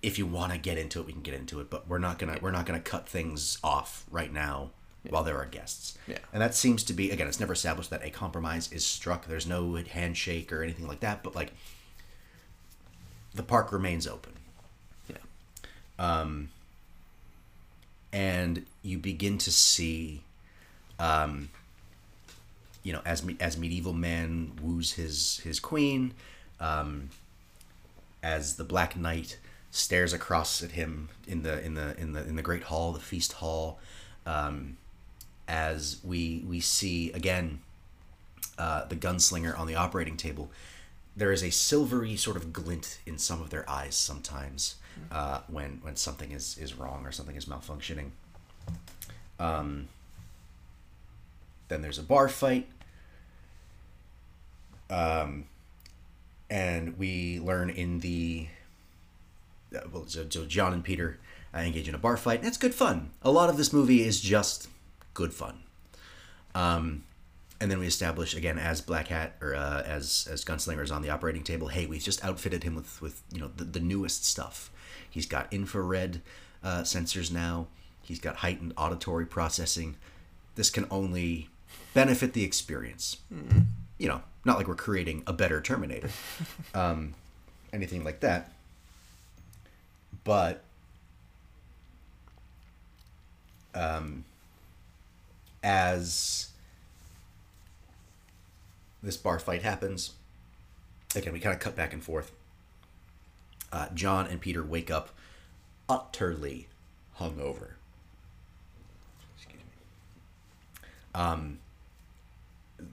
if 0.00 0.16
you 0.16 0.24
want 0.26 0.52
to 0.52 0.58
get 0.58 0.78
into 0.78 1.00
it 1.00 1.06
we 1.06 1.12
can 1.12 1.22
get 1.22 1.34
into 1.34 1.58
it 1.58 1.68
but 1.70 1.88
we're 1.88 1.98
not 1.98 2.20
gonna 2.20 2.38
we're 2.40 2.52
not 2.52 2.64
gonna 2.64 2.78
cut 2.78 3.08
things 3.08 3.58
off 3.64 4.04
right 4.12 4.32
now 4.32 4.70
while 5.10 5.24
there 5.24 5.36
are 5.38 5.44
guests 5.46 5.98
Yeah. 6.06 6.18
and 6.32 6.40
that 6.40 6.54
seems 6.54 6.84
to 6.84 6.92
be 6.92 7.10
again 7.10 7.26
it's 7.26 7.40
never 7.40 7.52
established 7.52 7.90
that 7.90 8.04
a 8.04 8.10
compromise 8.10 8.70
is 8.70 8.86
struck 8.86 9.26
there's 9.26 9.44
no 9.46 9.74
handshake 9.74 10.52
or 10.52 10.62
anything 10.62 10.86
like 10.86 11.00
that 11.00 11.24
but 11.24 11.34
like 11.34 11.52
the 13.34 13.42
park 13.42 13.72
remains 13.72 14.06
open 14.06 14.32
Yeah. 15.08 15.16
um, 15.98 16.50
and 18.12 18.64
you 18.82 18.98
begin 18.98 19.38
to 19.38 19.50
see, 19.50 20.22
um, 20.98 21.48
you 22.82 22.92
know, 22.92 23.02
as 23.04 23.22
me- 23.24 23.36
as 23.40 23.56
medieval 23.56 23.92
man 23.92 24.52
woos 24.62 24.92
his 24.92 25.38
his 25.38 25.58
queen, 25.58 26.14
um, 26.60 27.10
as 28.22 28.56
the 28.56 28.64
Black 28.64 28.96
Knight 28.96 29.38
stares 29.70 30.12
across 30.12 30.62
at 30.62 30.72
him 30.72 31.08
in 31.26 31.42
the 31.42 31.60
in 31.64 31.74
the 31.74 31.98
in 31.98 32.12
the 32.12 32.24
in 32.24 32.36
the 32.36 32.42
great 32.42 32.64
hall, 32.64 32.92
the 32.92 33.00
feast 33.00 33.32
hall, 33.34 33.80
um, 34.26 34.76
as 35.48 35.98
we 36.04 36.44
we 36.46 36.60
see 36.60 37.10
again 37.12 37.60
uh, 38.58 38.84
the 38.84 38.96
gunslinger 38.96 39.58
on 39.58 39.66
the 39.66 39.74
operating 39.74 40.16
table. 40.16 40.50
There 41.16 41.32
is 41.32 41.42
a 41.42 41.50
silvery 41.50 42.16
sort 42.16 42.36
of 42.36 42.52
glint 42.52 42.98
in 43.06 43.18
some 43.18 43.40
of 43.40 43.50
their 43.50 43.68
eyes 43.70 43.94
sometimes 43.94 44.76
uh, 45.12 45.40
when 45.48 45.78
when 45.82 45.96
something 45.96 46.32
is 46.32 46.58
is 46.58 46.74
wrong 46.74 47.06
or 47.06 47.12
something 47.12 47.36
is 47.36 47.46
malfunctioning. 47.46 48.10
Um, 49.38 49.88
then 51.68 51.82
there's 51.82 51.98
a 51.98 52.02
bar 52.02 52.28
fight. 52.28 52.68
Um, 54.90 55.46
and 56.50 56.98
we 56.98 57.40
learn 57.40 57.70
in 57.70 58.00
the 58.00 58.48
uh, 59.74 59.80
well, 59.92 60.04
so, 60.06 60.26
so 60.28 60.44
John 60.44 60.72
and 60.72 60.84
Peter 60.84 61.18
uh, 61.54 61.58
engage 61.58 61.88
in 61.88 61.94
a 61.94 61.98
bar 61.98 62.16
fight. 62.16 62.44
It's 62.44 62.56
good 62.56 62.74
fun. 62.74 63.10
A 63.22 63.30
lot 63.30 63.50
of 63.50 63.56
this 63.56 63.72
movie 63.72 64.02
is 64.02 64.20
just 64.20 64.68
good 65.14 65.32
fun. 65.32 65.60
Um, 66.54 67.04
and 67.60 67.70
then 67.70 67.78
we 67.78 67.86
establish 67.86 68.34
again 68.34 68.58
as 68.58 68.80
Black 68.80 69.08
Hat 69.08 69.36
or 69.40 69.54
uh, 69.54 69.82
as 69.82 70.28
as 70.30 70.44
Gunslingers 70.44 70.94
on 70.94 71.02
the 71.02 71.10
operating 71.10 71.42
table. 71.42 71.68
Hey, 71.68 71.86
we've 71.86 72.02
just 72.02 72.24
outfitted 72.24 72.64
him 72.64 72.74
with 72.74 73.00
with 73.00 73.22
you 73.32 73.40
know 73.40 73.50
the, 73.56 73.64
the 73.64 73.80
newest 73.80 74.24
stuff. 74.24 74.70
He's 75.08 75.26
got 75.26 75.52
infrared 75.52 76.20
uh, 76.62 76.82
sensors 76.82 77.30
now. 77.32 77.68
He's 78.02 78.18
got 78.18 78.36
heightened 78.36 78.74
auditory 78.76 79.26
processing. 79.26 79.96
This 80.56 80.70
can 80.70 80.86
only 80.90 81.48
benefit 81.94 82.32
the 82.32 82.44
experience. 82.44 83.18
You 83.98 84.08
know, 84.08 84.22
not 84.44 84.58
like 84.58 84.68
we're 84.68 84.74
creating 84.74 85.22
a 85.26 85.32
better 85.32 85.60
Terminator, 85.60 86.10
um, 86.74 87.14
anything 87.72 88.04
like 88.04 88.20
that. 88.20 88.50
But 90.24 90.64
um, 93.74 94.24
as 95.62 96.48
this 99.04 99.16
bar 99.16 99.38
fight 99.38 99.62
happens, 99.62 100.12
again, 101.14 101.32
we 101.32 101.40
kind 101.40 101.54
of 101.54 101.60
cut 101.60 101.76
back 101.76 101.92
and 101.92 102.02
forth. 102.02 102.32
Uh, 103.72 103.88
John 103.94 104.26
and 104.26 104.40
Peter 104.40 104.62
wake 104.62 104.90
up 104.90 105.10
utterly 105.88 106.68
hungover. 107.18 107.72
Excuse 109.36 109.62
me. 109.62 110.88
Um, 111.14 111.58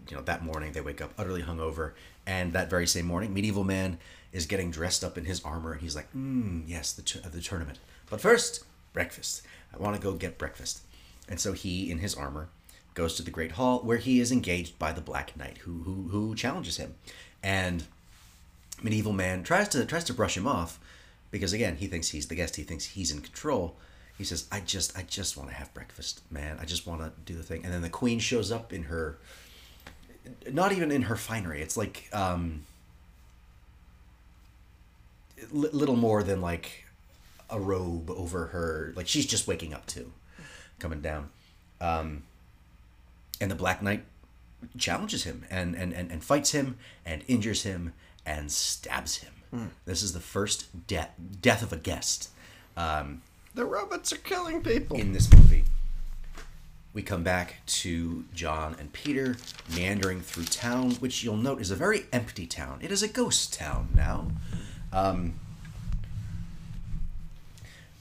you 0.10 0.16
know, 0.16 0.24
that 0.24 0.44
morning 0.44 0.74
they 0.74 0.82
wake 0.82 1.02
up 1.02 1.14
utterly 1.18 1.44
hungover, 1.44 1.94
and 2.26 2.54
that 2.54 2.70
very 2.70 2.88
same 2.88 3.06
morning, 3.06 3.34
Medieval 3.34 3.64
Man 3.64 3.98
is 4.32 4.46
getting 4.46 4.72
dressed 4.72 5.04
up 5.04 5.18
in 5.18 5.26
his 5.26 5.44
armor, 5.44 5.74
and 5.74 5.82
he's 5.82 5.96
like, 5.96 6.12
mm, 6.14 6.64
yes, 6.66 6.94
the, 6.94 7.02
t- 7.02 7.20
the 7.20 7.42
tournament. 7.42 7.80
But 8.10 8.22
first, 8.22 8.64
breakfast. 8.94 9.44
I 9.74 9.78
want 9.78 9.96
to 9.96 10.02
go 10.02 10.14
get 10.14 10.38
breakfast. 10.38 10.82
And 11.28 11.40
so 11.40 11.54
he, 11.54 11.90
in 11.92 12.00
his 12.00 12.16
armor, 12.16 12.50
goes 12.94 13.16
to 13.16 13.24
the 13.24 13.32
Great 13.32 13.54
Hall, 13.54 13.80
where 13.80 13.98
he 13.98 14.20
is 14.20 14.32
engaged 14.32 14.78
by 14.78 14.92
the 14.92 15.02
Black 15.02 15.36
Knight, 15.38 15.60
who 15.60 15.84
who, 15.84 16.10
who 16.10 16.36
challenges 16.36 16.78
him. 16.78 16.96
And 17.44 17.86
medieval 18.82 19.14
man 19.14 19.44
tries 19.44 19.70
to 19.70 19.86
tries 19.86 20.04
to 20.06 20.14
brush 20.14 20.36
him 20.36 20.48
off 20.48 20.80
because 21.30 21.54
again 21.54 21.78
he 21.78 21.88
thinks 21.88 22.10
he's 22.10 22.28
the 22.28 22.36
guest 22.36 22.56
he 22.56 22.64
thinks 22.64 22.86
he's 22.86 23.12
in 23.12 23.22
control. 23.22 23.76
He 24.18 24.24
says 24.24 24.48
i 24.52 24.60
just 24.60 24.96
i 24.98 25.04
just 25.04 25.38
want 25.38 25.50
to 25.50 25.56
have 25.56 25.74
breakfast 25.74 26.22
man. 26.30 26.58
I 26.60 26.66
just 26.66 26.86
want 26.86 27.02
to 27.02 27.12
do 27.26 27.38
the 27.38 27.44
thing. 27.44 27.64
And 27.64 27.74
then 27.74 27.82
the 27.82 27.90
queen 27.90 28.20
shows 28.20 28.52
up 28.52 28.74
in 28.74 28.84
her 28.84 29.18
not 30.52 30.72
even 30.72 30.92
in 30.92 31.04
her 31.04 31.16
finery 31.16 31.62
it's 31.62 31.76
like 31.76 32.08
um 32.14 32.64
li- 35.52 35.70
little 35.74 35.96
more 35.96 36.22
than 36.22 36.42
like 36.42 36.86
a 37.50 37.60
robe 37.60 38.10
over 38.12 38.48
her 38.48 38.94
like 38.96 39.08
she's 39.08 39.26
just 39.26 39.48
waking 39.48 39.74
up 39.74 39.86
too 39.86 40.12
coming 40.80 41.02
down. 41.02 41.30
Um 41.80 42.24
and 43.42 43.52
the 43.52 43.56
black 43.56 43.82
knight 43.82 44.04
challenges 44.78 45.24
him 45.24 45.44
and, 45.50 45.76
and, 45.76 45.92
and, 45.94 46.12
and 46.12 46.24
fights 46.24 46.52
him 46.52 46.78
and 47.06 47.24
injures 47.28 47.64
him 47.64 47.94
and 48.26 48.52
stabs 48.52 49.18
him. 49.18 49.72
This 49.86 50.02
is 50.02 50.14
the 50.14 50.22
first 50.22 50.88
death 50.88 51.10
death 51.42 51.62
of 51.62 51.74
a 51.74 51.78
guest 51.78 52.30
um, 52.78 53.22
The 53.54 53.66
robots 53.66 54.14
are 54.14 54.18
killing 54.18 54.64
people. 54.64 54.96
in 54.98 55.12
this 55.12 55.30
movie. 55.34 55.66
We 56.94 57.02
come 57.02 57.24
back 57.24 57.58
to 57.66 58.24
John 58.34 58.76
and 58.80 58.94
Peter 58.94 59.36
meandering 59.76 60.22
through 60.22 60.46
town, 60.46 60.92
which 60.96 61.24
you'll 61.24 61.36
note 61.36 61.60
is 61.60 61.70
a 61.72 61.76
very 61.76 62.06
empty 62.14 62.46
town. 62.48 62.80
It 62.82 62.92
is 62.92 63.04
a 63.04 63.08
ghost 63.10 63.54
town 63.54 63.90
now. 63.94 64.32
Um, 64.94 65.34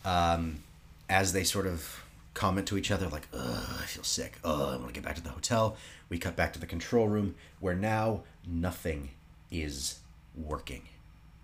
um, 0.04 0.60
as 1.08 1.32
they 1.32 1.42
sort 1.44 1.66
of 1.66 2.04
comment 2.34 2.66
to 2.68 2.78
each 2.78 2.90
other, 2.90 3.08
like, 3.08 3.28
ugh, 3.32 3.78
I 3.80 3.86
feel 3.86 4.04
sick. 4.04 4.38
Ugh, 4.44 4.74
I 4.74 4.76
want 4.76 4.88
to 4.88 4.92
get 4.92 5.04
back 5.04 5.16
to 5.16 5.22
the 5.22 5.30
hotel. 5.30 5.76
We 6.08 6.18
cut 6.18 6.36
back 6.36 6.52
to 6.52 6.60
the 6.60 6.66
control 6.66 7.08
room 7.08 7.34
where 7.58 7.74
now 7.74 8.22
nothing 8.46 9.10
is 9.50 10.00
working. 10.36 10.88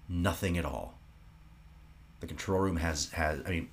Nothing 0.09 0.57
at 0.57 0.64
all. 0.64 0.95
The 2.20 2.26
control 2.26 2.61
room 2.61 2.76
has, 2.76 3.11
has 3.12 3.41
I 3.47 3.51
mean, 3.51 3.68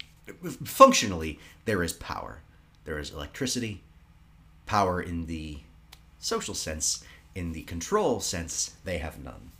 functionally, 0.65 1.39
there 1.65 1.83
is 1.83 1.93
power. 1.93 2.39
There 2.85 2.99
is 2.99 3.11
electricity, 3.11 3.81
power 4.65 5.01
in 5.01 5.27
the 5.27 5.59
social 6.19 6.53
sense. 6.53 7.03
In 7.35 7.53
the 7.53 7.63
control 7.63 8.19
sense, 8.19 8.75
they 8.83 8.97
have 8.97 9.23
none. 9.23 9.51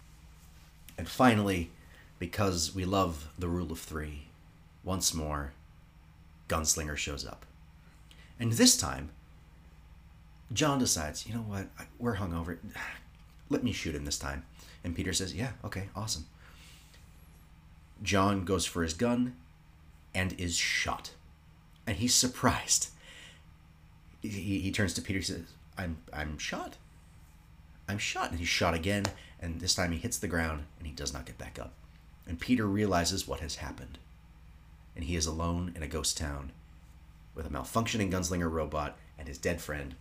And 0.98 1.08
finally, 1.08 1.72
because 2.20 2.76
we 2.76 2.86
love 2.86 3.30
the 3.38 3.48
rule 3.48 3.72
of 3.72 3.80
three, 3.80 4.28
once 4.84 5.14
more, 5.14 5.54
Gunslinger 6.48 6.98
shows 6.98 7.26
up. 7.26 7.46
And 8.40 8.54
this 8.54 8.78
time, 8.78 9.10
John 10.52 10.80
decides, 10.80 11.26
you 11.26 11.34
know 11.34 11.42
what, 11.42 11.68
we're 12.00 12.18
hungover. 12.18 12.58
Let 13.50 13.64
me 13.64 13.72
shoot 13.72 13.96
him 13.96 14.06
this 14.06 14.20
time. 14.20 14.46
And 14.84 14.96
Peter 14.96 15.14
says, 15.14 15.34
yeah, 15.34 15.52
okay, 15.64 15.90
awesome. 15.96 16.26
John 18.02 18.44
goes 18.44 18.66
for 18.66 18.84
his 18.84 18.94
gun 18.94 19.36
and 20.14 20.34
is 20.40 20.58
shot. 20.58 21.12
And 21.88 21.98
he's 21.98 22.16
surprised. 22.16 22.90
He, 24.22 24.60
he 24.60 24.72
turns 24.72 24.94
to 24.96 25.02
Peter 25.02 25.18
and 25.18 25.26
says, 25.26 25.42
I'm, 25.78 25.98
I'm 26.12 26.38
shot. 26.38 26.78
I'm 27.88 27.98
shot. 27.98 28.32
And 28.32 28.40
he's 28.40 28.48
shot 28.48 28.74
again. 28.74 29.06
And 29.40 29.60
this 29.60 29.76
time 29.76 29.92
he 29.92 29.98
hits 30.00 30.18
the 30.18 30.28
ground 30.28 30.66
and 30.78 30.88
he 30.88 30.94
does 30.94 31.14
not 31.14 31.26
get 31.26 31.38
back 31.38 31.60
up. 31.60 31.74
And 32.28 32.40
Peter 32.40 32.66
realizes 32.66 33.28
what 33.28 33.42
has 33.42 33.56
happened. 33.56 33.98
And 34.96 35.06
he 35.06 35.16
is 35.16 35.26
alone 35.26 35.74
in 35.76 35.84
a 35.84 35.88
ghost 35.88 36.18
town 36.18 36.52
with 37.36 37.46
a 37.46 37.50
malfunctioning 37.50 38.12
gunslinger 38.12 38.52
robot 38.52 38.98
and 39.18 39.28
his 39.28 39.38
dead 39.38 39.62
friend. 39.62 39.96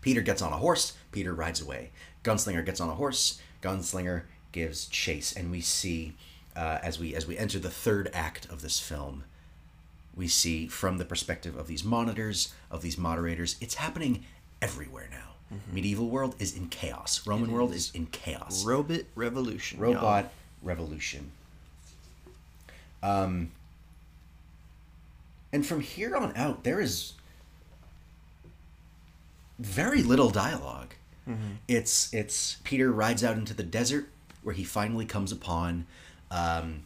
Peter 0.00 0.20
gets 0.20 0.40
on 0.40 0.52
a 0.52 0.56
horse. 0.58 0.96
Peter 1.12 1.34
rides 1.34 1.60
away. 1.60 1.90
Gunslinger 2.24 2.64
gets 2.64 2.80
on 2.80 2.88
a 2.88 2.94
horse. 2.94 3.40
Gunslinger 3.62 4.22
gives 4.52 4.86
chase, 4.86 5.32
and 5.34 5.50
we 5.50 5.60
see 5.60 6.14
uh, 6.56 6.78
as 6.82 6.98
we 6.98 7.14
as 7.14 7.26
we 7.26 7.36
enter 7.36 7.58
the 7.58 7.70
third 7.70 8.10
act 8.14 8.46
of 8.46 8.62
this 8.62 8.80
film, 8.80 9.24
we 10.16 10.28
see 10.28 10.66
from 10.66 10.98
the 10.98 11.04
perspective 11.04 11.56
of 11.56 11.66
these 11.66 11.84
monitors 11.84 12.54
of 12.70 12.82
these 12.82 12.96
moderators, 12.96 13.56
it's 13.60 13.74
happening 13.74 14.24
everywhere 14.62 15.08
now. 15.10 15.28
Medieval 15.72 16.08
world 16.10 16.34
is 16.38 16.54
in 16.54 16.68
chaos. 16.68 17.26
Roman 17.26 17.50
world 17.50 17.72
is 17.72 17.90
in 17.94 18.06
chaos. 18.06 18.66
Robot 18.66 19.00
revolution. 19.14 19.80
Robot 19.80 20.24
y'all. 20.24 20.32
revolution. 20.62 21.30
Um, 23.02 23.52
and 25.52 25.66
from 25.66 25.80
here 25.80 26.14
on 26.16 26.32
out, 26.36 26.64
there 26.64 26.80
is 26.80 27.14
very 29.58 30.02
little 30.02 30.30
dialog 30.30 30.88
It's 31.66 32.12
it's 32.14 32.56
Peter 32.64 32.90
rides 32.90 33.22
out 33.22 33.36
into 33.36 33.52
the 33.52 33.62
desert 33.62 34.08
where 34.42 34.54
he 34.54 34.64
finally 34.64 35.04
comes 35.04 35.30
upon, 35.30 35.86
um, 36.30 36.84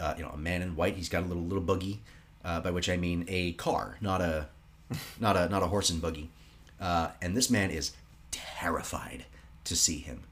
uh, 0.00 0.14
you 0.16 0.24
know, 0.24 0.30
a 0.30 0.36
man 0.36 0.62
in 0.62 0.74
white. 0.74 0.96
He's 0.96 1.08
got 1.08 1.22
a 1.22 1.26
little 1.26 1.44
little 1.44 1.62
buggy, 1.62 2.00
uh, 2.44 2.60
by 2.60 2.72
which 2.72 2.88
I 2.88 2.96
mean 2.96 3.24
a 3.28 3.52
car, 3.52 3.96
not 4.00 4.20
a, 4.20 4.48
not 5.20 5.36
a 5.36 5.48
not 5.48 5.62
a 5.62 5.68
horse 5.68 5.90
and 5.90 6.02
buggy. 6.02 6.30
Uh, 6.80 7.10
and 7.22 7.36
this 7.36 7.50
man 7.50 7.70
is 7.70 7.92
terrified 8.32 9.26
to 9.64 9.76
see 9.76 9.98
him 9.98 10.22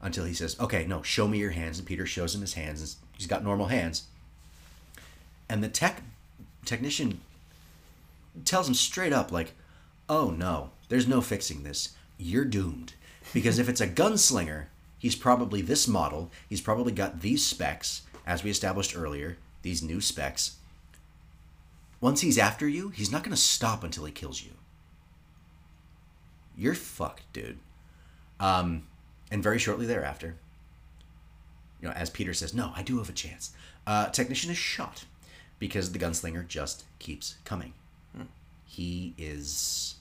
until 0.00 0.24
he 0.24 0.34
says, 0.34 0.58
"Okay, 0.58 0.84
no, 0.84 1.02
show 1.02 1.28
me 1.28 1.38
your 1.38 1.50
hands." 1.52 1.78
And 1.78 1.86
Peter 1.86 2.06
shows 2.06 2.34
him 2.34 2.40
his 2.40 2.54
hands. 2.54 2.80
and 2.80 2.92
He's 3.16 3.28
got 3.28 3.44
normal 3.44 3.66
hands. 3.66 4.04
And 5.48 5.62
the 5.62 5.68
tech 5.68 6.02
technician 6.66 7.20
tells 8.44 8.68
him 8.68 8.74
straight 8.74 9.12
up, 9.12 9.32
like, 9.32 9.54
"Oh 10.08 10.30
no, 10.30 10.70
there's 10.88 11.08
no 11.08 11.20
fixing 11.20 11.62
this. 11.62 11.90
You're 12.18 12.44
doomed. 12.44 12.94
Because 13.32 13.58
if 13.58 13.68
it's 13.68 13.80
a 13.80 13.88
gunslinger, 13.88 14.66
he's 14.98 15.16
probably 15.16 15.60
this 15.60 15.88
model. 15.88 16.30
He's 16.48 16.60
probably 16.60 16.92
got 16.92 17.20
these 17.20 17.44
specs, 17.44 18.02
as 18.26 18.44
we 18.44 18.50
established 18.50 18.96
earlier. 18.96 19.38
These 19.62 19.82
new 19.82 20.00
specs. 20.00 20.56
Once 22.00 22.20
he's 22.20 22.38
after 22.38 22.68
you, 22.68 22.90
he's 22.90 23.10
not 23.10 23.24
going 23.24 23.34
to 23.34 23.40
stop 23.40 23.82
until 23.82 24.04
he 24.04 24.12
kills 24.12 24.42
you. 24.42 24.52
You're 26.56 26.74
fucked, 26.74 27.30
dude. 27.32 27.58
Um, 28.38 28.86
and 29.30 29.42
very 29.42 29.58
shortly 29.58 29.86
thereafter, 29.86 30.36
you 31.80 31.88
know, 31.88 31.94
as 31.94 32.10
Peter 32.10 32.32
says, 32.32 32.54
"No, 32.54 32.72
I 32.76 32.82
do 32.82 32.98
have 32.98 33.08
a 33.08 33.12
chance." 33.12 33.50
Uh, 33.86 34.08
technician 34.08 34.50
is 34.50 34.56
shot 34.58 35.04
because 35.58 35.92
the 35.92 35.98
gunslinger 35.98 36.46
just 36.46 36.84
keeps 36.98 37.36
coming. 37.44 37.72
He 38.64 39.14
is. 39.16 39.94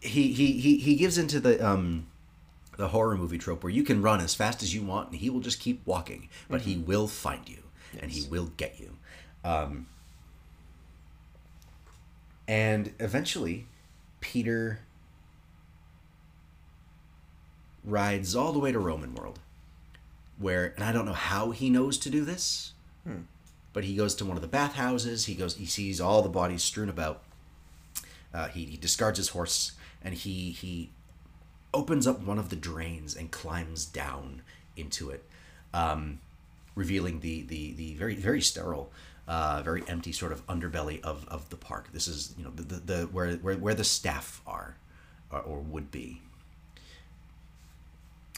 He, 0.00 0.32
he 0.32 0.52
he 0.52 0.78
he 0.78 0.94
gives 0.96 1.18
into 1.18 1.40
the 1.40 1.64
um 1.64 2.06
the 2.76 2.88
horror 2.88 3.16
movie 3.16 3.38
trope 3.38 3.62
where 3.62 3.72
you 3.72 3.82
can 3.82 4.00
run 4.02 4.20
as 4.20 4.34
fast 4.34 4.62
as 4.62 4.74
you 4.74 4.82
want 4.82 5.10
and 5.10 5.18
he 5.20 5.28
will 5.30 5.40
just 5.40 5.60
keep 5.60 5.86
walking, 5.86 6.28
but 6.48 6.62
he 6.62 6.76
will 6.76 7.06
find 7.06 7.48
you 7.48 7.62
and 8.00 8.10
he 8.10 8.26
will 8.28 8.50
get 8.56 8.80
you. 8.80 8.96
Um, 9.44 9.86
and 12.48 12.92
eventually, 12.98 13.66
Peter 14.20 14.80
rides 17.84 18.34
all 18.34 18.52
the 18.52 18.58
way 18.58 18.72
to 18.72 18.78
Roman 18.78 19.14
World, 19.14 19.38
where 20.40 20.72
and 20.74 20.82
I 20.82 20.90
don't 20.92 21.04
know 21.06 21.12
how 21.12 21.50
he 21.52 21.70
knows 21.70 21.98
to 21.98 22.10
do 22.10 22.24
this, 22.24 22.72
but 23.72 23.84
he 23.84 23.94
goes 23.94 24.14
to 24.16 24.24
one 24.24 24.36
of 24.36 24.42
the 24.42 24.48
bathhouses. 24.48 25.26
He 25.26 25.34
goes, 25.34 25.56
he 25.56 25.66
sees 25.66 26.00
all 26.00 26.22
the 26.22 26.28
bodies 26.28 26.62
strewn 26.62 26.88
about. 26.88 27.22
Uh, 28.32 28.48
he, 28.48 28.64
he 28.64 28.76
discards 28.76 29.18
his 29.18 29.30
horse 29.30 29.72
and 30.02 30.14
he 30.14 30.50
he 30.50 30.90
opens 31.72 32.06
up 32.06 32.20
one 32.20 32.38
of 32.38 32.48
the 32.48 32.56
drains 32.56 33.14
and 33.14 33.30
climbs 33.30 33.84
down 33.84 34.42
into 34.76 35.10
it, 35.10 35.24
um, 35.72 36.18
revealing 36.74 37.20
the, 37.20 37.42
the, 37.42 37.72
the 37.74 37.94
very 37.94 38.14
very 38.14 38.40
sterile, 38.40 38.90
uh, 39.28 39.62
very 39.62 39.82
empty 39.88 40.12
sort 40.12 40.32
of 40.32 40.46
underbelly 40.46 41.00
of, 41.02 41.26
of 41.28 41.48
the 41.50 41.56
park. 41.56 41.88
This 41.92 42.08
is 42.08 42.34
you 42.38 42.44
know 42.44 42.50
the, 42.54 42.62
the, 42.62 42.76
the 42.80 43.02
where, 43.06 43.32
where 43.36 43.56
where 43.56 43.74
the 43.74 43.84
staff 43.84 44.40
are, 44.46 44.76
or, 45.30 45.40
or 45.40 45.60
would 45.60 45.90
be. 45.90 46.22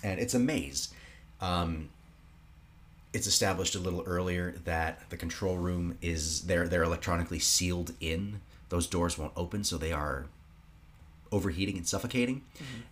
And 0.03 0.19
it's 0.19 0.35
a 0.35 0.39
maze. 0.39 0.93
Um, 1.43 1.91
it's 3.13 3.27
established 3.27 3.75
a 3.75 3.79
little 3.79 4.03
earlier 4.07 4.55
that 4.65 5.11
the 5.11 5.19
control 5.19 5.59
room 5.59 5.99
is 6.01 6.43
they're 6.47 6.67
they're 6.67 6.85
electronically 6.85 7.39
sealed 7.39 7.93
in. 8.01 8.41
Those 8.71 8.87
doors 8.87 9.19
won't 9.19 9.35
open, 9.37 9.65
so 9.65 9.77
they 9.77 9.93
are 9.93 10.27
overheating 11.31 11.77
and 11.77 11.87
suffocating. 11.87 12.43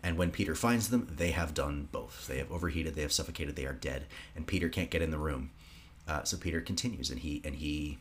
And 0.03 0.19
when 0.19 0.31
Peter 0.31 0.55
finds 0.55 0.89
them, 0.89 1.09
they 1.15 1.31
have 1.31 1.55
done 1.55 1.89
both. 1.93 2.27
They 2.27 2.39
have 2.39 2.51
overheated, 2.51 2.95
they 2.95 3.03
have 3.03 3.13
suffocated, 3.13 3.57
they 3.57 3.67
are 3.67 3.73
dead, 3.73 4.05
and 4.35 4.47
Peter 4.47 4.69
can't 4.69 4.91
get 4.91 5.03
in 5.03 5.11
the 5.11 5.19
room. 5.19 5.51
Uh, 6.09 6.25
so 6.25 6.37
Peter 6.37 6.61
continues, 6.61 7.11
and 7.11 7.21
he 7.21 7.41
and 7.45 7.55
he 7.57 7.99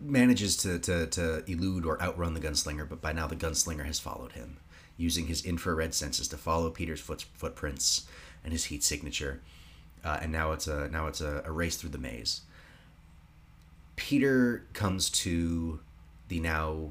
manages 0.00 0.56
to, 0.58 0.78
to, 0.78 1.06
to 1.06 1.50
elude 1.50 1.84
or 1.84 2.00
outrun 2.02 2.34
the 2.34 2.40
gunslinger, 2.40 2.88
but 2.88 3.00
by 3.00 3.12
now 3.12 3.26
the 3.26 3.36
gunslinger 3.36 3.84
has 3.84 3.98
followed 3.98 4.32
him, 4.32 4.56
using 4.96 5.26
his 5.26 5.44
infrared 5.44 5.94
senses 5.94 6.28
to 6.28 6.36
follow 6.36 6.70
Peter's 6.70 7.00
foot, 7.00 7.24
footprints 7.34 8.06
and 8.42 8.52
his 8.52 8.64
heat 8.64 8.82
signature. 8.82 9.40
Uh, 10.04 10.18
and 10.22 10.30
now 10.30 10.52
it's 10.52 10.66
a 10.66 10.88
now 10.90 11.06
it's 11.06 11.20
a, 11.20 11.42
a 11.44 11.50
race 11.50 11.76
through 11.76 11.90
the 11.90 11.98
maze. 11.98 12.42
Peter 13.96 14.66
comes 14.72 15.08
to 15.08 15.80
the 16.28 16.40
now 16.40 16.90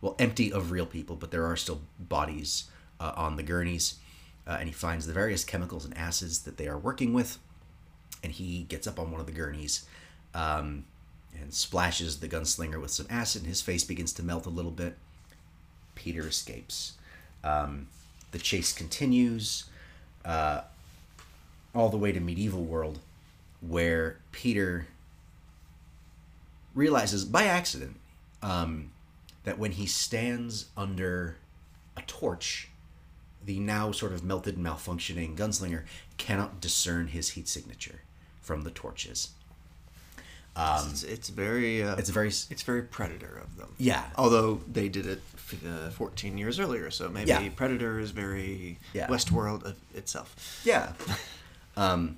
well 0.00 0.14
empty 0.18 0.52
of 0.52 0.70
real 0.70 0.86
people, 0.86 1.16
but 1.16 1.30
there 1.30 1.44
are 1.44 1.56
still 1.56 1.80
bodies 1.98 2.64
uh, 3.00 3.12
on 3.16 3.36
the 3.36 3.42
gurneys, 3.42 3.96
uh, 4.46 4.56
and 4.60 4.68
he 4.68 4.72
finds 4.72 5.06
the 5.06 5.12
various 5.12 5.44
chemicals 5.44 5.84
and 5.84 5.96
acids 5.96 6.40
that 6.40 6.56
they 6.56 6.68
are 6.68 6.78
working 6.78 7.12
with, 7.12 7.38
and 8.22 8.32
he 8.32 8.64
gets 8.64 8.86
up 8.86 9.00
on 9.00 9.10
one 9.10 9.20
of 9.20 9.26
the 9.26 9.32
gurneys. 9.32 9.86
Um, 10.34 10.84
and 11.40 11.52
splashes 11.52 12.20
the 12.20 12.28
gunslinger 12.28 12.80
with 12.80 12.90
some 12.90 13.06
acid, 13.10 13.42
and 13.42 13.48
his 13.48 13.62
face 13.62 13.84
begins 13.84 14.12
to 14.14 14.22
melt 14.22 14.46
a 14.46 14.50
little 14.50 14.70
bit. 14.70 14.96
Peter 15.96 16.28
escapes. 16.28 16.92
Um, 17.42 17.88
the 18.30 18.38
chase 18.38 18.72
continues 18.72 19.64
uh, 20.24 20.60
all 21.74 21.88
the 21.88 21.96
way 21.96 22.12
to 22.12 22.20
medieval 22.20 22.64
world, 22.64 23.00
where 23.60 24.18
Peter 24.30 24.86
realizes 26.74 27.24
by 27.24 27.44
accident 27.44 27.96
um, 28.42 28.90
that 29.44 29.58
when 29.58 29.72
he 29.72 29.86
stands 29.86 30.66
under 30.76 31.36
a 31.96 32.02
torch, 32.02 32.68
the 33.44 33.58
now 33.58 33.90
sort 33.90 34.12
of 34.12 34.22
melted, 34.22 34.56
malfunctioning 34.56 35.36
gunslinger 35.36 35.84
cannot 36.18 36.60
discern 36.60 37.08
his 37.08 37.30
heat 37.30 37.48
signature 37.48 38.00
from 38.40 38.62
the 38.62 38.70
torches. 38.70 39.30
Um, 40.56 40.88
it's, 40.90 41.02
it's 41.02 41.28
very. 41.28 41.82
Uh, 41.82 41.96
it's 41.96 42.10
very. 42.10 42.28
It's 42.28 42.62
very 42.62 42.82
Predator 42.82 43.40
of 43.44 43.56
them. 43.56 43.74
Yeah. 43.78 44.04
Although 44.16 44.60
they 44.72 44.88
did 44.88 45.06
it 45.06 45.22
uh, 45.66 45.90
14 45.90 46.38
years 46.38 46.58
earlier, 46.58 46.90
so 46.90 47.08
maybe 47.08 47.28
Yeah. 47.28 47.48
Predator 47.54 47.98
is 48.00 48.10
very 48.10 48.78
Yeah. 48.92 49.06
Westworld 49.08 49.64
of 49.64 49.76
itself. 49.94 50.62
Yeah. 50.64 50.92
um, 51.76 52.16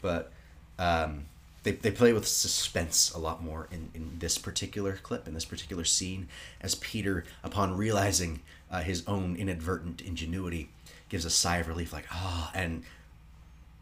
but 0.00 0.32
um, 0.78 1.24
they, 1.64 1.72
they 1.72 1.90
play 1.90 2.12
with 2.12 2.26
suspense 2.26 3.12
a 3.12 3.18
lot 3.18 3.42
more 3.42 3.68
in, 3.70 3.90
in 3.94 4.12
this 4.18 4.38
particular 4.38 4.96
clip, 5.02 5.26
in 5.26 5.34
this 5.34 5.44
particular 5.44 5.84
scene, 5.84 6.28
as 6.60 6.76
Peter, 6.76 7.24
upon 7.42 7.76
realizing 7.76 8.40
uh, 8.70 8.80
his 8.82 9.02
own 9.06 9.36
inadvertent 9.36 10.00
ingenuity, 10.00 10.70
gives 11.08 11.24
a 11.24 11.30
sigh 11.30 11.56
of 11.56 11.68
relief, 11.68 11.92
like, 11.92 12.06
ah, 12.12 12.50
and 12.54 12.84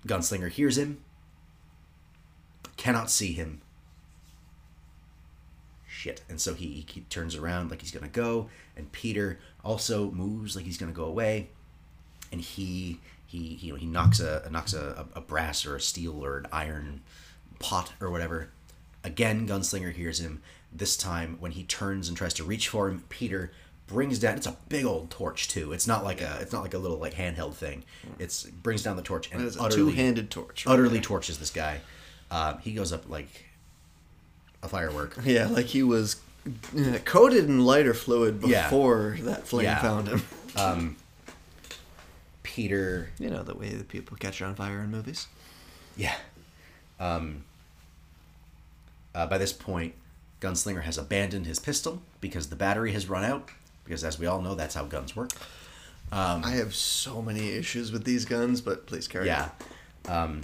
Gunslinger 0.07 0.49
hears 0.51 0.79
him, 0.79 0.99
cannot 2.77 3.11
see 3.11 3.33
him. 3.33 3.61
Shit. 6.07 6.23
And 6.29 6.41
so 6.41 6.55
he, 6.55 6.87
he 6.89 7.01
turns 7.03 7.35
around 7.35 7.71
like 7.71 7.81
he's 7.81 7.91
going 7.91 8.05
to 8.05 8.11
go, 8.11 8.49
and 8.77 8.91
Peter 8.93 9.39
also 9.65 10.11
moves 10.11 10.57
like 10.57 10.65
he's 10.65 10.79
going 10.79 10.93
to 10.93 10.97
go 10.97 11.05
away 11.05 11.49
and 12.33 12.41
he 12.41 13.01
he 13.27 13.55
he, 13.57 13.67
you 13.67 13.73
know, 13.73 13.79
he 13.79 13.87
knocks 13.87 14.21
a 14.21 14.49
knocks 14.51 14.75
a, 14.75 15.07
a 15.15 15.21
brass 15.21 15.67
or 15.67 15.77
a 15.77 15.81
steel 15.81 16.25
or 16.25 16.39
an 16.39 16.47
iron 16.53 17.03
pot 17.59 17.93
or 18.01 18.11
whatever. 18.11 18.51
Again, 19.05 19.47
Gunslinger 19.47 19.93
hears 19.93 20.21
him. 20.21 20.43
This 20.73 20.97
time, 20.97 21.37
when 21.41 21.53
he 21.53 21.63
turns 21.63 22.09
and 22.09 22.17
tries 22.17 22.35
to 22.35 22.45
reach 22.45 22.69
for 22.69 22.89
him, 22.89 23.05
Peter 23.09 23.53
brings 23.87 24.19
down. 24.19 24.37
It's 24.37 24.47
a 24.47 24.57
big 24.69 24.85
old 24.85 25.11
torch 25.11 25.49
too. 25.49 25.73
It's 25.73 25.87
not 25.87 26.05
like 26.05 26.21
a 26.21 26.39
it's 26.41 26.53
not 26.53 26.63
like 26.63 26.75
a 26.75 26.79
little 26.79 26.99
like 26.99 27.15
handheld 27.15 27.55
thing. 27.55 27.85
It's 28.19 28.45
brings 28.45 28.83
down 28.83 28.97
the 28.97 29.03
torch 29.03 29.31
and 29.33 29.41
It 29.41 29.47
is 29.47 29.57
a 29.57 29.63
utterly 29.63 29.93
two-handed 29.93 30.31
torch 30.31 30.67
right 30.67 30.73
utterly 30.73 30.95
there. 30.95 31.03
torches 31.03 31.39
this 31.39 31.51
guy. 31.51 31.81
Um, 32.31 32.59
he 32.59 32.73
goes 32.73 32.93
up 32.93 33.09
like 33.09 33.47
a 34.63 34.69
firework. 34.69 35.17
Yeah, 35.25 35.47
like 35.47 35.67
he 35.67 35.83
was 35.83 36.17
uh, 36.47 36.99
coated 37.05 37.45
in 37.47 37.65
lighter 37.65 37.95
fluid 37.95 38.43
Yeah. 38.45 38.65
before 38.65 39.17
that 39.21 39.47
flame 39.47 39.65
Yeah. 39.65 39.81
found 39.83 40.09
him. 40.09 40.23
Um, 40.57 40.97
Peter 42.43 43.11
You 43.19 43.29
know 43.29 43.43
the 43.43 43.55
way 43.55 43.69
that 43.71 43.89
people 43.89 44.17
catch 44.17 44.41
on 44.41 44.55
fire 44.55 44.81
in 44.81 44.91
movies. 44.91 45.27
Yeah. 45.97 46.15
Um, 46.99 47.45
uh, 49.15 49.27
by 49.27 49.37
this 49.39 49.53
point, 49.53 49.95
Gunslinger 50.41 50.83
has 50.83 50.97
abandoned 50.99 51.47
his 51.47 51.59
pistol 51.59 52.01
because 52.21 52.49
the 52.49 52.57
battery 52.57 52.93
has 52.93 53.09
run 53.09 53.25
out. 53.25 53.51
Because, 53.85 54.03
as 54.03 54.19
we 54.19 54.27
all 54.27 54.41
know, 54.43 54.55
that's 54.55 54.75
how 54.75 54.85
guns 54.85 55.15
work. 55.15 55.31
Um, 56.11 56.45
I 56.45 56.53
have 56.53 56.75
so 56.75 57.23
many 57.23 57.51
issues 57.51 57.93
with 57.93 58.05
these 58.05 58.25
guns, 58.25 58.61
but 58.61 58.87
please 58.87 59.07
carry 59.07 59.27
yeah. 59.27 59.51
on. 60.09 60.17
Um, 60.25 60.41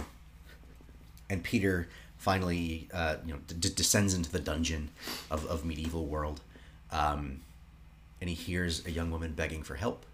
and 1.29 1.43
Peter 1.43 1.87
finally, 2.23 2.87
uh, 2.93 3.15
you 3.25 3.33
know, 3.33 3.39
d- 3.47 3.69
descends 3.81 4.13
into 4.13 4.31
the 4.31 4.39
dungeon 4.39 4.89
of, 5.29 5.45
of 5.47 5.65
medieval 5.65 6.05
world. 6.05 6.39
um, 6.91 7.41
and 8.21 8.29
he 8.29 8.35
hears 8.35 8.85
a 8.87 8.91
young 8.91 9.11
woman 9.11 9.33
begging 9.33 9.63
for 9.63 9.75
help. 9.75 10.05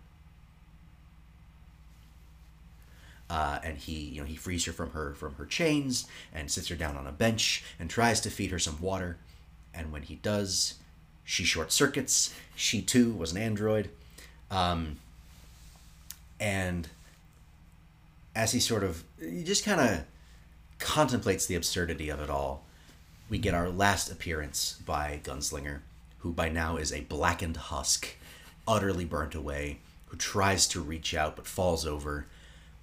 Uh, 3.30 3.60
and 3.64 3.78
he, 3.78 3.94
you 3.94 4.20
know, 4.22 4.26
he 4.26 4.36
frees 4.36 4.66
her 4.66 4.72
from 4.74 4.90
her 4.92 5.14
from 5.14 5.36
her 5.36 5.46
chains 5.46 6.08
and 6.34 6.50
sits 6.50 6.68
her 6.70 6.76
down 6.76 6.98
on 6.98 7.06
a 7.06 7.12
bench 7.12 7.64
and 7.80 7.88
tries 7.88 8.20
to 8.22 8.30
feed 8.32 8.50
her 8.50 8.58
some 8.58 8.82
water. 8.82 9.18
And 9.74 9.92
when 9.92 10.02
he 10.02 10.16
does, 10.16 10.76
she 11.24 11.44
short 11.44 11.72
circuits. 11.72 12.34
She 12.56 12.82
too 12.82 13.14
was 13.14 13.32
an 13.32 13.38
android. 13.38 13.92
Um, 14.50 14.98
and 16.40 16.88
as 18.36 18.52
he 18.54 18.60
sort 18.60 18.84
of, 18.84 19.04
he 19.20 19.44
just 19.44 19.64
kind 19.64 19.80
of 19.82 20.00
contemplates 20.80 21.46
the 21.46 21.56
absurdity 21.56 22.10
of 22.10 22.20
it 22.20 22.30
all, 22.30 22.64
we 23.30 23.38
get 23.38 23.54
our 23.54 23.70
last 23.70 24.12
appearance 24.12 24.82
by 24.86 25.20
Gunslinger, 25.24 25.80
who 26.20 26.32
by 26.32 26.50
now 26.50 26.78
is 26.78 26.92
a 26.92 27.02
blackened 27.02 27.58
husk, 27.58 28.16
utterly 28.68 29.06
burnt 29.06 29.36
away, 29.36 29.80
who 30.08 30.18
tries 30.18 30.68
to 30.70 30.82
reach 30.82 31.14
out 31.14 31.36
but 31.36 31.46
falls 31.46 31.86
over. 31.86 32.26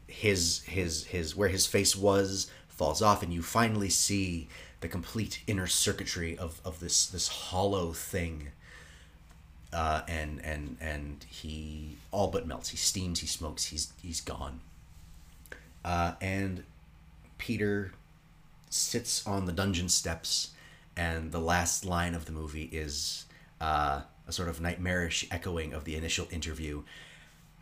His 0.07 0.63
his 0.63 1.05
his 1.07 1.35
where 1.35 1.49
his 1.49 1.67
face 1.67 1.97
was 1.97 2.49
falls 2.69 3.03
off, 3.03 3.23
and 3.23 3.33
you 3.33 3.43
finally 3.43 3.89
see 3.89 4.49
the 4.81 4.89
complete 4.89 5.41
inner 5.47 5.67
circuitry 5.67 6.39
of, 6.39 6.61
of 6.65 6.79
this 6.79 7.07
this 7.07 7.29
hollow 7.29 7.93
thing. 7.93 8.49
Uh, 9.73 10.03
and 10.07 10.41
and 10.45 10.77
and 10.81 11.27
he 11.29 11.97
all 12.13 12.29
but 12.29 12.47
melts. 12.47 12.69
He 12.69 12.77
steams. 12.77 13.21
He 13.21 13.27
smokes. 13.27 13.65
He's 13.65 13.93
he's 14.01 14.21
gone. 14.21 14.61
Uh, 15.85 16.13
and 16.21 16.63
Peter 17.39 17.93
sits 18.71 19.27
on 19.27 19.47
the 19.47 19.53
dungeon 19.53 19.89
steps, 19.89 20.51
and 20.97 21.33
the 21.33 21.41
last 21.41 21.85
line 21.85 22.15
of 22.15 22.25
the 22.25 22.33
movie 22.33 22.69
is 22.73 23.27
uh, 23.61 24.03
a 24.27 24.33
sort 24.33 24.49
of 24.49 24.61
nightmarish 24.61 25.27
echoing 25.31 25.73
of 25.73 25.85
the 25.85 25.97
initial 25.97 26.27
interview. 26.31 26.83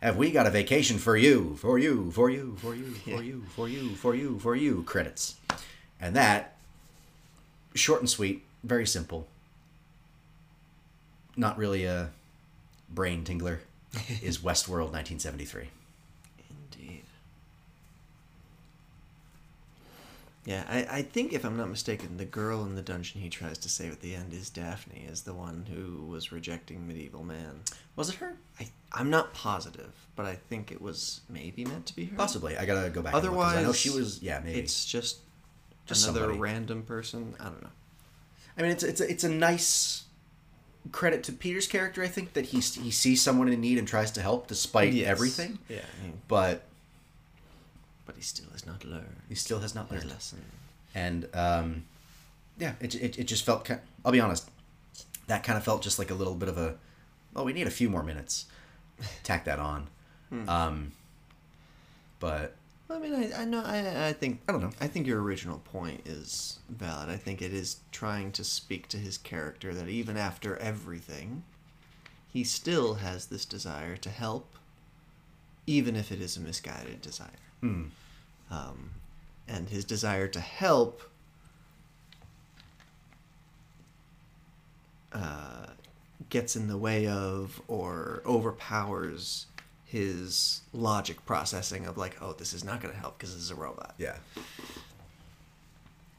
Have 0.01 0.17
we 0.17 0.31
got 0.31 0.45
a 0.45 0.51
vacation 0.51 0.97
for 0.97 1.15
you? 1.17 1.55
For 1.57 1.79
you, 1.79 2.11
for 2.11 2.29
you, 2.29 2.55
for 2.57 2.75
you, 2.75 2.93
for 3.05 3.23
you, 3.23 3.43
for 3.55 3.67
you, 3.67 3.95
for 3.95 4.15
you, 4.15 4.39
for 4.39 4.55
you. 4.55 4.83
Credits. 4.83 5.35
And 5.99 6.15
that, 6.15 6.55
short 7.73 8.01
and 8.01 8.09
sweet, 8.09 8.43
very 8.63 8.85
simple. 8.85 9.27
Not 11.37 11.57
really 11.57 11.85
a 11.85 12.11
brain 12.89 13.23
tingler, 13.23 13.59
is 14.21 14.39
Westworld 14.39 14.91
1973. 14.91 15.69
Indeed. 16.49 17.03
Yeah, 20.45 20.63
I, 20.69 20.97
I 20.97 21.01
think 21.01 21.33
if 21.33 21.43
I'm 21.43 21.57
not 21.57 21.69
mistaken, 21.69 22.17
the 22.17 22.25
girl 22.25 22.63
in 22.65 22.75
the 22.75 22.81
dungeon 22.83 23.19
he 23.19 23.29
tries 23.29 23.57
to 23.57 23.69
save 23.69 23.91
at 23.93 24.01
the 24.01 24.13
end 24.13 24.31
is 24.31 24.51
Daphne, 24.51 25.05
is 25.09 25.21
the 25.23 25.33
one 25.33 25.65
who 25.73 26.05
was 26.05 26.31
rejecting 26.31 26.87
medieval 26.87 27.23
man. 27.23 27.61
Was 27.95 28.09
it 28.09 28.15
her? 28.15 28.37
I 28.59 28.67
I'm 28.93 29.09
not 29.09 29.33
positive, 29.33 29.91
but 30.15 30.25
I 30.27 30.35
think 30.35 30.71
it 30.71 30.79
was 30.81 31.21
maybe 31.27 31.65
meant 31.65 31.87
to 31.87 31.95
be 31.95 32.05
her. 32.05 32.15
Possibly. 32.15 32.55
I 32.57 32.65
gotta 32.65 32.89
go 32.91 33.01
back. 33.01 33.13
and 33.15 33.23
look, 33.23 33.33
'cause 33.33 33.41
Otherwise, 33.43 33.57
I 33.57 33.63
know 33.63 33.73
she 33.73 33.89
was. 33.89 34.21
Yeah, 34.21 34.39
maybe. 34.43 34.59
It's 34.59 34.85
just, 34.85 35.17
Just 35.87 36.03
another 36.05 36.21
somebody. 36.21 36.39
random 36.39 36.83
person. 36.83 37.33
I 37.39 37.45
don't 37.45 37.63
know. 37.63 37.69
I 38.57 38.61
mean, 38.61 38.71
it's 38.71 38.83
it's 38.83 39.01
a, 39.01 39.09
it's 39.09 39.23
a 39.23 39.29
nice 39.29 40.03
credit 40.91 41.23
to 41.23 41.31
Peter's 41.33 41.65
character. 41.67 42.03
I 42.03 42.07
think 42.07 42.33
that 42.33 42.45
he 42.47 42.59
he 42.59 42.91
sees 42.91 43.19
someone 43.21 43.47
in 43.49 43.59
need 43.61 43.79
and 43.79 43.87
tries 43.87 44.11
to 44.11 44.21
help 44.21 44.45
despite 44.47 44.93
Yes. 44.93 45.07
everything. 45.09 45.57
Yeah, 45.67 45.79
I 45.99 46.03
mean- 46.03 46.21
but 46.27 46.63
but 48.05 48.15
he 48.15 48.21
still 48.21 48.49
has 48.51 48.65
not 48.65 48.83
learned. 48.83 49.21
He 49.29 49.35
still 49.35 49.59
has 49.59 49.75
not 49.75 49.91
learned. 49.91 50.09
lesson. 50.09 50.43
And 50.93 51.27
um, 51.33 51.83
yeah, 52.57 52.73
it, 52.79 52.95
it, 52.95 53.19
it 53.19 53.23
just 53.25 53.45
felt. 53.45 53.65
Kind, 53.65 53.81
I'll 54.03 54.11
be 54.11 54.19
honest, 54.19 54.49
that 55.27 55.43
kind 55.43 55.57
of 55.57 55.63
felt 55.63 55.81
just 55.81 55.99
like 55.99 56.11
a 56.11 56.15
little 56.15 56.35
bit 56.35 56.49
of 56.49 56.57
a. 56.57 56.75
Oh, 57.35 57.43
we 57.43 57.53
need 57.53 57.67
a 57.67 57.71
few 57.71 57.89
more 57.89 58.03
minutes. 58.03 58.45
Tack 59.23 59.45
that 59.45 59.59
on. 59.59 59.87
Hmm. 60.29 60.49
Um, 60.49 60.91
but 62.19 62.55
I 62.89 62.99
mean, 62.99 63.13
I, 63.13 63.41
I 63.41 63.45
know. 63.45 63.63
I, 63.63 64.07
I 64.07 64.13
think. 64.13 64.41
I 64.47 64.51
don't 64.51 64.61
know. 64.61 64.71
I 64.79 64.87
think 64.87 65.07
your 65.07 65.21
original 65.21 65.59
point 65.59 66.01
is 66.05 66.59
valid. 66.69 67.09
I 67.09 67.17
think 67.17 67.41
it 67.41 67.53
is 67.53 67.77
trying 67.91 68.31
to 68.33 68.43
speak 68.43 68.87
to 68.89 68.97
his 68.97 69.17
character 69.17 69.73
that 69.73 69.89
even 69.89 70.17
after 70.17 70.55
everything, 70.57 71.43
he 72.27 72.43
still 72.43 72.95
has 72.95 73.25
this 73.25 73.45
desire 73.45 73.97
to 73.97 74.09
help, 74.09 74.55
even 75.67 75.95
if 75.95 76.11
it 76.11 76.21
is 76.21 76.37
a 76.37 76.41
misguided 76.41 77.01
desire. 77.01 77.29
Um, 78.51 78.91
and 79.47 79.69
his 79.69 79.85
desire 79.85 80.27
to 80.27 80.39
help 80.39 81.01
uh, 85.13 85.67
gets 86.29 86.55
in 86.55 86.67
the 86.67 86.77
way 86.77 87.07
of 87.07 87.61
or 87.67 88.21
overpowers 88.25 89.47
his 89.85 90.61
logic 90.73 91.25
processing 91.25 91.85
of 91.85 91.97
like, 91.97 92.17
oh, 92.21 92.33
this 92.33 92.53
is 92.53 92.63
not 92.63 92.81
going 92.81 92.93
to 92.93 92.99
help 92.99 93.17
because 93.17 93.33
this 93.33 93.43
is 93.43 93.51
a 93.51 93.55
robot. 93.55 93.93
yeah. 93.97 94.15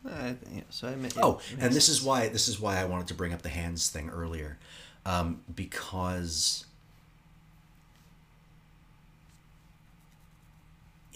Uh, 0.07 0.35
yeah, 0.55 0.63
so 0.71 0.87
I 0.87 0.95
mean, 0.95 1.07
it 1.07 1.19
Oh, 1.21 1.41
and 1.59 1.73
this 1.73 1.89
is 1.89 2.01
why 2.01 2.29
this 2.29 2.47
is 2.47 2.61
why 2.61 2.81
I 2.81 2.85
wanted 2.85 3.09
to 3.09 3.15
bring 3.15 3.33
up 3.33 3.43
the 3.43 3.49
hands 3.49 3.91
thing 3.91 4.09
earlier, 4.09 4.57
um, 5.05 5.41
because 5.53 6.66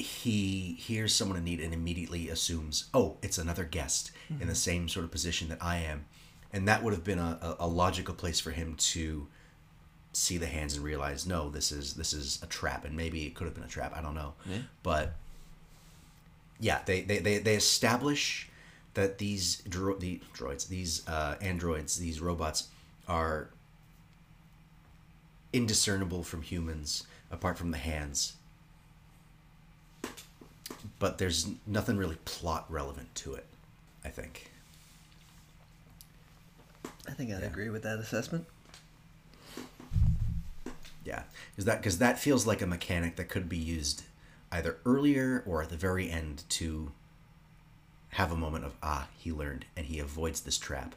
he 0.01 0.77
hears 0.79 1.15
someone 1.15 1.37
in 1.39 1.45
need 1.45 1.61
and 1.61 1.73
immediately 1.75 2.29
assumes, 2.29 2.87
oh, 2.95 3.17
it's 3.23 3.39
another 3.39 3.65
guest 3.65 4.11
in 4.41 4.49
the 4.49 4.55
same 4.55 4.89
sort 4.89 5.05
of 5.05 5.11
position 5.11 5.49
that 5.49 5.59
I 5.63 5.77
am, 5.79 6.07
and 6.53 6.67
that 6.69 6.83
would 6.83 6.93
have 6.93 7.05
been 7.05 7.19
a, 7.19 7.39
a, 7.61 7.65
a 7.65 7.67
logical 7.67 8.15
place 8.15 8.41
for 8.41 8.51
him 8.51 8.75
to 8.77 9.27
see 10.13 10.37
the 10.39 10.47
hands 10.47 10.75
and 10.75 10.85
realize, 10.85 11.27
no, 11.27 11.51
this 11.51 11.71
is 11.73 11.95
this 11.95 12.13
is 12.13 12.41
a 12.43 12.47
trap, 12.47 12.85
and 12.85 12.97
maybe 12.97 13.27
it 13.27 13.35
could 13.35 13.45
have 13.47 13.55
been 13.55 13.65
a 13.65 13.69
trap. 13.69 13.93
I 13.97 14.01
don't 14.03 14.15
know, 14.15 14.35
Yeah. 14.47 14.59
but 14.83 15.15
yeah, 16.59 16.81
they, 16.85 17.01
they, 17.03 17.19
they, 17.19 17.39
they 17.39 17.55
establish 17.55 18.49
that 18.95 19.19
these 19.19 19.63
dro- 19.69 19.97
the 19.99 20.21
droids, 20.37 20.69
these 20.69 21.07
uh, 21.09 21.37
androids, 21.41 21.97
these 21.99 22.21
robots 22.21 22.69
are 23.09 23.51
indiscernible 25.53 26.23
from 26.23 26.43
humans 26.43 27.05
apart 27.31 27.57
from 27.59 27.71
the 27.71 27.79
hands. 27.79 28.35
But 30.99 31.19
there's 31.19 31.49
nothing 31.67 31.97
really 31.97 32.17
plot 32.25 32.67
relevant 32.69 33.15
to 33.17 33.35
it, 33.35 33.47
I 34.05 34.09
think. 34.09 34.51
I 37.09 37.13
think 37.13 37.33
I'd 37.33 37.43
agree 37.43 37.69
with 37.71 37.83
that 37.83 37.99
assessment. 37.99 38.47
Yeah, 41.05 41.23
because 41.53 41.65
that 41.65 41.79
because 41.81 41.99
that 41.99 42.19
feels 42.19 42.47
like 42.47 42.63
a 42.63 42.67
mechanic 42.67 43.17
that 43.17 43.29
could 43.29 43.49
be 43.49 43.57
used 43.57 44.05
either 44.53 44.79
earlier 44.85 45.43
or 45.47 45.63
at 45.63 45.71
the 45.71 45.77
very 45.77 46.11
end 46.11 46.45
to 46.51 46.93
have 48.11 48.33
a 48.33 48.37
moment 48.37 48.65
of 48.65 48.75
ah 48.83 49.09
he 49.17 49.33
learned 49.33 49.65
and 49.77 49.87
he 49.87 49.99
avoids 49.99 50.41
this 50.43 50.59
trap, 50.59 50.95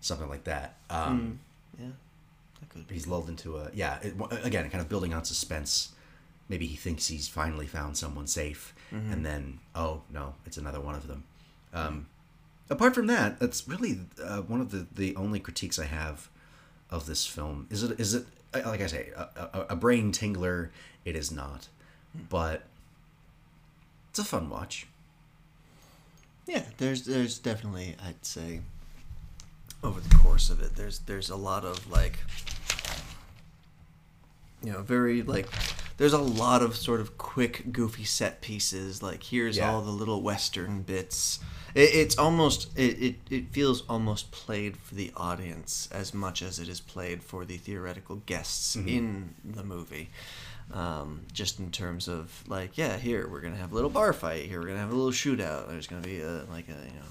something 0.00 0.28
like 0.28 0.44
that. 0.44 0.76
Um, 0.88 1.40
Yeah, 1.78 1.86
that 2.60 2.68
could 2.70 2.86
be. 2.86 2.94
He's 2.94 3.06
lulled 3.06 3.28
into 3.28 3.56
a 3.56 3.70
yeah. 3.74 3.98
It, 4.02 4.14
again, 4.44 4.68
kind 4.70 4.80
of 4.80 4.88
building 4.88 5.12
on 5.12 5.24
suspense. 5.24 5.90
Maybe 6.48 6.66
he 6.66 6.76
thinks 6.76 7.08
he's 7.08 7.28
finally 7.28 7.66
found 7.66 7.96
someone 7.96 8.26
safe, 8.26 8.74
Mhm. 8.92 9.12
and 9.12 9.24
then 9.26 9.58
oh 9.74 10.02
no, 10.12 10.34
it's 10.46 10.56
another 10.56 10.80
one 10.80 10.94
of 10.94 11.06
them. 11.06 11.24
Um, 11.72 12.06
apart 12.68 12.94
from 12.94 13.06
that, 13.06 13.38
that's 13.38 13.68
really 13.68 14.00
uh, 14.22 14.40
one 14.42 14.60
of 14.60 14.70
the, 14.72 14.86
the 14.92 15.14
only 15.16 15.38
critiques 15.40 15.78
I 15.78 15.84
have 15.86 16.28
of 16.90 17.06
this 17.06 17.24
film. 17.26 17.66
Is 17.70 17.82
it 17.84 17.98
is 18.00 18.14
it 18.14 18.26
uh, 18.54 18.62
like 18.66 18.80
I 18.80 18.86
say 18.86 19.10
a, 19.16 19.22
a, 19.52 19.66
a 19.70 19.76
brain 19.76 20.12
tingler? 20.12 20.70
It 21.04 21.14
is 21.16 21.30
not, 21.30 21.68
but 22.28 22.64
it's 24.10 24.18
a 24.18 24.24
fun 24.24 24.50
watch. 24.50 24.86
Yeah, 26.46 26.64
there's 26.78 27.04
there's 27.04 27.38
definitely 27.38 27.94
I'd 28.04 28.24
say 28.24 28.60
over 29.84 30.00
the 30.00 30.14
course 30.16 30.50
of 30.50 30.60
it, 30.60 30.74
there's 30.74 30.98
there's 31.00 31.30
a 31.30 31.36
lot 31.36 31.64
of 31.64 31.88
like 31.90 32.18
you 34.64 34.72
know 34.72 34.82
very 34.82 35.22
like 35.22 35.48
there's 36.00 36.14
a 36.14 36.18
lot 36.18 36.62
of 36.62 36.74
sort 36.76 36.98
of 36.98 37.18
quick 37.18 37.72
goofy 37.72 38.04
set 38.04 38.40
pieces 38.40 39.02
like 39.02 39.22
here's 39.22 39.58
Yeah. 39.58 39.70
all 39.70 39.82
the 39.82 39.90
little 39.90 40.22
western 40.22 40.80
bits 40.80 41.38
it, 41.74 41.90
it's 41.94 42.16
almost 42.16 42.70
it, 42.76 43.02
it, 43.02 43.14
it 43.28 43.52
feels 43.52 43.82
almost 43.86 44.30
played 44.32 44.78
for 44.78 44.94
the 44.94 45.12
audience 45.14 45.90
as 45.92 46.14
much 46.14 46.40
as 46.40 46.58
it 46.58 46.68
is 46.68 46.80
played 46.80 47.22
for 47.22 47.44
the 47.44 47.58
theoretical 47.58 48.16
guests 48.24 48.76
Mhm. 48.76 48.88
in 48.88 49.34
the 49.44 49.62
movie 49.62 50.08
um, 50.72 51.26
just 51.34 51.58
in 51.58 51.70
terms 51.70 52.08
of 52.08 52.44
like 52.48 52.78
yeah 52.78 52.96
here 52.96 53.28
we're 53.28 53.42
gonna 53.42 53.56
have 53.56 53.72
a 53.72 53.74
little 53.74 53.90
bar 53.90 54.14
fight 54.14 54.46
here 54.46 54.58
we're 54.60 54.68
gonna 54.68 54.78
have 54.80 54.92
a 54.92 54.94
little 54.96 55.12
shootout 55.12 55.68
there's 55.68 55.86
gonna 55.86 56.00
be 56.00 56.20
a 56.22 56.44
like 56.50 56.68
a 56.68 56.80
you 56.86 56.98
know 56.98 57.10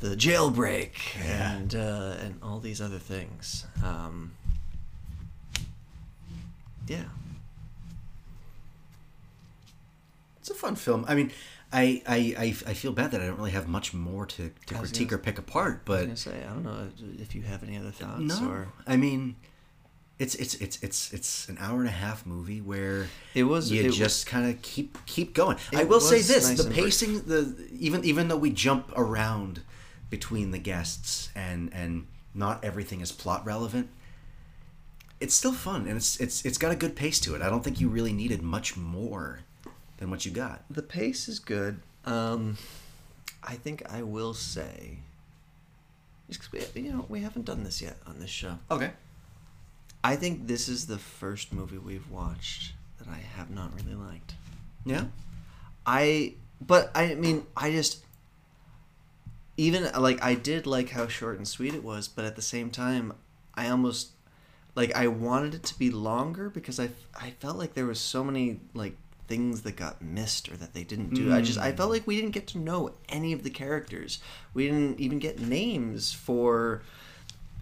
the 0.00 0.16
jailbreak 0.16 0.92
Yeah. 1.24 1.52
and 1.52 1.74
uh, 1.76 2.16
and 2.20 2.40
all 2.42 2.58
these 2.58 2.80
other 2.80 2.98
things 2.98 3.66
um, 3.84 4.32
yeah 6.88 7.04
It's 10.46 10.56
a 10.56 10.60
fun 10.60 10.76
film. 10.76 11.04
I 11.08 11.16
mean, 11.16 11.32
I, 11.72 12.02
I, 12.06 12.16
I, 12.38 12.44
I 12.70 12.74
feel 12.74 12.92
bad 12.92 13.10
that 13.10 13.20
I 13.20 13.26
don't 13.26 13.36
really 13.36 13.50
have 13.50 13.66
much 13.66 13.92
more 13.92 14.26
to, 14.26 14.52
to 14.66 14.74
critique 14.76 15.08
gonna- 15.08 15.20
or 15.20 15.24
pick 15.24 15.38
apart, 15.40 15.82
I 15.88 15.90
was 15.90 15.98
but 15.98 16.04
gonna 16.04 16.16
say 16.16 16.44
I 16.44 16.52
don't 16.52 16.62
know 16.62 16.86
if 17.18 17.34
you 17.34 17.42
have 17.42 17.64
any 17.64 17.76
other 17.76 17.90
thoughts 17.90 18.20
no, 18.20 18.48
or 18.48 18.68
I 18.86 18.96
mean, 18.96 19.34
it's 20.20 20.36
it's 20.36 20.54
it's 20.54 20.80
it's 20.84 21.12
it's 21.12 21.48
an 21.48 21.58
hour 21.58 21.80
and 21.80 21.88
a 21.88 21.92
half 21.92 22.24
movie 22.24 22.60
where 22.60 23.08
It 23.34 23.42
was- 23.42 23.72
you 23.72 23.82
it 23.86 23.90
just 23.92 24.28
kind 24.28 24.48
of 24.48 24.62
keep 24.62 25.04
keep 25.06 25.34
going. 25.34 25.56
I 25.74 25.82
will 25.82 26.00
say 26.00 26.22
this: 26.22 26.48
nice 26.48 26.62
the 26.62 26.70
pacing, 26.70 27.22
the 27.22 27.66
even 27.72 28.04
even 28.04 28.28
though 28.28 28.36
we 28.36 28.50
jump 28.50 28.92
around 28.94 29.62
between 30.10 30.52
the 30.52 30.58
guests 30.58 31.30
and 31.34 31.74
and 31.74 32.06
not 32.34 32.64
everything 32.64 33.00
is 33.00 33.10
plot 33.10 33.44
relevant, 33.44 33.88
it's 35.18 35.34
still 35.34 35.52
fun 35.52 35.88
and 35.88 35.96
it's 35.96 36.20
it's 36.20 36.44
it's 36.44 36.56
got 36.56 36.70
a 36.70 36.76
good 36.76 36.94
pace 36.94 37.18
to 37.18 37.34
it. 37.34 37.42
I 37.42 37.50
don't 37.50 37.64
think 37.64 37.80
you 37.80 37.88
really 37.88 38.12
needed 38.12 38.42
much 38.42 38.76
more 38.76 39.40
than 39.98 40.10
what 40.10 40.24
you 40.26 40.30
got. 40.32 40.64
the 40.70 40.82
pace 40.82 41.28
is 41.28 41.38
good. 41.38 41.80
Um, 42.04 42.56
I 43.42 43.54
think 43.54 43.82
I 43.90 44.02
will 44.02 44.34
say, 44.34 44.98
just 46.28 46.40
'cause 46.40 46.50
we, 46.74 46.82
you 46.82 46.92
know, 46.92 47.06
we 47.08 47.20
haven't 47.22 47.44
done 47.46 47.64
this 47.64 47.80
yet 47.80 47.96
on 48.06 48.18
this 48.20 48.30
show. 48.30 48.58
Okay. 48.70 48.92
I 50.04 50.16
think 50.16 50.46
this 50.46 50.68
is 50.68 50.86
the 50.86 50.98
first 50.98 51.52
movie 51.52 51.78
we've 51.78 52.08
watched 52.10 52.74
that 52.98 53.08
I 53.08 53.18
have 53.18 53.50
not 53.50 53.74
really 53.74 53.94
liked. 53.94 54.34
Yeah. 54.84 55.06
I, 55.84 56.34
but 56.60 56.90
I 56.94 57.14
mean, 57.14 57.46
I 57.56 57.70
just, 57.72 58.04
even 59.56 59.90
like 60.00 60.22
I 60.22 60.34
did 60.34 60.66
like 60.66 60.90
how 60.90 61.08
short 61.08 61.38
and 61.38 61.48
sweet 61.48 61.74
it 61.74 61.82
was, 61.82 62.08
but 62.08 62.24
at 62.24 62.36
the 62.36 62.42
same 62.42 62.70
time, 62.70 63.14
I 63.54 63.68
almost 63.68 64.10
like 64.74 64.94
I 64.94 65.08
wanted 65.08 65.54
it 65.54 65.62
to 65.64 65.78
be 65.78 65.90
longer 65.90 66.50
because 66.50 66.78
I 66.78 66.90
I 67.14 67.30
felt 67.40 67.56
like 67.56 67.72
there 67.74 67.86
was 67.86 67.98
so 67.98 68.22
many 68.22 68.60
like 68.74 68.96
things 69.28 69.62
that 69.62 69.76
got 69.76 70.00
missed 70.02 70.48
or 70.48 70.56
that 70.56 70.74
they 70.74 70.84
didn't 70.84 71.14
do. 71.14 71.32
I 71.32 71.40
just 71.40 71.58
I 71.58 71.72
felt 71.72 71.88
hmm. 71.88 71.94
like 71.94 72.06
we 72.06 72.16
didn't 72.16 72.32
get 72.32 72.46
to 72.48 72.58
know 72.58 72.92
any 73.08 73.32
of 73.32 73.42
the 73.42 73.50
characters. 73.50 74.18
We 74.54 74.66
didn't 74.66 75.00
even 75.00 75.18
get 75.18 75.40
names 75.40 76.12
for 76.12 76.82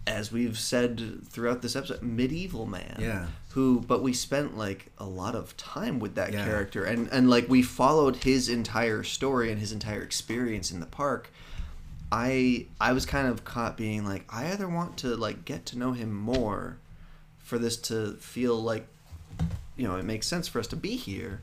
as 0.06 0.30
we've 0.30 0.58
said 0.58 1.26
throughout 1.26 1.62
this 1.62 1.74
episode, 1.74 2.02
medieval 2.02 2.66
man. 2.66 2.98
Yeah. 3.00 3.26
Who 3.50 3.80
but 3.80 4.02
we 4.02 4.12
spent 4.12 4.56
like 4.58 4.90
a 4.98 5.04
lot 5.04 5.34
of 5.34 5.56
time 5.56 5.98
with 5.98 6.14
that 6.16 6.32
Yeah. 6.32 6.44
character 6.44 6.84
and 6.84 7.08
and 7.10 7.30
like 7.30 7.48
we 7.48 7.62
followed 7.62 8.16
his 8.16 8.48
entire 8.48 9.02
story 9.02 9.50
and 9.50 9.60
his 9.60 9.72
entire 9.72 10.02
experience 10.02 10.70
in 10.70 10.80
the 10.80 10.86
park. 10.86 11.30
I 12.12 12.66
I 12.80 12.92
was 12.92 13.06
kind 13.06 13.28
of 13.28 13.44
caught 13.44 13.76
being 13.76 14.04
like 14.04 14.24
I 14.28 14.52
either 14.52 14.68
want 14.68 14.98
to 14.98 15.16
like 15.16 15.44
get 15.44 15.64
to 15.66 15.78
know 15.78 15.92
him 15.92 16.14
more 16.14 16.78
for 17.38 17.58
this 17.58 17.76
to 17.76 18.14
feel 18.14 18.60
like 18.60 18.86
you 19.76 19.88
know 19.88 19.96
it 19.96 20.04
makes 20.04 20.26
sense 20.26 20.46
for 20.46 20.58
us 20.58 20.66
to 20.68 20.76
be 20.76 20.96
here 20.96 21.40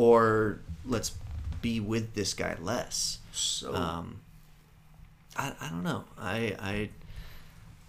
or 0.00 0.60
let's 0.86 1.12
be 1.60 1.78
with 1.78 2.14
this 2.14 2.32
guy 2.32 2.56
less. 2.60 3.18
So 3.32 3.74
um 3.74 4.20
i, 5.36 5.52
I 5.60 5.68
don't 5.68 5.82
know. 5.82 6.04
I 6.18 6.56
i 6.58 6.90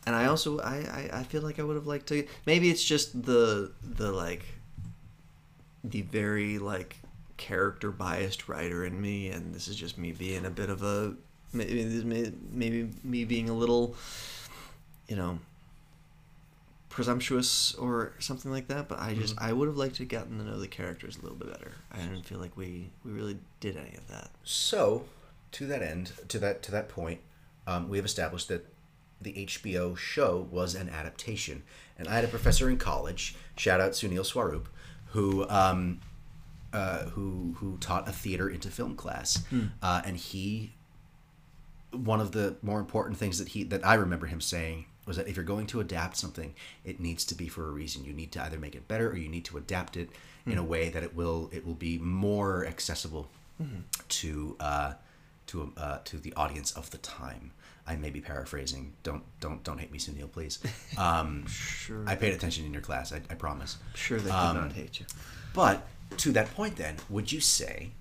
and 0.06 0.16
i 0.16 0.26
also 0.26 0.60
I, 0.60 0.78
I 1.00 1.20
i 1.20 1.24
feel 1.24 1.44
like 1.44 1.60
i 1.60 1.64
would 1.64 1.76
have 1.76 1.86
liked 1.86 2.08
to 2.08 2.26
maybe 2.48 2.72
it's 2.72 2.84
just 2.84 3.24
the 3.24 3.72
the 3.84 4.12
like 4.12 4.44
the 5.84 6.02
very 6.02 6.58
like 6.58 6.96
character 7.38 7.92
biased 7.92 8.50
writer 8.50 8.84
in 8.84 9.00
me 9.00 9.30
and 9.30 9.54
this 9.54 9.68
is 9.68 9.76
just 9.76 9.98
me 10.00 10.12
being 10.12 10.46
a 10.46 10.50
bit 10.50 10.70
of 10.72 10.82
a 10.82 11.14
maybe 11.54 12.34
maybe 12.52 12.90
me 13.04 13.26
being 13.26 13.48
a 13.50 13.54
little 13.54 13.96
you 15.08 15.16
know 15.16 15.38
presumptuous 16.92 17.74
or 17.76 18.12
something 18.20 18.52
like 18.52 18.68
that 18.68 18.90
but 18.90 19.00
i 19.00 19.14
just 19.14 19.34
i 19.40 19.54
would 19.54 19.68
have 19.68 19.78
liked 19.78 19.96
to 19.96 20.06
gotten 20.06 20.38
to 20.38 20.44
know 20.44 20.60
the 20.60 20.68
characters 20.68 21.18
a 21.18 21.22
little 21.22 21.38
bit 21.38 21.52
better. 21.52 21.72
I 21.92 21.98
didn't 22.00 22.24
feel 22.24 22.40
like 22.40 22.56
we 22.58 22.92
we 23.04 23.12
really 23.12 23.38
did 23.60 23.78
any 23.78 23.96
of 23.96 24.08
that. 24.10 24.30
So, 24.44 25.06
to 25.54 25.66
that 25.68 25.82
end, 25.82 26.12
to 26.28 26.38
that 26.40 26.62
to 26.64 26.72
that 26.72 26.90
point, 26.90 27.22
um, 27.66 27.90
we 27.90 27.98
have 27.98 28.06
established 28.06 28.48
that 28.50 28.66
the 29.22 29.34
HBO 29.46 29.96
show 29.96 30.48
was 30.52 30.76
an 30.76 30.90
adaptation, 30.90 31.64
and 31.98 32.08
I 32.08 32.16
had 32.16 32.26
a 32.26 32.28
professor 32.28 32.70
in 32.70 32.78
college. 32.78 33.36
Shout 33.56 33.80
out 33.80 33.92
Sunil 33.92 34.26
Swarup, 34.26 34.68
who 35.08 35.48
um, 35.50 36.02
uh, 36.74 37.06
who 37.06 37.56
who 37.58 37.78
taught 37.78 38.08
a 38.08 38.12
theater 38.12 38.50
into 38.50 38.70
film 38.70 38.96
class, 38.96 39.44
uh, 39.82 40.02
and 40.06 40.18
he 40.18 40.74
one 41.92 42.22
of 42.22 42.32
the 42.32 42.56
more 42.62 42.80
important 42.80 43.18
things 43.18 43.38
that 43.40 43.50
he 43.50 43.64
that 43.66 43.86
I 43.86 43.96
remember 43.96 44.26
him 44.26 44.42
saying 44.42 44.86
was 45.06 45.18
that 45.18 45.28
if 45.28 45.36
you're 45.36 45.46
going 45.46 45.68
to 45.68 45.80
adapt 45.80 46.16
something, 46.18 46.54
it 46.86 47.00
needs 47.00 47.26
to 47.26 47.36
be 47.36 47.48
for 47.48 47.68
a 47.68 47.72
reason. 47.72 48.06
You 48.06 48.14
need 48.14 48.32
to 48.34 48.44
either 48.44 48.60
make 48.60 48.76
it 48.76 48.88
better 48.88 49.10
or 49.10 49.18
you 49.18 49.30
need 49.30 49.46
to 49.46 49.58
adapt 49.58 49.98
it 49.98 50.10
in 50.46 50.58
a 50.58 50.64
way 50.64 50.90
that 50.90 51.04
it 51.04 51.16
will 51.16 51.50
it 51.54 51.66
will 51.66 51.76
be 51.76 51.98
more 52.00 52.66
accessible 52.66 53.30
to 54.10 54.56
uh, 54.60 54.94
to 55.48 55.74
uh, 55.78 56.00
to 56.06 56.18
the 56.18 56.34
audience 56.36 56.72
of 56.72 56.90
the 56.92 56.98
time. 56.98 57.52
I 57.88 57.96
may 57.96 58.10
be 58.10 58.22
paraphrasing. 58.22 58.94
Don't 59.04 59.24
don't 59.40 59.64
don't 59.64 59.78
hate 59.80 59.92
me, 59.92 60.00
Sunil, 60.00 60.32
please. 60.32 60.60
Um, 60.98 61.46
sure 61.48 62.04
I 62.08 62.16
paid 62.16 62.34
attention 62.34 62.66
in 62.66 62.74
your 62.74 62.82
class. 62.82 63.12
I, 63.14 63.18
I 63.30 63.36
promise. 63.36 63.78
sure 63.96 64.18
they 64.20 64.30
could 64.30 64.36
Um, 64.36 64.56
not 64.58 64.72
hate 64.74 65.00
you 65.00 65.06
But 65.54 65.86
to 66.18 66.32
that 66.34 66.54
point, 66.54 66.76
then, 66.76 66.98
would 67.10 67.32
you 67.32 67.40
say, 67.40 67.92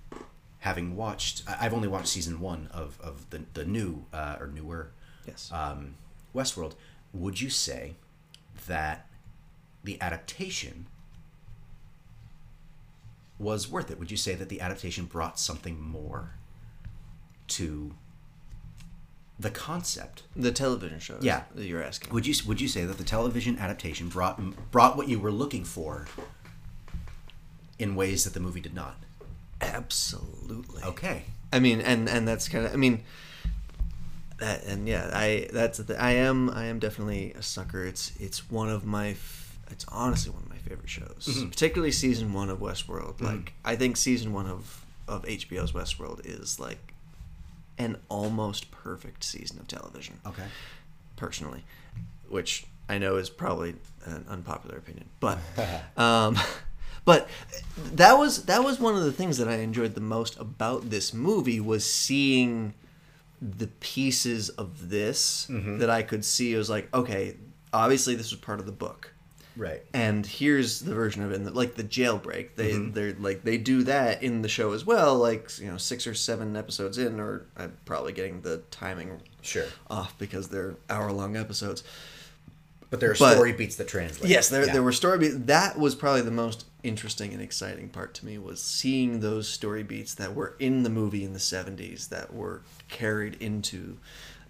having 0.59 0.95
watched, 0.95 1.43
I've 1.47 1.73
only 1.73 1.87
watched 1.87 2.07
season 2.09 2.39
one 2.41 2.69
of, 2.73 2.99
of 3.01 3.29
the, 3.29 3.43
the 3.53 3.65
new 3.65 4.05
uh, 4.13 4.35
or 4.39 4.47
newer 4.47 4.91
yes 5.25 5.49
um, 5.53 5.95
Westworld, 6.35 6.73
would 7.13 7.41
you 7.41 7.49
say 7.49 7.95
that 8.67 9.07
the 9.83 10.01
adaptation 10.01 10.87
was 13.39 13.69
worth 13.69 13.89
it? 13.89 13.99
Would 13.99 14.11
you 14.11 14.17
say 14.17 14.35
that 14.35 14.49
the 14.49 14.61
adaptation 14.61 15.05
brought 15.05 15.39
something 15.39 15.81
more 15.81 16.35
to 17.49 17.93
the 19.39 19.49
concept? 19.49 20.23
the 20.35 20.51
television 20.51 20.99
show. 20.99 21.17
Yeah. 21.21 21.43
you're 21.55 21.83
asking 21.83 22.13
Would 22.13 22.27
you 22.27 22.35
would 22.47 22.61
you 22.61 22.67
say 22.67 22.85
that 22.85 22.97
the 22.97 23.03
television 23.03 23.57
adaptation 23.57 24.09
brought 24.09 24.39
brought 24.71 24.95
what 24.95 25.07
you 25.07 25.19
were 25.19 25.31
looking 25.31 25.63
for 25.65 26.05
in 27.79 27.95
ways 27.95 28.23
that 28.23 28.33
the 28.33 28.39
movie 28.39 28.61
did 28.61 28.75
not? 28.75 28.97
absolutely 29.59 30.81
Okay. 30.83 31.25
I 31.53 31.59
mean, 31.59 31.81
and 31.81 32.07
and 32.07 32.27
that's 32.27 32.47
kind 32.47 32.65
of 32.65 32.73
I 32.73 32.77
mean, 32.77 33.03
that 34.41 34.63
and 34.65 34.87
yeah, 34.87 35.09
I 35.13 35.47
that's 35.53 35.77
the, 35.79 35.99
I 36.01 36.11
am 36.11 36.49
I 36.49 36.65
am 36.65 36.77
definitely 36.79 37.31
a 37.33 37.41
sucker. 37.41 37.83
It's 37.85 38.11
it's 38.19 38.51
one 38.51 38.69
of 38.69 38.85
my 38.85 39.11
f- 39.11 39.57
it's 39.71 39.85
honestly 39.87 40.31
one 40.33 40.43
of 40.43 40.49
my 40.49 40.57
favorite 40.57 40.89
shows, 40.89 41.27
Mm-hmm. 41.29 41.49
particularly 41.49 41.91
season 41.93 42.33
one 42.33 42.49
of 42.49 42.59
Westworld. 42.59 43.21
Like 43.21 43.53
I 43.65 43.75
think 43.77 43.95
season 43.97 44.33
one 44.33 44.47
of 44.47 44.85
of 45.07 45.23
HBO's 45.23 45.71
Westworld 45.71 46.25
is 46.25 46.59
like 46.59 46.93
an 47.77 47.97
almost 48.09 48.69
perfect 48.71 49.23
season 49.23 49.57
of 49.59 49.67
television. 49.67 50.19
Okay. 50.25 50.43
Personally, 51.15 51.63
which 52.29 52.65
I 52.89 52.97
know 52.97 53.15
is 53.17 53.29
probably 53.29 53.75
an 54.05 54.25
unpopular 54.29 54.77
opinion, 54.77 55.05
but 55.19 55.37
um, 55.97 56.37
but 57.05 57.29
that 57.93 58.17
was 58.17 58.45
that 58.45 58.63
was 58.63 58.79
one 58.79 58.95
of 58.95 59.03
the 59.03 59.11
things 59.11 59.37
that 59.37 59.47
I 59.47 59.55
enjoyed 59.57 59.93
the 59.95 60.01
most 60.01 60.37
about 60.39 60.89
this 60.89 61.13
movie 61.13 61.59
was 61.59 61.85
seeing 61.87 62.73
the 63.41 63.67
pieces 63.79 64.49
of 64.49 64.89
this 64.89 65.47
mm-hmm. 65.49 65.79
that 65.79 65.89
I 65.89 66.03
could 66.03 66.23
see. 66.23 66.53
It 66.53 66.57
was 66.57 66.69
like, 66.69 66.93
okay, 66.93 67.35
obviously 67.73 68.15
this 68.15 68.31
was 68.31 68.39
part 68.39 68.59
of 68.59 68.65
the 68.65 68.71
book, 68.71 69.13
Right. 69.57 69.81
and 69.93 70.25
here's 70.25 70.79
the 70.81 70.93
version 70.93 71.23
of 71.23 71.31
it, 71.31 71.35
in 71.35 71.43
the, 71.45 71.51
like 71.51 71.75
the 71.75 71.83
jailbreak. 71.83 72.49
They 72.55 72.73
mm-hmm. 72.73 72.91
they're 72.93 73.13
like 73.19 73.43
they 73.43 73.57
do 73.57 73.83
that 73.83 74.21
in 74.23 74.41
the 74.43 74.49
show 74.49 74.73
as 74.73 74.85
well. 74.85 75.17
Like 75.17 75.49
you 75.59 75.71
know, 75.71 75.77
six 75.77 76.05
or 76.05 76.13
seven 76.13 76.55
episodes 76.55 76.97
in, 76.97 77.19
or 77.19 77.47
I'm 77.57 77.75
probably 77.85 78.13
getting 78.13 78.41
the 78.41 78.61
timing 78.71 79.21
Sure. 79.41 79.65
off 79.89 80.17
because 80.19 80.49
they're 80.49 80.75
hour 80.89 81.11
long 81.11 81.35
episodes. 81.35 81.83
But 82.91 82.99
there 82.99 83.09
are 83.11 83.15
But- 83.17 83.35
story 83.35 83.53
beats 83.53 83.77
that 83.77 83.87
translate. 83.87 84.29
Yes, 84.29 84.49
there, 84.49 84.65
Yeah. 84.65 84.73
there 84.73 84.83
were 84.83 84.91
story 84.91 85.17
beats. 85.17 85.35
That 85.45 85.79
was 85.79 85.95
probably 85.95 86.21
the 86.21 86.29
most 86.31 86.65
interesting 86.83 87.33
and 87.33 87.41
exciting 87.41 87.89
part 87.89 88.13
to 88.15 88.25
me 88.25 88.37
was 88.37 88.61
seeing 88.61 89.19
those 89.19 89.47
story 89.47 89.83
beats 89.83 90.13
that 90.15 90.33
were 90.35 90.55
in 90.59 90.83
the 90.83 90.89
movie 90.89 91.23
in 91.23 91.33
the 91.33 91.39
70s 91.39 92.09
that 92.09 92.33
were 92.33 92.61
carried 92.87 93.35
into 93.41 93.97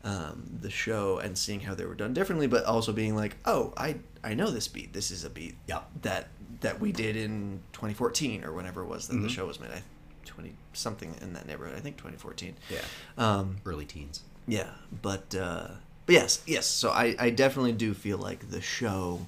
um, 0.03 0.49
the 0.61 0.69
show 0.69 1.19
and 1.19 1.37
seeing 1.37 1.59
how 1.61 1.75
they 1.75 1.85
were 1.85 1.93
done 1.95 2.13
differently, 2.13 2.47
but 2.47 2.65
also 2.65 2.91
being 2.91 3.15
like, 3.15 3.35
oh, 3.45 3.73
I, 3.77 3.97
I 4.23 4.33
know 4.33 4.49
this 4.49 4.67
beat. 4.67 4.93
This 4.93 5.11
is 5.11 5.23
a 5.23 5.29
beat 5.29 5.55
Yeah. 5.67 5.81
that 6.01 6.27
that 6.61 6.79
we 6.79 6.91
did 6.91 7.15
in 7.15 7.59
2014 7.73 8.43
or 8.43 8.53
whenever 8.53 8.81
it 8.83 8.85
was 8.87 9.07
Mm-hmm. 9.07 9.21
that 9.21 9.27
the 9.27 9.33
show 9.33 9.45
was 9.47 9.59
made. 9.59 9.71
I, 9.71 9.81
20 10.25 10.53
something 10.73 11.15
in 11.21 11.33
that 11.33 11.45
neighborhood. 11.47 11.75
I 11.75 11.81
think 11.81 11.97
2014. 11.97 12.55
Yeah. 12.69 12.79
Um, 13.17 13.57
Early 13.65 13.85
teens. 13.85 14.21
yeah, 14.47 14.69
but 15.01 15.33
uh, 15.35 15.67
but 16.05 16.13
yes, 16.13 16.41
yes. 16.47 16.65
So 16.67 16.89
I, 16.91 17.15
I 17.19 17.29
definitely 17.31 17.73
do 17.73 17.93
feel 17.93 18.17
like 18.17 18.49
the 18.51 18.61
show 18.61 19.25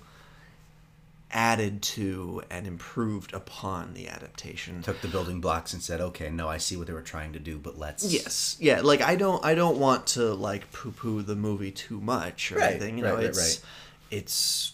added 1.34 1.82
to 1.82 2.42
and 2.50 2.66
improved 2.68 3.34
upon 3.34 3.94
the 3.94 4.08
adaptation. 4.08 4.82
Took 4.84 5.02
the 5.02 5.08
building 5.08 5.42
blocks 5.42 5.74
and 5.74 5.82
said, 5.82 6.00
"Okay, 6.00 6.30
no, 6.30 6.48
I 6.48 6.58
see 6.58 6.78
what 6.78 6.88
they 6.88 6.94
were 6.94 7.02
trying 7.02 7.34
to 7.34 7.40
do, 7.40 7.58
but 7.58 7.78
let's." 7.78 8.06
Yes, 8.06 8.56
yeah. 8.60 8.82
Like 8.82 9.02
I 9.02 9.16
don't 9.16 9.44
I 9.44 9.56
don't 9.56 9.78
want 9.80 10.08
to 10.08 10.34
like 10.34 10.72
poo 10.72 10.92
poo 10.92 11.22
the 11.24 11.36
movie 11.36 11.72
too 11.72 12.00
much 12.00 12.52
or 12.52 12.58
Right, 12.58 12.72
anything. 12.72 12.98
You 12.98 13.04
right, 13.04 13.10
know, 13.12 13.16
right, 13.18 13.26
it's 13.26 13.40
right. 13.40 13.62
it's 14.12 14.74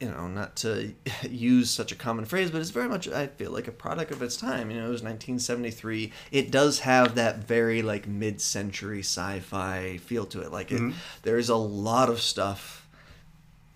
you 0.00 0.10
know, 0.10 0.26
not 0.26 0.56
to 0.56 0.92
use 1.30 1.70
such 1.70 1.92
a 1.92 1.94
common 1.94 2.24
phrase, 2.26 2.50
but 2.50 2.60
it's 2.60 2.70
very 2.70 2.88
much 2.88 3.08
I 3.08 3.28
feel 3.28 3.52
like 3.52 3.68
a 3.68 3.72
product 3.72 4.10
of 4.10 4.20
its 4.22 4.36
time. 4.36 4.70
You 4.70 4.76
know, 4.78 4.86
it 4.86 4.90
was 4.90 5.02
1973. 5.02 6.12
It 6.32 6.50
does 6.50 6.80
have 6.80 7.14
that 7.14 7.38
very 7.38 7.80
like 7.80 8.06
mid-century 8.06 9.00
sci-fi 9.00 9.98
feel 9.98 10.26
to 10.26 10.42
it. 10.42 10.50
Like 10.52 10.72
it, 10.72 10.80
Mhm. 10.80 10.94
there's 11.22 11.48
a 11.48 11.56
lot 11.56 12.10
of 12.10 12.20
stuff. 12.20 12.86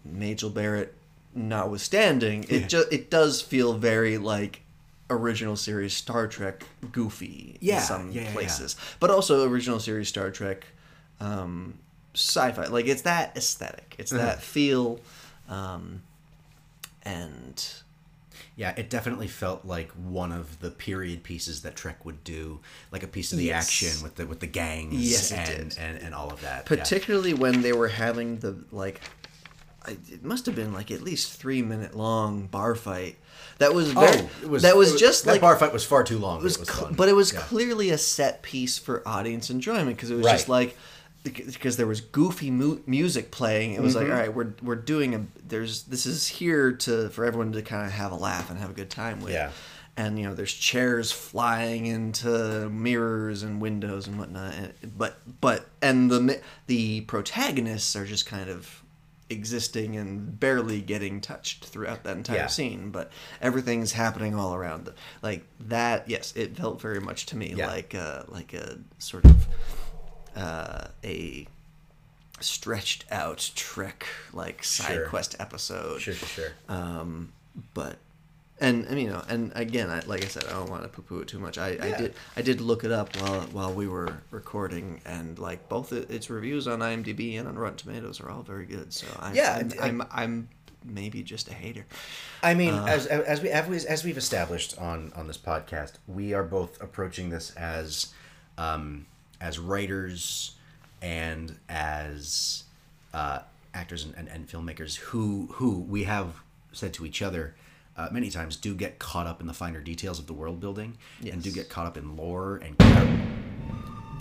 Majel 0.05 0.51
Barrett, 0.51 0.95
notwithstanding, 1.39 2.45
it 2.45 2.51
Yeah. 2.62 2.66
just 2.66 2.93
it 2.93 3.11
does 3.11 3.41
feel 3.41 3.74
very 3.74 4.18
like 4.18 4.62
original 5.11 5.57
series 5.57 5.95
Star 5.95 6.26
Trek 6.28 6.64
goofy 6.93 7.57
Yeah, 7.61 7.76
in 7.80 7.82
some 7.82 8.11
yeah, 8.12 8.22
yeah, 8.22 8.26
yeah. 8.28 8.32
places, 8.34 8.76
but 9.01 9.11
also 9.11 9.49
original 9.49 9.80
series 9.80 10.09
Star 10.09 10.30
Trek 10.30 10.66
um, 11.20 11.74
sci-fi. 12.14 12.66
Like 12.66 12.86
it's 12.86 13.03
that 13.03 13.36
aesthetic, 13.36 13.95
it's 13.99 14.11
that 14.12 14.39
Mhm. 14.39 14.43
feel, 14.43 15.01
um, 15.49 16.03
and 17.03 17.64
Yeah, 18.57 18.74
it 18.76 18.91
definitely 18.91 19.28
felt 19.28 19.64
like 19.64 19.93
one 19.93 20.32
of 20.32 20.59
the 20.59 20.70
period 20.72 21.22
pieces 21.22 21.62
that 21.62 21.76
Trek 21.76 22.05
would 22.05 22.24
do, 22.24 22.59
like 22.91 23.05
a 23.05 23.07
piece 23.07 23.30
of 23.32 23.39
the 23.39 23.45
Yes. 23.45 23.66
action 23.68 24.03
with 24.03 24.16
the 24.16 24.26
with 24.26 24.41
the 24.41 24.49
gangs 24.49 24.95
Yes, 24.95 25.30
and, 25.30 25.76
and 25.78 25.99
and 26.03 26.12
all 26.14 26.32
of 26.32 26.41
that. 26.41 26.57
yeah. 26.59 26.62
particularly 26.76 27.34
when 27.34 27.62
they 27.62 27.72
were 27.72 27.86
having 27.89 28.41
the 28.41 28.57
like 28.72 29.01
it 29.87 30.24
must 30.24 30.47
have 30.47 30.55
been 30.55 30.72
like 30.72 30.91
at 30.91 31.03
least 31.03 31.33
three 31.33 31.62
minute 31.62 31.95
long 31.97 32.47
bar 32.47 32.74
fight 32.74 33.16
that 33.59 33.72
was 33.74 33.93
very, 33.93 34.07
Oh, 34.18 34.31
it 34.43 34.49
was 34.49 34.62
that 34.62 34.76
was 34.76 34.95
it 34.95 34.99
just 34.99 35.24
that 35.24 35.33
like 35.33 35.41
bar 35.41 35.57
fight 35.57 35.72
was 35.72 35.85
far 35.85 36.03
too 36.05 36.18
long. 36.18 36.41
it 36.41 36.45
was, 36.45 36.57
but 36.57 36.68
it 36.68 36.81
was 36.89 36.97
but 36.97 37.09
it 37.09 37.14
was 37.16 37.33
Yeah. 37.33 37.41
clearly 37.41 37.91
a 37.91 37.99
set 37.99 38.43
piece 38.43 38.76
for 38.79 39.07
audience 39.07 39.51
enjoyment 39.51 39.97
because 39.97 40.11
it 40.11 40.16
was 40.16 40.26
just 40.26 40.49
like 40.49 40.76
because 41.24 41.76
there 41.76 41.87
was 41.87 42.01
goofy 42.01 42.51
mu- 42.51 42.81
music 42.87 43.31
playing 43.31 43.72
it 43.74 43.83
was 43.83 43.95
like 43.95 44.07
Mhm. 44.07 44.12
all 44.12 44.18
right 44.18 44.35
we're 44.35 44.53
we're 44.62 44.76
doing 44.76 45.14
a 45.14 45.26
there's 45.47 45.83
this 45.85 46.07
is 46.07 46.26
here 46.29 46.72
to 46.72 47.09
for 47.11 47.24
everyone 47.24 47.53
to 47.53 47.62
kind 47.62 47.85
of 47.87 47.93
have 47.93 48.12
a 48.12 48.16
laugh 48.16 48.51
and 48.51 48.59
have 48.59 48.70
a 48.70 48.74
good 48.74 48.89
time 48.91 49.20
with 49.20 49.33
Yeah. 49.33 49.51
and 49.97 50.18
you 50.18 50.26
know 50.26 50.35
there's 50.35 50.53
chairs 50.55 51.11
flying 51.12 51.87
into 51.87 52.68
mirrors 52.70 53.43
and 53.43 53.61
windows 53.61 54.07
and 54.07 54.18
whatnot 54.18 54.55
and, 54.55 54.72
but 54.97 55.18
but 55.41 55.66
and 55.83 56.11
the 56.11 56.41
the 56.66 57.01
protagonists 57.03 57.95
are 57.97 58.07
just 58.07 58.24
kind 58.24 58.49
of 58.49 58.83
existing 59.31 59.97
and 59.97 60.39
barely 60.41 60.81
getting 60.81 61.20
touched 61.20 61.64
throughout 61.66 62.03
that 62.05 62.16
entire 62.16 62.37
Yeah. 62.39 62.47
scene 62.47 62.91
but 62.91 63.12
everything's 63.43 63.93
happening 63.93 64.35
all 64.35 64.55
around 64.55 64.87
them. 64.87 64.95
like 65.22 65.45
that 65.61 66.09
yes 66.09 66.33
it 66.35 66.57
felt 66.57 66.81
very 66.81 67.01
much 67.01 67.26
to 67.26 67.37
me 67.37 67.53
Yeah. 67.55 67.66
like 67.66 67.93
a 67.95 68.24
like 68.29 68.55
a 68.55 68.79
sort 68.99 69.24
of 69.26 69.47
uh, 70.37 70.89
a 71.05 71.47
stretched 72.41 73.05
out 73.11 73.51
trek 73.55 74.07
like 74.33 74.62
side 74.64 74.95
Sure. 74.95 75.07
quest 75.09 75.35
episode 75.41 76.01
Sure, 76.01 76.14
sure, 76.14 76.29
sure. 76.29 76.53
um, 76.68 77.33
but 77.74 77.99
and 78.61 78.87
I 78.89 78.95
mean, 78.95 79.07
you 79.07 79.11
know, 79.13 79.23
and 79.29 79.53
again, 79.55 79.89
I, 79.91 80.01
like 80.07 80.25
I 80.25 80.29
said, 80.29 80.45
I 80.47 80.51
don't 80.53 80.69
want 80.71 80.83
to 80.83 80.89
poo-poo 80.89 81.21
it 81.21 81.29
too 81.29 81.39
much. 81.39 81.59
I, 81.59 81.69
I 81.81 81.91
did 81.97 82.15
I 82.37 82.43
did 82.43 82.61
look 82.61 82.85
it 82.85 82.91
up 82.93 83.15
while 83.21 83.41
while 83.53 83.73
we 83.73 83.87
were 83.87 84.19
recording, 84.31 85.01
and 85.05 85.39
like 85.39 85.69
both 85.69 85.93
its 85.93 86.29
reviews 86.31 86.67
on 86.67 86.81
IMDb 86.81 87.39
and 87.39 87.47
on 87.49 87.57
Rotten 87.57 87.77
Tomatoes 87.77 88.21
are 88.21 88.31
all 88.31 88.43
very 88.43 88.67
good. 88.67 88.93
So 88.93 89.07
I'm, 89.21 89.35
Yeah, 89.35 89.57
I'm, 89.59 89.73
I- 89.81 89.87
I'm, 89.87 90.03
I'm 90.11 90.49
maybe 90.85 91.23
just 91.23 91.49
a 91.49 91.55
hater. 91.55 91.85
I 92.43 92.55
mean, 92.55 92.73
Uh, 92.75 92.87
as, 92.87 93.07
as 93.07 93.43
we 93.43 93.51
as, 93.51 93.67
we 93.69 93.77
as 93.87 94.05
we've 94.05 94.19
established 94.19 94.79
on 94.79 95.13
on 95.15 95.27
this 95.27 95.39
podcast, 95.39 95.95
we 96.07 96.35
are 96.35 96.45
both 96.45 96.81
approaching 96.83 97.31
this 97.31 97.51
as 97.57 98.13
um, 98.57 99.07
as 99.41 99.59
writers 99.59 100.57
and 101.01 101.57
as 101.69 102.65
uh, 103.15 103.41
actors 103.73 104.05
and, 104.05 104.15
and, 104.17 104.29
and 104.29 104.49
filmmakers 104.49 104.97
who 104.97 105.49
who 105.53 105.79
we 105.79 106.05
have 106.05 106.41
said 106.73 106.93
to 106.95 107.07
each 107.07 107.23
other 107.23 107.55
uh, 107.99 108.09
many 108.12 108.30
times 108.30 108.57
do 108.57 108.74
get 108.74 108.99
caught 108.99 109.26
up 109.26 109.40
in 109.42 109.46
the 109.46 109.53
finer 109.53 109.80
details 109.80 110.18
of 110.18 110.26
the 110.26 110.32
world 110.32 110.61
building 110.61 110.96
and 111.30 111.42
do 111.42 111.51
get 111.51 111.68
caught 111.68 111.86
up 111.86 111.96
in 111.99 112.16
lore 112.16 112.57
and 112.64 112.76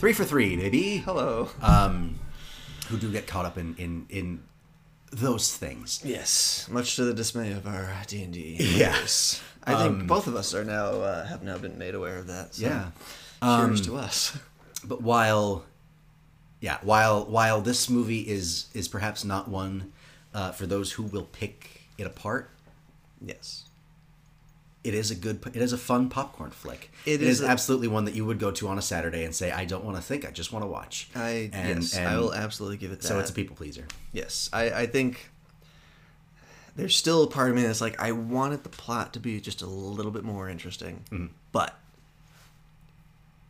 three 0.00 0.12
for 0.12 0.24
three, 0.24 0.56
baby. 0.56 0.98
Hello. 0.98 1.48
Um, 1.62 2.18
who 2.88 2.96
do 2.98 3.10
get 3.10 3.26
caught 3.26 3.44
up 3.46 3.56
in 3.58 3.74
in 3.76 4.06
in 4.10 4.42
those 5.10 5.56
things. 5.56 6.02
Yes, 6.04 6.66
much 6.70 6.96
to 6.96 7.04
the 7.04 7.14
dismay 7.14 7.52
of 7.52 7.66
our 7.66 7.90
D 8.06 8.22
and 8.22 8.32
D. 8.32 8.56
Yeah. 8.76 8.94
I 9.64 9.74
think 9.74 10.00
Um, 10.02 10.06
both 10.06 10.26
of 10.26 10.34
us 10.36 10.54
are 10.54 10.64
now 10.64 10.86
uh, 10.86 11.26
have 11.26 11.42
now 11.42 11.58
been 11.58 11.78
made 11.78 11.94
aware 11.94 12.16
of 12.16 12.26
that. 12.28 12.54
So 12.54 12.62
Yeah. 12.62 12.90
cheers 13.42 13.80
Um, 13.80 13.86
to 13.86 13.96
us. 13.96 14.36
but 14.84 15.02
while 15.02 15.64
yeah 16.60 16.78
while 16.82 17.24
while 17.24 17.60
this 17.60 17.88
movie 17.88 18.20
is 18.20 18.66
is 18.74 18.88
perhaps 18.88 19.24
not 19.24 19.48
one 19.48 19.92
uh, 20.34 20.50
for 20.52 20.66
those 20.66 20.92
who 20.92 21.02
will 21.04 21.24
pick 21.24 21.82
it 21.98 22.06
apart 22.06 22.50
Yes. 23.20 23.64
It 24.88 24.94
is 24.94 25.10
a 25.10 25.14
good 25.14 25.36
it 25.46 25.62
is 25.66 25.72
a 25.72 25.78
fun 25.78 26.08
popcorn 26.08 26.50
flick 26.50 26.90
It 27.06 27.20
it 27.20 27.22
is, 27.22 27.40
is 27.40 27.46
a- 27.46 27.48
absolutely 27.48 27.88
one 27.88 28.04
that 28.06 28.14
you 28.14 28.24
would 28.24 28.38
go 28.38 28.50
to 28.58 28.68
on 28.68 28.78
a 28.78 28.82
saturday 28.82 29.24
and 29.24 29.34
say 29.34 29.50
i 29.52 29.64
don't 29.64 29.84
want 29.84 29.96
to 29.96 30.02
think 30.02 30.26
i 30.26 30.30
just 30.30 30.52
want 30.52 30.62
to 30.64 30.66
watch 30.78 31.08
I 31.14 31.50
and, 31.52 31.82
yes, 31.82 31.96
and 31.96 32.06
I 32.08 32.18
will 32.18 32.34
absolutely 32.34 32.76
give 32.78 32.92
it 32.92 33.00
that. 33.02 33.06
so 33.08 33.18
it's 33.20 33.30
a 33.30 33.34
people 33.34 33.54
pleaser 33.56 33.86
Yes, 34.12 34.48
I, 34.52 34.70
I 34.82 34.86
think 34.86 35.30
there's 36.76 36.96
still 36.96 37.22
a 37.24 37.26
part 37.26 37.50
of 37.50 37.56
me 37.56 37.62
that's 37.62 37.80
like 37.80 38.00
I 38.00 38.12
wanted 38.12 38.62
the 38.62 38.68
plot 38.68 39.12
to 39.14 39.20
be 39.20 39.40
just 39.40 39.62
a 39.62 39.66
little 39.66 40.12
bit 40.12 40.24
more 40.24 40.48
interesting, 40.48 41.04
Mhm. 41.10 41.30
but 41.52 41.78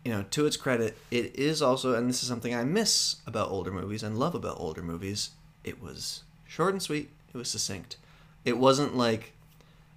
you 0.04 0.12
know, 0.14 0.24
to 0.30 0.46
its 0.46 0.56
credit, 0.56 0.96
it 1.10 1.36
is 1.38 1.60
also, 1.60 1.94
and 1.94 2.08
this 2.08 2.22
is 2.22 2.28
something 2.28 2.54
I 2.54 2.64
miss 2.64 3.16
about 3.26 3.50
older 3.50 3.70
movies 3.70 4.02
and 4.02 4.18
love 4.18 4.34
about 4.34 4.56
older 4.58 4.80
movies. 4.82 5.30
It 5.64 5.82
was 5.82 6.22
short 6.46 6.72
and 6.72 6.82
sweet. 6.82 7.10
It 7.34 7.36
was 7.36 7.50
succinct. 7.50 7.96
It 8.44 8.56
wasn't 8.56 8.96
like, 8.96 9.32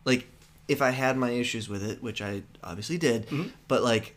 like 0.04 0.28
if 0.72 0.82
I 0.82 0.92
had 0.92 1.18
my 1.18 1.32
issues 1.32 1.68
with 1.70 1.84
it, 1.84 2.02
which 2.02 2.22
I 2.22 2.44
obviously 2.64 2.98
did, 2.98 3.28
Mhm. 3.30 3.52
but 3.68 3.84
like 3.84 4.16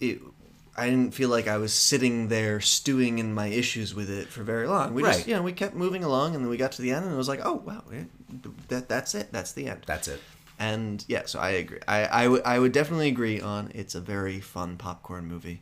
it 0.00 0.20
I 0.76 0.88
didn't 0.90 1.12
feel 1.12 1.28
like 1.28 1.48
I 1.48 1.56
was 1.58 1.72
sitting 1.72 2.28
there 2.28 2.60
stewing 2.60 3.18
in 3.18 3.34
my 3.34 3.48
issues 3.48 3.96
with 3.96 4.08
it 4.08 4.28
for 4.28 4.44
very 4.44 4.68
long. 4.68 4.94
We 4.94 5.02
Right. 5.02 5.14
just 5.16 5.26
you 5.26 5.34
know, 5.34 5.42
we 5.42 5.52
kept 5.52 5.74
moving 5.74 6.04
along 6.04 6.34
and 6.36 6.44
then 6.44 6.48
we 6.50 6.56
got 6.56 6.70
to 6.72 6.82
the 6.82 6.92
end 6.92 7.04
and 7.04 7.12
it 7.14 7.16
was 7.16 7.26
like, 7.28 7.40
"Oh, 7.42 7.54
wow, 7.66 7.82
that 8.68 8.88
that's 8.88 9.14
it. 9.14 9.32
That's 9.32 9.52
the 9.52 9.66
end." 9.66 9.82
that's 9.86 10.06
it 10.08 10.20
And 10.60 11.04
yeah, 11.08 11.22
so 11.26 11.38
I 11.40 11.50
agree. 11.50 11.80
I 11.88 12.26
I 12.54 12.58
would 12.58 12.72
definitely 12.72 13.08
agree 13.08 13.40
on 13.40 13.70
it's 13.74 13.94
a 13.94 14.00
very 14.00 14.40
fun 14.40 14.76
popcorn 14.76 15.26
movie. 15.26 15.60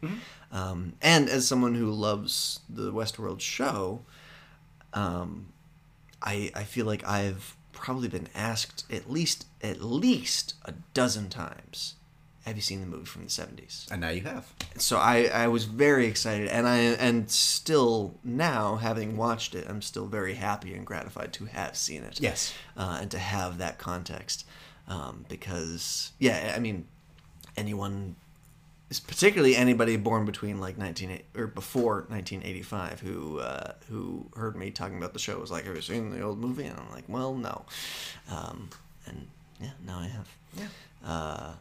Um, 0.53 0.93
and 1.03 1.29
as 1.29 1.47
someone 1.49 1.75
who 1.75 1.91
loves 1.91 2.61
the 2.69 2.93
Westworld 2.93 3.41
show, 3.41 4.03
um, 4.95 5.47
I 6.23 6.51
I 6.55 6.65
feel 6.65 6.87
like 6.87 7.05
I've 7.07 7.56
probably 7.77 8.09
been 8.09 8.29
asked 8.35 8.85
at 8.91 9.11
least 9.11 9.47
at 9.63 9.83
least 9.83 10.55
a 10.65 10.73
dozen 10.95 11.29
times, 11.29 11.95
"Have 12.45 12.57
you 12.57 12.63
seen 12.63 12.81
the 12.81 12.87
movie 12.87 13.07
from 13.07 13.25
the 13.25 13.31
'70s?" 13.31 13.91
and 13.91 14.01
now 14.01 14.11
you 14.11 14.23
have. 14.23 14.53
So 14.77 14.99
I 14.99 15.25
I 15.27 15.49
was 15.49 15.65
very 15.65 16.07
excited, 16.07 16.49
and 16.49 16.67
I 16.67 16.79
and 16.79 17.31
still 17.31 18.15
now 18.25 18.77
having 18.77 19.17
watched 19.17 19.55
it, 19.55 19.67
I'm 19.69 19.83
still 19.83 20.07
very 20.07 20.35
happy 20.35 20.75
and 20.75 20.87
gratified 20.87 21.33
to 21.35 21.45
have 21.47 21.77
seen 21.77 22.03
it. 22.03 22.21
Yes. 22.21 22.53
Uh, 22.77 22.99
and 23.01 23.11
to 23.11 23.19
have 23.19 23.59
that 23.59 23.79
context 23.79 24.45
um, 24.89 25.25
because 25.29 26.13
yeah 26.19 26.53
i 26.55 26.59
mean 26.59 26.87
anyone 27.57 28.17
particularly 29.07 29.57
anybody 29.57 29.97
born 29.97 30.25
between 30.25 30.61
like 30.61 30.79
19 30.79 31.21
or 31.37 31.47
before 31.49 32.07
1985 32.09 33.01
who 33.01 33.41
uh, 33.41 33.73
who 33.89 34.27
heard 34.37 34.55
me 34.57 34.71
talking 34.71 34.97
about 34.99 35.13
the 35.13 35.19
show 35.19 35.39
was 35.39 35.51
like 35.51 35.65
have 35.65 35.75
you 35.75 35.83
seen 35.83 36.11
the 36.11 36.21
old 36.21 36.39
movie? 36.39 36.65
And 36.67 36.79
i'm 36.79 36.91
like 36.93 37.05
well 37.09 37.35
no. 37.35 37.65
Um, 38.31 38.71
and 39.07 39.27
yeah 39.61 39.71
now 39.85 39.99
i 39.99 40.07
have. 40.07 40.29
Yeah. 40.57 40.69
uh, 41.05 41.53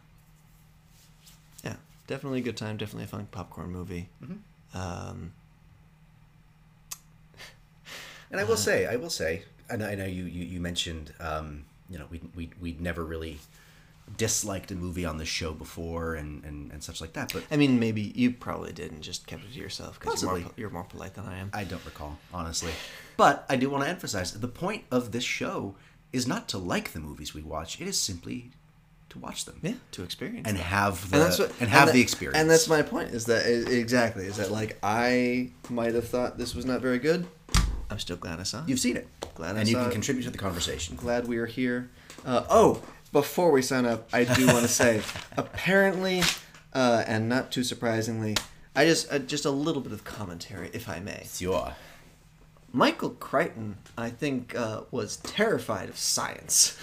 yeah 1.64 1.76
definitely 2.08 2.40
a 2.40 2.44
good 2.44 2.58
time 2.58 2.78
definitely 2.78 3.06
a 3.06 3.08
fun 3.08 3.28
popcorn 3.32 3.72
movie. 3.72 4.08
Um, 4.74 5.32
And 8.32 8.40
I 8.40 8.44
Uh, 8.44 8.48
will 8.48 8.58
say, 8.58 8.86
I 8.88 8.96
will 8.98 9.10
say, 9.12 9.44
and 9.70 9.84
I 9.84 9.96
know 9.96 10.06
you 10.06 10.26
you, 10.26 10.44
you 10.46 10.60
mentioned, 10.60 11.14
um, 11.20 11.66
you 11.90 11.98
know, 12.00 12.06
we 12.10 12.20
we 12.36 12.50
we'd 12.60 12.82
never 12.82 13.04
really 13.06 13.40
disliked 14.18 14.72
a 14.72 14.76
movie 14.76 15.06
on 15.06 15.18
the 15.18 15.26
show 15.26 15.52
before 15.52 16.16
and, 16.16 16.44
and, 16.44 16.72
and 16.72 16.84
such 16.84 17.02
like 17.02 17.14
that, 17.14 17.34
but 17.34 17.44
I 17.52 17.58
mean, 17.58 17.80
maybe 17.80 18.02
you 18.16 18.32
probably 18.32 18.72
did 18.72 18.92
and 18.92 19.02
just 19.02 19.26
kept 19.28 19.44
it 19.44 19.54
to 19.54 19.60
yourself 19.60 20.00
because 20.00 20.22
you're, 20.22 20.40
more 20.40 20.52
you're 20.56 20.70
more 20.70 20.84
polite 20.84 21.16
than 21.16 21.26
I 21.26 21.40
am. 21.40 21.50
I 21.54 21.64
don't 21.64 21.84
recall 21.86 22.18
honestly. 22.34 22.72
But 23.18 23.46
I 23.50 23.56
do 23.56 23.70
want 23.70 23.84
to 23.84 23.90
emphasize 23.90 24.32
the 24.34 24.48
point 24.48 24.84
of 24.92 25.12
this 25.12 25.24
show 25.24 25.76
is 26.14 26.28
not 26.28 26.48
to 26.50 26.58
like 26.58 26.94
the 26.94 27.00
movies 27.00 27.34
we 27.34 27.42
watch; 27.42 27.82
it 27.82 27.88
is 27.88 28.00
simply 28.00 28.52
to 29.10 29.20
watch 29.20 29.46
them 29.46 29.60
Yeah, 29.62 29.74
to 29.92 30.04
experience 30.04 30.48
and 30.48 30.58
that. 30.58 30.64
have 30.64 31.10
the 31.10 31.52
and, 31.60 31.70
have 31.70 31.88
that- 31.88 31.94
the 31.94 32.02
experience. 32.02 32.38
And 32.40 32.50
that's 32.50 32.68
my 32.70 32.84
point. 32.84 33.10
Is 33.10 33.26
that 33.26 33.46
exactly? 33.72 34.26
Is 34.26 34.38
that 34.38 34.52
like 34.52 34.78
I 34.84 35.50
might 35.70 35.96
have 35.96 36.08
thought 36.08 36.38
this 36.38 36.54
was 36.56 36.66
not 36.66 36.80
very 36.82 37.00
good. 37.00 37.26
I'm 37.90 38.00
still 38.00 38.18
glad 38.18 38.40
I 38.40 38.44
saw 38.44 38.64
it. 38.64 38.70
you've 38.70 38.80
seen 38.80 38.98
it, 38.98 39.08
Glad 39.36 39.56
I 39.58 39.60
and 39.60 39.70
you 39.70 39.76
can 39.76 39.90
it. 39.90 39.92
contribute 39.92 40.24
to 40.24 40.32
the 40.32 40.38
conversation. 40.40 40.96
glad 40.96 41.28
we 41.28 41.38
are 41.38 41.46
here. 41.46 41.90
Uh, 42.26 42.44
oh, 42.50 42.82
before 43.16 43.50
we 43.50 43.62
sign 43.62 43.86
up, 43.86 44.10
I 44.12 44.26
do 44.26 44.46
want 44.46 44.64
to 44.64 44.68
say, 44.68 45.02
apparently, 45.38 46.22
uh, 46.74 47.06
and 47.08 47.30
not 47.30 47.50
too 47.50 47.64
surprisingly, 47.64 48.36
I 48.76 48.84
just 48.84 49.10
uh, 49.10 49.20
just 49.20 49.46
a 49.46 49.52
little 49.52 49.82
bit 49.82 49.94
of 49.94 50.04
commentary, 50.04 50.70
if 50.74 50.90
I 50.90 51.00
may. 51.00 51.26
Sure. 51.26 51.76
Michael 52.74 53.12
Crichton, 53.12 53.78
I 53.98 54.10
think, 54.10 54.54
uh, 54.54 54.82
was 54.92 55.16
terrified 55.16 55.88
of 55.88 55.98
science. 55.98 56.78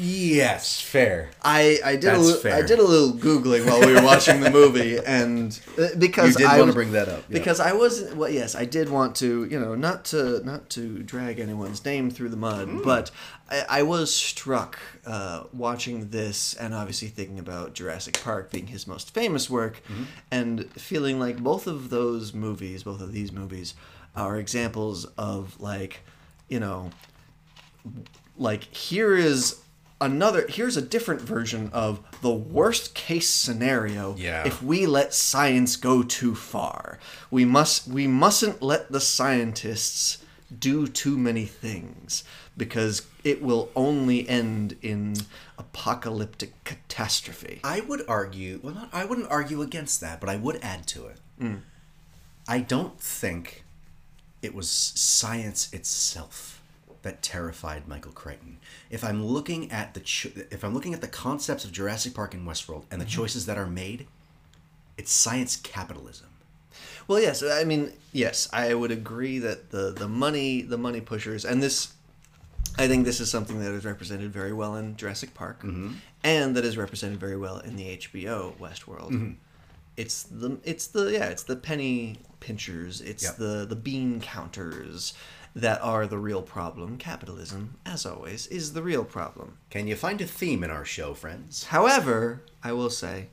Yes, 0.00 0.80
fair. 0.80 1.30
I, 1.42 1.80
I 1.84 1.92
did 1.96 2.04
a 2.04 2.06
That's 2.12 2.22
little, 2.24 2.40
fair. 2.40 2.54
I 2.54 2.62
did 2.62 2.78
a 2.78 2.84
little 2.84 3.12
googling 3.18 3.66
while 3.66 3.80
we 3.80 3.92
were 3.92 4.02
watching 4.02 4.40
the 4.40 4.48
movie, 4.50 4.96
and 5.06 5.58
uh, 5.76 5.88
because 5.98 6.34
You 6.38 6.46
did 6.46 6.46
I 6.46 6.60
wanna 6.60 6.72
bring 6.72 6.92
that 6.92 7.08
up, 7.08 7.24
yeah. 7.28 7.38
because 7.38 7.58
I 7.58 7.72
wasn't. 7.72 8.16
Well, 8.16 8.30
yes, 8.30 8.54
I 8.54 8.64
did 8.64 8.88
want 8.90 9.16
to, 9.16 9.44
you 9.46 9.58
know, 9.58 9.74
not 9.74 10.04
to 10.06 10.40
not 10.44 10.70
to 10.70 11.02
drag 11.02 11.40
anyone's 11.40 11.84
name 11.84 12.10
through 12.10 12.28
the 12.28 12.36
mud, 12.36 12.68
Hmm. 12.68 12.82
but 12.84 13.10
I, 13.50 13.64
I 13.68 13.82
was 13.82 14.14
struck 14.14 14.78
uh, 15.04 15.44
watching 15.52 16.10
this, 16.10 16.54
and 16.54 16.74
obviously 16.74 17.08
thinking 17.08 17.40
about 17.40 17.74
Jurassic 17.74 18.20
Park 18.22 18.52
being 18.52 18.68
his 18.68 18.86
most 18.86 19.12
famous 19.12 19.50
work, 19.50 19.82
Mm-hmm. 19.88 20.02
and 20.30 20.70
feeling 20.74 21.18
like 21.18 21.38
both 21.38 21.66
of 21.66 21.90
those 21.90 22.32
movies, 22.32 22.84
both 22.84 23.00
of 23.00 23.12
these 23.12 23.32
movies, 23.32 23.74
are 24.14 24.38
examples 24.38 25.06
of 25.18 25.60
like, 25.60 26.00
you 26.48 26.60
know, 26.60 26.90
like 28.36 28.62
here 28.72 29.16
is 29.16 29.56
another 30.00 30.46
here's 30.48 30.76
a 30.76 30.82
different 30.82 31.20
version 31.20 31.68
of 31.72 32.00
the 32.22 32.32
worst 32.32 32.94
case 32.94 33.28
scenario 33.28 34.14
Yeah. 34.16 34.46
if 34.46 34.62
we 34.62 34.86
let 34.86 35.12
science 35.12 35.76
go 35.76 36.02
too 36.02 36.34
far 36.34 36.98
we 37.30 37.44
must 37.44 37.88
we 37.88 38.06
mustn't 38.06 38.62
let 38.62 38.92
the 38.92 39.00
scientists 39.00 40.18
do 40.56 40.86
too 40.86 41.18
many 41.18 41.44
things 41.44 42.22
because 42.56 43.02
it 43.24 43.42
will 43.42 43.70
only 43.76 44.28
end 44.28 44.76
in 44.82 45.14
apocalyptic 45.58 46.52
catastrophe 46.64 47.60
I 47.64 47.80
would 47.80 48.04
argue. 48.08 48.60
Well, 48.62 48.74
not. 48.74 48.88
I 48.92 49.04
wouldn't 49.04 49.30
argue 49.30 49.62
against 49.62 50.00
that, 50.00 50.20
but 50.20 50.28
I 50.28 50.36
would 50.36 50.58
add 50.62 50.86
to 50.88 51.06
it. 51.06 51.18
Mm. 51.40 51.60
I 52.48 52.60
don't 52.60 52.98
think 53.00 53.64
it 54.42 54.54
was 54.54 54.70
science 54.70 55.72
itself 55.72 56.62
that 57.02 57.22
terrified 57.22 57.86
Michael 57.86 58.12
Crichton. 58.12 58.57
If 58.90 59.04
I'm 59.04 59.24
looking 59.24 59.70
at 59.70 59.94
the 59.94 60.00
cho- 60.00 60.30
if 60.50 60.64
I'm 60.64 60.74
looking 60.74 60.94
at 60.94 61.00
the 61.00 61.08
concepts 61.08 61.64
of 61.64 61.72
Jurassic 61.72 62.14
Park 62.14 62.34
and 62.34 62.46
Westworld 62.46 62.84
and 62.90 63.00
the 63.00 63.04
mm-hmm. 63.04 63.20
choices 63.20 63.46
that 63.46 63.58
are 63.58 63.66
made, 63.66 64.06
it's 64.96 65.12
science 65.12 65.56
capitalism. 65.56 66.28
Well, 67.06 67.20
yes, 67.20 67.42
I 67.42 67.64
mean, 67.64 67.92
yes, 68.12 68.48
I 68.52 68.74
would 68.74 68.90
agree 68.90 69.38
that 69.38 69.70
the 69.70 69.90
the 69.90 70.08
money 70.08 70.62
the 70.62 70.78
money 70.78 71.00
pushers 71.00 71.44
and 71.44 71.62
this 71.62 71.92
I 72.76 72.86
think 72.86 73.04
this 73.04 73.20
is 73.20 73.30
something 73.30 73.60
that 73.60 73.72
is 73.72 73.84
represented 73.84 74.32
very 74.32 74.52
well 74.52 74.76
in 74.76 74.96
Jurassic 74.96 75.34
Park 75.34 75.62
mm-hmm. 75.62 75.94
and 76.22 76.56
that 76.56 76.64
is 76.64 76.76
represented 76.76 77.18
very 77.18 77.36
well 77.36 77.58
in 77.58 77.76
the 77.76 77.96
HBO 77.96 78.56
Westworld. 78.58 79.10
Mm-hmm. 79.10 79.32
It's 79.98 80.22
the 80.22 80.58
it's 80.62 80.86
the 80.86 81.10
yeah, 81.12 81.24
it's 81.26 81.42
the 81.42 81.56
penny 81.56 82.18
pinchers, 82.38 83.00
it's 83.00 83.24
Yep. 83.24 83.36
the 83.36 83.66
the 83.68 83.74
bean 83.76 84.20
counters 84.20 85.12
that 85.56 85.80
are 85.82 86.06
the 86.06 86.18
real 86.18 86.40
problem. 86.40 86.98
Capitalism, 86.98 87.74
as 87.84 88.06
always, 88.06 88.46
is 88.46 88.74
the 88.74 88.82
real 88.82 89.04
problem. 89.04 89.58
Can 89.70 89.88
you 89.88 89.96
find 89.96 90.20
a 90.20 90.26
theme 90.26 90.62
in 90.62 90.70
our 90.70 90.84
show, 90.84 91.14
friends? 91.14 91.64
However, 91.64 92.44
I 92.62 92.70
will 92.72 92.90
say 92.90 93.26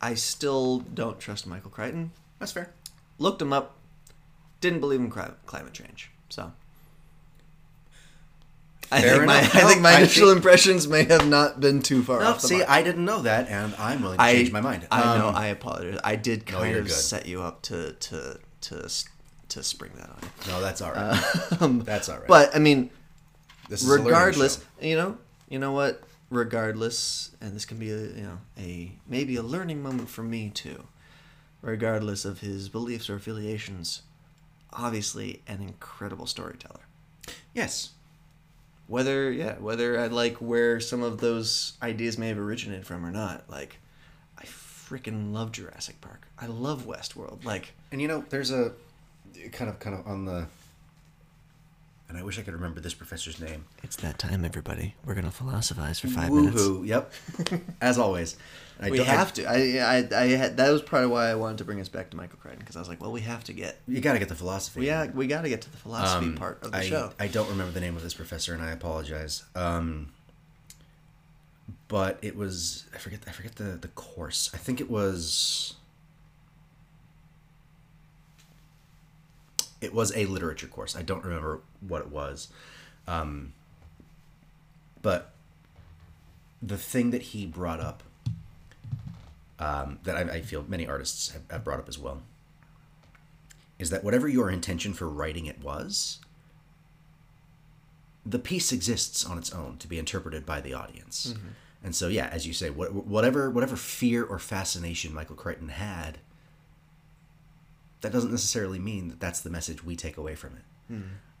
I 0.00 0.14
still 0.14 0.78
don't 0.78 1.18
trust 1.18 1.44
Michael 1.46 1.72
Crichton 1.72 2.12
That's 2.38 2.52
fair. 2.52 2.72
looked 3.18 3.42
him 3.42 3.52
up, 3.52 3.76
didn't 4.60 4.78
believe 4.80 5.00
in 5.00 5.10
climate 5.10 5.72
change. 5.72 6.10
So 6.28 6.52
I 8.90 9.00
Fair 9.02 9.14
think 9.16 9.26
my 9.26 9.38
enough. 9.40 9.54
I 9.56 9.60
think 9.68 9.80
my 9.82 9.90
I 9.92 9.98
initial 9.98 10.26
think- 10.28 10.36
impressions 10.36 10.88
may 10.88 11.04
have 11.04 11.28
not 11.28 11.60
been 11.60 11.82
too 11.82 12.02
far 12.02 12.20
No, 12.20 12.28
off 12.30 12.40
see, 12.40 12.58
mark. 12.58 12.70
I 12.70 12.82
didn't 12.82 13.04
know 13.04 13.20
that, 13.22 13.48
and 13.48 13.74
I'm 13.76 14.00
willing 14.02 14.16
to 14.18 14.22
I 14.22 14.32
change 14.34 14.50
my 14.52 14.60
mind. 14.62 14.86
I 14.90 15.18
know. 15.18 15.28
Um, 15.28 15.34
I 15.36 15.46
apologize. 15.48 16.00
I 16.02 16.16
did 16.16 16.46
kind 16.46 16.70
you're 16.70 16.80
of 16.80 16.86
good. 16.86 16.94
set 16.94 17.26
you 17.26 17.42
up 17.42 17.60
to 17.62 17.92
to 17.92 18.38
to 18.62 18.88
to 19.48 19.62
spring 19.62 19.92
that 19.96 20.08
on 20.10 20.16
you. 20.22 20.52
no, 20.52 20.60
that's 20.60 20.80
all 20.80 20.92
right. 20.92 21.20
that's 21.84 22.08
all 22.08 22.14
right. 22.16 22.22
Um, 22.22 22.28
But 22.28 22.54
I 22.56 22.58
mean, 22.58 22.90
this 23.68 23.82
is 23.82 23.88
regardless, 23.88 24.64
you 24.80 24.96
know, 24.96 25.18
you 25.48 25.58
know 25.58 25.72
what? 25.72 26.02
Regardless, 26.30 27.30
and 27.40 27.54
this 27.54 27.64
can 27.64 27.78
be 27.78 27.90
a 27.90 27.96
you 27.98 28.22
know 28.22 28.38
a 28.58 28.92
maybe 29.06 29.36
a 29.36 29.42
learning 29.42 29.82
moment 29.82 30.08
for 30.08 30.22
me 30.22 30.50
too. 30.50 30.84
Regardless 31.60 32.24
of 32.24 32.40
his 32.40 32.68
beliefs 32.68 33.10
or 33.10 33.16
affiliations, 33.16 34.02
obviously 34.72 35.42
an 35.48 35.60
incredible 35.60 36.26
storyteller. 36.26 36.80
yes, 37.52 37.90
Whether 38.88 39.30
yeah, 39.30 39.58
whether 39.58 40.00
I 40.00 40.08
like 40.08 40.38
where 40.38 40.80
some 40.80 41.02
of 41.02 41.18
those 41.18 41.74
ideas 41.80 42.18
may 42.18 42.28
have 42.28 42.38
originated 42.38 42.86
from 42.86 43.06
or 43.06 43.12
not, 43.12 43.44
like 43.48 43.78
I 44.36 44.44
freaking 44.44 45.32
love 45.32 45.52
Jurassic 45.52 46.00
Park. 46.00 46.26
I 46.38 46.46
love 46.46 46.86
Westworld. 46.86 47.44
Like 47.44 47.74
and 47.92 48.02
you 48.02 48.08
know, 48.08 48.24
there's 48.30 48.50
a 48.50 48.72
kind 49.52 49.70
of, 49.70 49.78
kind 49.78 49.94
of 49.96 50.06
on 50.06 50.24
the, 50.24 50.46
and 52.08 52.16
I 52.16 52.22
wish 52.22 52.38
I 52.38 52.42
could 52.42 52.54
remember 52.54 52.80
this 52.80 52.94
professor's 52.94 53.38
name. 53.40 53.64
it's 53.82 53.96
that 53.96 54.18
time, 54.18 54.44
everybody. 54.44 54.94
We're 55.04 55.14
gonna 55.14 55.30
philosophize 55.30 56.00
for 56.00 56.08
five 56.08 56.32
minutes. 56.32 56.60
Woohoo! 56.62 56.86
Yep, 56.86 57.12
as 57.80 57.98
always. 57.98 58.36
I 58.80 58.90
We 58.90 58.98
don't- 58.98 59.08
I- 59.08 59.10
have 59.10 59.32
to. 59.34 59.44
I, 59.44 59.54
I, 59.78 60.08
I 60.22 60.26
had, 60.36 60.56
that 60.58 60.70
was 60.70 60.82
part 60.82 61.02
of 61.04 61.10
why 61.10 61.28
I 61.28 61.34
wanted 61.34 61.58
to 61.58 61.64
bring 61.64 61.80
us 61.80 61.88
back 61.88 62.10
to 62.10 62.16
Michael 62.16 62.38
Crichton 62.40 62.60
because 62.60 62.76
I 62.76 62.78
was 62.78 62.88
like, 62.88 63.00
well, 63.02 63.10
we 63.10 63.22
have 63.22 63.42
to 63.44 63.52
get, 63.52 63.80
You 63.88 64.00
got 64.00 64.12
to 64.12 64.20
get 64.20 64.28
the 64.28 64.36
philosophy. 64.36 64.80
we 64.80 65.08
we 65.14 65.26
got 65.26 65.42
to 65.42 65.48
get 65.48 65.62
to 65.62 65.70
the 65.70 65.76
philosophy 65.78 66.26
Um, 66.26 66.34
part 66.36 66.62
of 66.62 66.70
the 66.72 66.78
I, 66.78 66.82
show. 66.84 67.10
I 67.18 67.26
don't 67.26 67.48
remember 67.50 67.72
the 67.72 67.80
name 67.80 67.96
of 67.96 68.02
this 68.02 68.14
professor, 68.14 68.54
and 68.54 68.62
I 68.62 68.70
apologize. 68.70 69.42
Um, 69.56 70.12
but 71.88 72.18
it 72.22 72.36
was 72.36 72.84
I 72.94 72.98
forget 72.98 73.20
I 73.26 73.32
forget 73.32 73.56
the 73.56 73.76
the 73.80 73.88
course. 73.88 74.50
I 74.54 74.58
think 74.58 74.80
it 74.80 74.90
was. 74.90 75.74
It 79.80 79.94
was 79.94 80.14
a 80.16 80.26
literature 80.26 80.66
course. 80.66 80.96
I 80.96 81.02
don't 81.02 81.24
remember 81.24 81.60
what 81.80 82.02
it 82.02 82.08
was, 82.08 82.48
um, 83.06 83.52
but 85.02 85.32
the 86.60 86.76
thing 86.76 87.10
that 87.10 87.22
he 87.22 87.46
brought 87.46 87.80
up, 87.80 88.02
um, 89.60 90.00
that 90.02 90.16
I, 90.16 90.36
I 90.36 90.40
feel 90.42 90.64
many 90.66 90.86
artists 90.86 91.30
have, 91.30 91.42
have 91.50 91.64
brought 91.64 91.78
up 91.78 91.88
as 91.88 91.98
well, 91.98 92.22
is 93.78 93.90
that 93.90 94.02
whatever 94.02 94.26
your 94.26 94.50
intention 94.50 94.92
for 94.92 95.08
writing 95.08 95.46
it 95.46 95.62
was, 95.62 96.18
the 98.26 98.38
piece 98.40 98.72
exists 98.72 99.24
on 99.24 99.38
its 99.38 99.52
own 99.52 99.76
to 99.78 99.86
be 99.86 99.98
interpreted 99.98 100.44
by 100.44 100.60
the 100.60 100.74
audience. 100.74 101.34
And 101.82 101.94
so, 101.94 102.08
yeah, 102.08 102.28
as 102.32 102.46
you 102.46 102.52
say, 102.52 102.70
whatever 102.70 103.48
whatever 103.50 103.76
fear 103.76 104.24
or 104.24 104.40
fascination 104.40 105.14
Michael 105.14 105.36
Crichton 105.36 105.68
had, 105.68 106.18
that 108.00 108.12
doesn't 108.12 108.30
necessarily 108.30 108.78
mean 108.78 109.08
that 109.08 109.20
that's 109.20 109.40
the 109.40 109.50
message 109.50 109.84
we 109.84 109.96
take 109.96 110.16
away 110.16 110.34
from 110.34 110.52
it. 110.56 110.94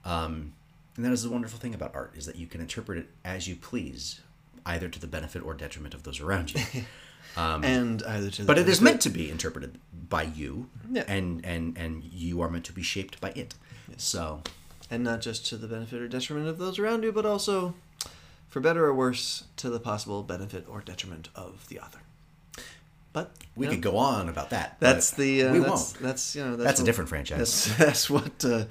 Um, 0.04 0.52
and 0.96 1.04
that 1.04 1.12
is 1.12 1.22
the 1.22 1.30
wonderful 1.30 1.58
thing 1.58 1.74
about 1.74 1.94
art 1.94 2.14
is 2.16 2.26
that 2.26 2.36
you 2.36 2.46
can 2.46 2.60
interpret 2.60 2.98
it 2.98 3.06
as 3.24 3.46
you 3.46 3.56
please, 3.56 4.20
either 4.66 4.88
to 4.88 4.98
the 4.98 5.06
benefit 5.06 5.42
or 5.42 5.54
detriment 5.54 5.94
of 5.94 6.02
those 6.02 6.20
around 6.20 6.54
you. 6.54 6.60
and 7.36 8.02
either 8.02 8.30
to 8.30 8.36
the 8.38 8.42
um, 8.42 8.46
but 8.46 8.58
it 8.58 8.68
is 8.68 8.80
meant 8.80 9.00
to 9.02 9.10
be 9.10 9.30
interpreted 9.30 9.78
by 10.08 10.22
you, 10.24 10.68
Yeah. 10.90 11.04
and 11.06 11.44
and 11.44 11.76
and 11.78 12.02
you 12.04 12.40
are 12.42 12.50
meant 12.50 12.64
to 12.66 12.72
be 12.72 12.82
shaped 12.82 13.20
by 13.20 13.30
it. 13.30 13.54
So 13.96 14.42
and 14.90 15.04
not 15.04 15.20
just 15.20 15.46
to 15.48 15.56
the 15.56 15.68
benefit 15.68 16.00
or 16.02 16.08
detriment 16.08 16.48
of 16.48 16.58
those 16.58 16.78
around 16.78 17.04
you, 17.04 17.12
but 17.12 17.24
also, 17.26 17.74
for 18.48 18.60
better 18.60 18.84
or 18.86 18.94
worse, 18.94 19.44
to 19.56 19.68
the 19.70 19.78
possible 19.78 20.22
benefit 20.22 20.66
or 20.68 20.80
detriment 20.80 21.28
of 21.36 21.68
the 21.68 21.78
author. 21.78 22.00
But 23.24 23.32
we 23.56 23.66
could 23.66 23.82
go 23.82 23.96
on 23.96 24.28
about 24.28 24.50
that. 24.50 24.76
That's 24.80 25.10
the 25.12 25.44
uh, 25.44 25.52
we 25.52 25.58
that's, 25.58 25.70
won't. 25.70 26.02
That's 26.02 26.36
you 26.36 26.44
know 26.44 26.56
that's, 26.56 26.68
That's 26.68 26.80
a 26.80 26.84
different 26.84 27.10
franchise. 27.10 27.38
That's, 27.38 27.76
that's 27.78 28.10
what 28.10 28.44
uh, 28.44 28.64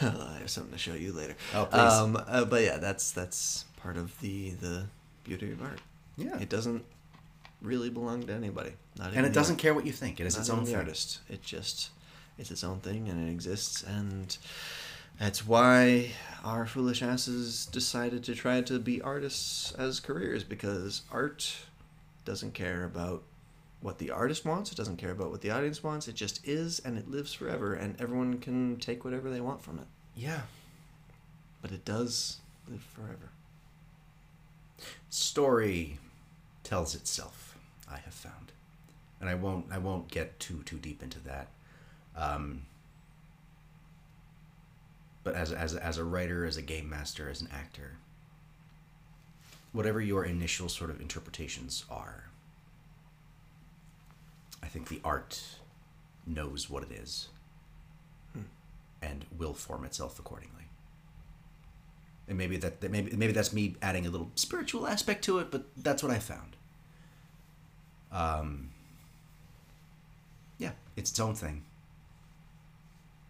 I 0.00 0.38
have 0.40 0.50
something 0.50 0.72
to 0.72 0.78
show 0.78 0.94
you 0.94 1.12
later. 1.12 1.36
Oh, 1.54 1.66
please. 1.66 1.80
Um, 1.80 2.22
uh, 2.26 2.44
but 2.44 2.62
yeah, 2.62 2.78
that's 2.78 3.10
that's 3.12 3.64
part 3.76 3.96
of 3.96 4.18
the 4.20 4.50
the 4.50 4.86
beauty 5.24 5.52
of 5.52 5.62
art. 5.62 5.80
Yeah. 6.16 6.36
it 6.40 6.48
doesn't 6.48 6.84
really 7.62 7.90
belong 7.90 8.24
to 8.26 8.32
anybody. 8.32 8.72
Not 8.98 9.14
and 9.14 9.24
it 9.24 9.32
doesn't 9.32 9.54
art- 9.54 9.60
care 9.60 9.74
what 9.74 9.86
you 9.86 9.92
think. 9.92 10.20
It 10.20 10.26
is 10.26 10.34
not 10.34 10.40
its 10.40 10.50
own 10.50 10.64
thing. 10.64 10.76
artist. 10.76 11.20
It 11.28 11.42
just 11.42 11.90
it's 12.38 12.50
its 12.50 12.64
own 12.64 12.80
thing 12.80 13.08
and 13.08 13.28
it 13.28 13.30
exists 13.30 13.82
and 13.82 14.36
that's 15.18 15.44
why 15.46 16.12
our 16.44 16.64
foolish 16.66 17.02
asses 17.02 17.66
decided 17.66 18.22
to 18.24 18.34
try 18.34 18.60
to 18.60 18.78
be 18.78 19.02
artists 19.02 19.72
as 19.72 19.98
careers 19.98 20.44
because 20.44 21.02
art 21.10 21.56
doesn't 22.24 22.54
care 22.54 22.84
about 22.84 23.24
what 23.80 23.98
the 23.98 24.10
artist 24.10 24.44
wants, 24.44 24.72
it 24.72 24.76
doesn't 24.76 24.96
care 24.96 25.12
about 25.12 25.30
what 25.30 25.40
the 25.40 25.50
audience 25.50 25.82
wants, 25.82 26.08
it 26.08 26.14
just 26.14 26.46
is 26.46 26.80
and 26.80 26.98
it 26.98 27.08
lives 27.10 27.32
forever 27.32 27.74
and 27.74 28.00
everyone 28.00 28.38
can 28.38 28.76
take 28.76 29.04
whatever 29.04 29.30
they 29.30 29.40
want 29.40 29.62
from 29.62 29.78
it. 29.78 29.86
Yeah. 30.14 30.42
But 31.62 31.72
it 31.72 31.84
does 31.84 32.38
live 32.68 32.82
forever. 32.82 33.30
Story 35.10 35.98
tells 36.62 36.94
itself. 36.94 37.56
I 37.90 37.96
have 37.98 38.14
found, 38.14 38.52
and 39.20 39.30
I 39.30 39.34
won't. 39.34 39.66
I 39.70 39.78
won't 39.78 40.08
get 40.08 40.38
too 40.38 40.62
too 40.64 40.76
deep 40.76 41.02
into 41.02 41.18
that. 41.20 41.48
Um, 42.14 42.62
but 45.24 45.34
as 45.34 45.52
as 45.52 45.74
as 45.74 45.96
a 45.96 46.04
writer, 46.04 46.44
as 46.44 46.56
a 46.56 46.62
game 46.62 46.88
master, 46.88 47.30
as 47.30 47.40
an 47.40 47.48
actor, 47.52 47.96
whatever 49.72 50.00
your 50.00 50.24
initial 50.24 50.68
sort 50.68 50.90
of 50.90 51.00
interpretations 51.00 51.84
are, 51.90 52.27
I 54.62 54.66
think 54.66 54.88
the 54.88 55.00
art 55.04 55.42
knows 56.26 56.68
what 56.68 56.82
it 56.82 56.92
is. 56.92 57.28
and 59.00 59.24
will 59.36 59.54
form 59.54 59.84
itself 59.84 60.18
accordingly. 60.18 60.64
And 62.28 62.36
maybe 62.36 62.56
that, 62.58 62.80
that 62.80 62.90
maybe 62.90 63.16
maybe 63.16 63.32
that's 63.32 63.52
me 63.52 63.76
adding 63.80 64.06
a 64.06 64.10
little 64.10 64.30
spiritual 64.34 64.86
aspect 64.86 65.24
to 65.24 65.38
it, 65.38 65.50
but 65.50 65.64
that's 65.76 66.02
what 66.02 66.12
I 66.12 66.18
found. 66.18 66.56
Um, 68.12 68.70
yeah, 70.58 70.72
it's 70.96 71.10
its 71.10 71.20
own 71.20 71.34
thing. 71.34 71.64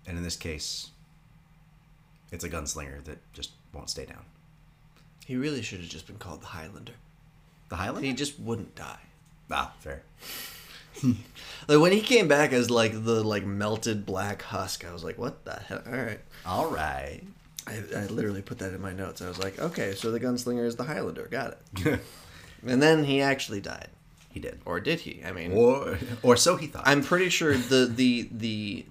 And 0.06 0.16
in 0.16 0.24
this 0.24 0.36
case, 0.36 0.90
it's 2.32 2.44
a 2.44 2.48
gunslinger 2.48 3.04
that 3.04 3.18
just 3.32 3.50
won't 3.72 3.90
stay 3.90 4.06
down. 4.06 4.24
He 5.26 5.36
really 5.36 5.62
should 5.62 5.80
have 5.80 5.88
just 5.88 6.06
been 6.06 6.16
called 6.16 6.40
the 6.40 6.46
Highlander. 6.46 6.94
The 7.68 7.76
Highlander? 7.76 8.06
He 8.06 8.14
just 8.14 8.40
wouldn't 8.40 8.74
die. 8.74 9.00
Ah, 9.50 9.74
fair. 9.80 10.02
Like 11.68 11.80
when 11.80 11.92
he 11.92 12.00
came 12.00 12.28
back 12.28 12.52
as 12.54 12.70
like 12.70 12.92
the 12.92 13.22
like 13.22 13.44
melted 13.44 14.06
black 14.06 14.40
husk, 14.40 14.86
I 14.86 14.92
was 14.92 15.04
like, 15.04 15.18
"What 15.18 15.44
the 15.44 15.52
hell?" 15.60 15.82
All 15.86 15.92
right, 15.92 16.20
All 16.46 16.70
right. 16.70 17.20
I, 17.66 17.82
I 17.94 18.06
literally 18.06 18.40
put 18.40 18.58
that 18.60 18.72
in 18.72 18.80
my 18.80 18.92
notes. 18.92 19.20
I 19.20 19.28
was 19.28 19.38
like, 19.38 19.58
"Okay, 19.58 19.92
so 19.94 20.10
the 20.10 20.18
gunslinger 20.18 20.64
is 20.64 20.76
the 20.76 20.84
Highlander. 20.84 21.26
Got 21.30 21.58
it." 21.84 22.00
and 22.66 22.80
then 22.82 23.04
he 23.04 23.20
actually 23.20 23.60
died, 23.60 23.88
He 24.30 24.40
did. 24.40 24.60
or 24.64 24.80
did 24.80 25.00
he? 25.00 25.22
I 25.26 25.32
mean, 25.32 25.52
Or 25.52 25.98
or 26.22 26.36
so 26.38 26.56
he 26.56 26.66
thought. 26.68 26.84
I'm 26.86 27.02
pretty 27.02 27.28
sure 27.28 27.54
the 27.74 27.84
the 27.84 28.28
the 28.32 28.86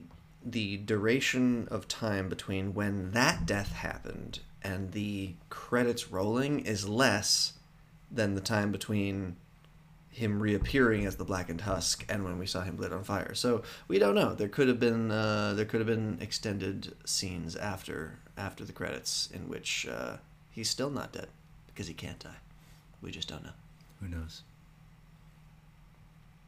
the 0.46 0.78
duration 0.78 1.68
of 1.72 1.88
time 1.88 2.30
between 2.30 2.76
when 2.76 3.12
that 3.14 3.46
death 3.48 3.72
happened 3.74 4.40
and 4.62 4.92
the 4.92 5.34
credits 5.50 6.12
rolling 6.12 6.60
is 6.60 6.88
less 6.88 7.54
than 8.12 8.36
the 8.36 8.42
time 8.42 8.72
between 8.72 9.36
him 10.10 10.42
reappearing 10.42 11.06
as 11.06 11.18
the 11.18 11.24
blackened 11.24 11.62
husk 11.62 12.06
and 12.10 12.24
when 12.24 12.40
we 12.40 12.48
saw 12.48 12.62
him 12.62 12.78
lit 12.78 12.92
on 12.92 13.04
fire. 13.04 13.34
So 13.36 13.62
we 13.88 14.00
don't 14.00 14.16
know. 14.16 14.34
There 14.34 14.48
could 14.48 14.68
have 14.68 14.80
been 14.80 15.12
uh, 15.12 15.54
there 15.56 15.66
could 15.66 15.80
have 15.80 15.88
been 15.88 16.18
extended 16.22 16.96
scenes 17.06 17.56
after 17.56 18.20
after 18.38 18.66
the 18.66 18.74
credits 18.74 19.30
in 19.34 19.48
which 19.48 19.88
uh, 19.88 20.18
he's 20.50 20.70
still 20.70 20.90
not 20.90 21.14
dead 21.14 21.28
because 21.68 21.88
he 21.88 21.94
can't 21.94 22.20
die. 22.20 22.38
We 23.02 23.12
just 23.12 23.28
don't 23.28 23.44
know. 23.44 23.52
Who 24.02 24.08
knows? 24.08 24.42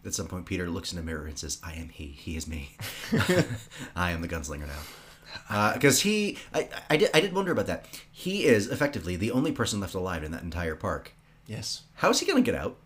At 0.06 0.14
some 0.14 0.28
point, 0.28 0.46
Peter 0.46 0.70
looks 0.70 0.92
in 0.92 0.98
the 0.98 1.04
mirror 1.04 1.28
and 1.28 1.38
says, 1.38 1.60
"I 1.64 1.74
am 1.74 1.90
he. 1.90 2.08
He 2.08 2.36
is 2.36 2.48
me. 2.48 2.72
I 3.96 4.12
am 4.12 4.22
the 4.22 4.28
gunslinger 4.28 4.68
now." 4.68 5.74
Because 5.74 6.02
he, 6.02 6.38
I, 6.54 6.70
I 6.90 6.98
did, 6.98 7.10
I 7.14 7.22
did 7.22 7.34
wonder 7.34 7.52
about 7.52 7.68
that. 7.68 7.86
He 8.12 8.46
is 8.46 8.68
effectively 8.68 9.16
the 9.16 9.32
only 9.32 9.52
person 9.52 9.80
left 9.80 9.94
alive 9.94 10.24
in 10.24 10.32
that 10.32 10.42
entire 10.42 10.76
park. 10.76 11.14
Yes. 11.46 11.84
How 11.96 12.10
is 12.10 12.20
he 12.20 12.26
going 12.26 12.44
to 12.44 12.52
get 12.52 12.60
out? 12.60 12.78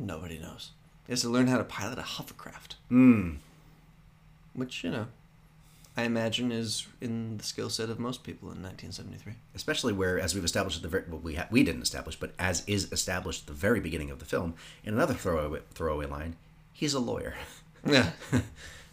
Nobody 0.00 0.38
knows. 0.38 0.70
He 1.06 1.12
has 1.12 1.20
to 1.20 1.28
learn 1.28 1.46
how 1.46 1.58
to 1.58 1.64
pilot 1.64 1.98
a 1.98 2.02
hovercraft. 2.02 2.76
Hmm. 2.88 3.34
Which, 4.54 4.82
you 4.82 4.90
know, 4.90 5.06
I 5.96 6.04
imagine 6.04 6.50
is 6.50 6.86
in 7.00 7.36
the 7.36 7.44
skill 7.44 7.68
set 7.68 7.90
of 7.90 7.98
most 7.98 8.24
people 8.24 8.48
in 8.50 8.62
1973. 8.62 9.34
Especially 9.54 9.92
where, 9.92 10.18
as 10.18 10.34
we've 10.34 10.44
established 10.44 10.78
at 10.78 10.82
the 10.82 10.88
very, 10.88 11.04
well, 11.08 11.20
we 11.20 11.34
ha- 11.34 11.46
we 11.50 11.62
didn't 11.62 11.82
establish, 11.82 12.16
but 12.16 12.32
as 12.38 12.64
is 12.66 12.90
established 12.92 13.42
at 13.42 13.46
the 13.48 13.52
very 13.52 13.78
beginning 13.80 14.10
of 14.10 14.18
the 14.20 14.24
film, 14.24 14.54
in 14.84 14.94
another 14.94 15.14
throwaway 15.14 15.60
throwaway 15.74 16.06
line, 16.06 16.36
he's 16.72 16.94
a 16.94 17.00
lawyer. 17.00 17.34
Yeah. 17.86 18.10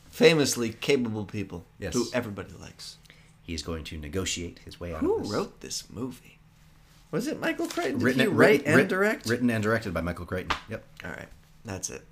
Famously 0.10 0.70
capable 0.74 1.26
people 1.26 1.66
Yes. 1.80 1.94
who 1.94 2.08
everybody 2.14 2.52
likes. 2.60 2.98
He's 3.44 3.62
going 3.64 3.84
to 3.86 3.98
negotiate 3.98 4.60
his 4.66 4.80
way 4.80 4.94
out 4.94 5.02
Who 5.02 5.20
wrote 5.20 5.62
this 5.62 5.90
movie? 5.90 6.37
Was 7.12 7.28
it 7.28 7.40
Michael 7.40 7.68
Crichton? 7.68 8.00
Did 8.00 8.04
Written, 8.04 8.20
he 8.22 8.28
written- 8.28 8.38
write 8.38 8.64
and 8.66 8.76
writ- 8.76 8.88
direct? 8.90 9.26
Written 9.28 9.50
and 9.50 9.64
directed 9.64 9.94
by 9.94 10.02
Michael 10.02 10.26
Crichton. 10.26 10.58
Yep. 10.70 10.84
All 11.06 11.12
right. 11.12 11.28
That's 11.66 11.90
it. 11.90 12.04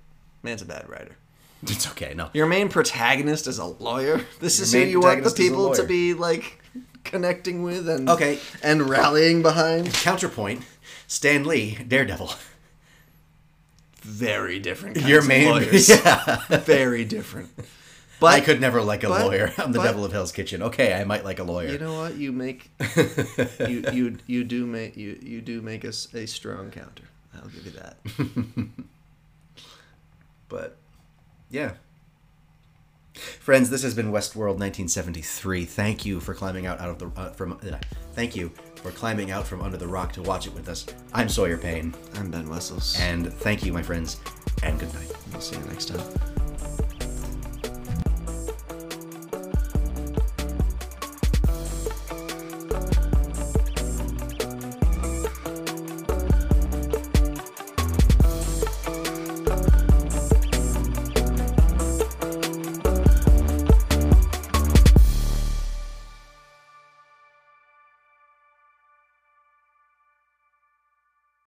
Man's 0.42 0.62
a 0.62 0.66
bad 0.66 0.88
writer. 0.88 1.16
It's 1.62 1.88
okay. 1.90 2.12
No. 2.14 2.28
Your 2.34 2.46
main 2.46 2.68
protagonist 2.68 3.46
is 3.46 3.58
a 3.58 3.64
lawyer. 3.64 4.20
This 4.40 4.58
Your 4.58 4.64
is 4.64 4.72
who 4.72 4.78
you 4.80 5.00
want 5.00 5.24
the 5.24 5.30
protagonist 5.30 5.38
is 5.40 5.46
a 5.46 5.50
people 5.50 5.74
to 5.74 5.82
be 5.84 6.12
like 6.14 6.60
connecting 7.02 7.62
with 7.62 7.88
and 7.88 8.08
Okay. 8.10 8.38
and 8.62 8.88
rallying 8.88 9.40
behind. 9.42 9.92
Counterpoint: 9.94 10.62
Stan 11.08 11.44
Lee, 11.44 11.76
Daredevil. 11.88 12.30
Very 14.02 14.58
different. 14.60 14.98
Your 15.00 15.22
main, 15.22 15.48
lawyers. 15.48 15.88
yeah. 16.04 16.46
Very 16.58 17.04
different. 17.04 17.48
I 18.22 18.40
could 18.40 18.60
never 18.60 18.82
like 18.82 19.04
a 19.04 19.08
but- 19.08 19.24
lawyer. 19.24 19.52
I'm 19.58 19.72
the 19.72 19.78
but- 19.78 19.84
devil 19.84 20.04
of 20.04 20.12
Hell's 20.12 20.32
Kitchen. 20.32 20.62
Okay, 20.62 20.94
I 20.94 21.04
might 21.04 21.24
like 21.24 21.38
a 21.38 21.44
lawyer. 21.44 21.68
You 21.68 21.78
know 21.78 21.98
what? 21.98 22.16
You 22.16 22.32
make 22.32 22.70
you 23.60 23.84
you 23.92 24.18
you 24.26 24.44
do 24.44 24.66
make 24.66 24.96
you 24.96 25.18
you 25.22 25.40
do 25.40 25.60
make 25.62 25.84
us 25.84 26.08
a 26.14 26.26
strong 26.26 26.70
counter. 26.70 27.04
I'll 27.34 27.48
give 27.48 27.66
you 27.66 27.72
that. 27.72 27.96
but 30.48 30.76
yeah. 31.50 31.72
Friends, 33.14 33.70
this 33.70 33.82
has 33.82 33.94
been 33.94 34.12
Westworld 34.12 34.58
1973. 34.58 35.64
Thank 35.64 36.04
you 36.04 36.20
for 36.20 36.34
climbing 36.34 36.66
out 36.66 36.80
out 36.80 36.90
of 36.90 36.98
the 36.98 37.10
uh, 37.20 37.30
from. 37.32 37.52
Uh, 37.52 37.76
thank 38.12 38.36
you 38.36 38.50
for 38.76 38.90
climbing 38.90 39.30
out 39.30 39.46
from 39.46 39.62
under 39.62 39.78
the 39.78 39.88
rock 39.88 40.12
to 40.12 40.22
watch 40.22 40.46
it 40.46 40.54
with 40.54 40.68
us. 40.68 40.84
I'm 41.14 41.28
Sawyer 41.28 41.56
Payne, 41.56 41.94
I'm 42.14 42.30
Ben 42.30 42.48
Wessels. 42.48 42.94
and 43.00 43.32
thank 43.32 43.64
you, 43.64 43.72
my 43.72 43.82
friends, 43.82 44.20
and 44.62 44.78
good 44.78 44.92
night. 44.92 45.10
we'll 45.32 45.40
see 45.40 45.56
you 45.56 45.64
next 45.64 45.86
time. 45.88 46.35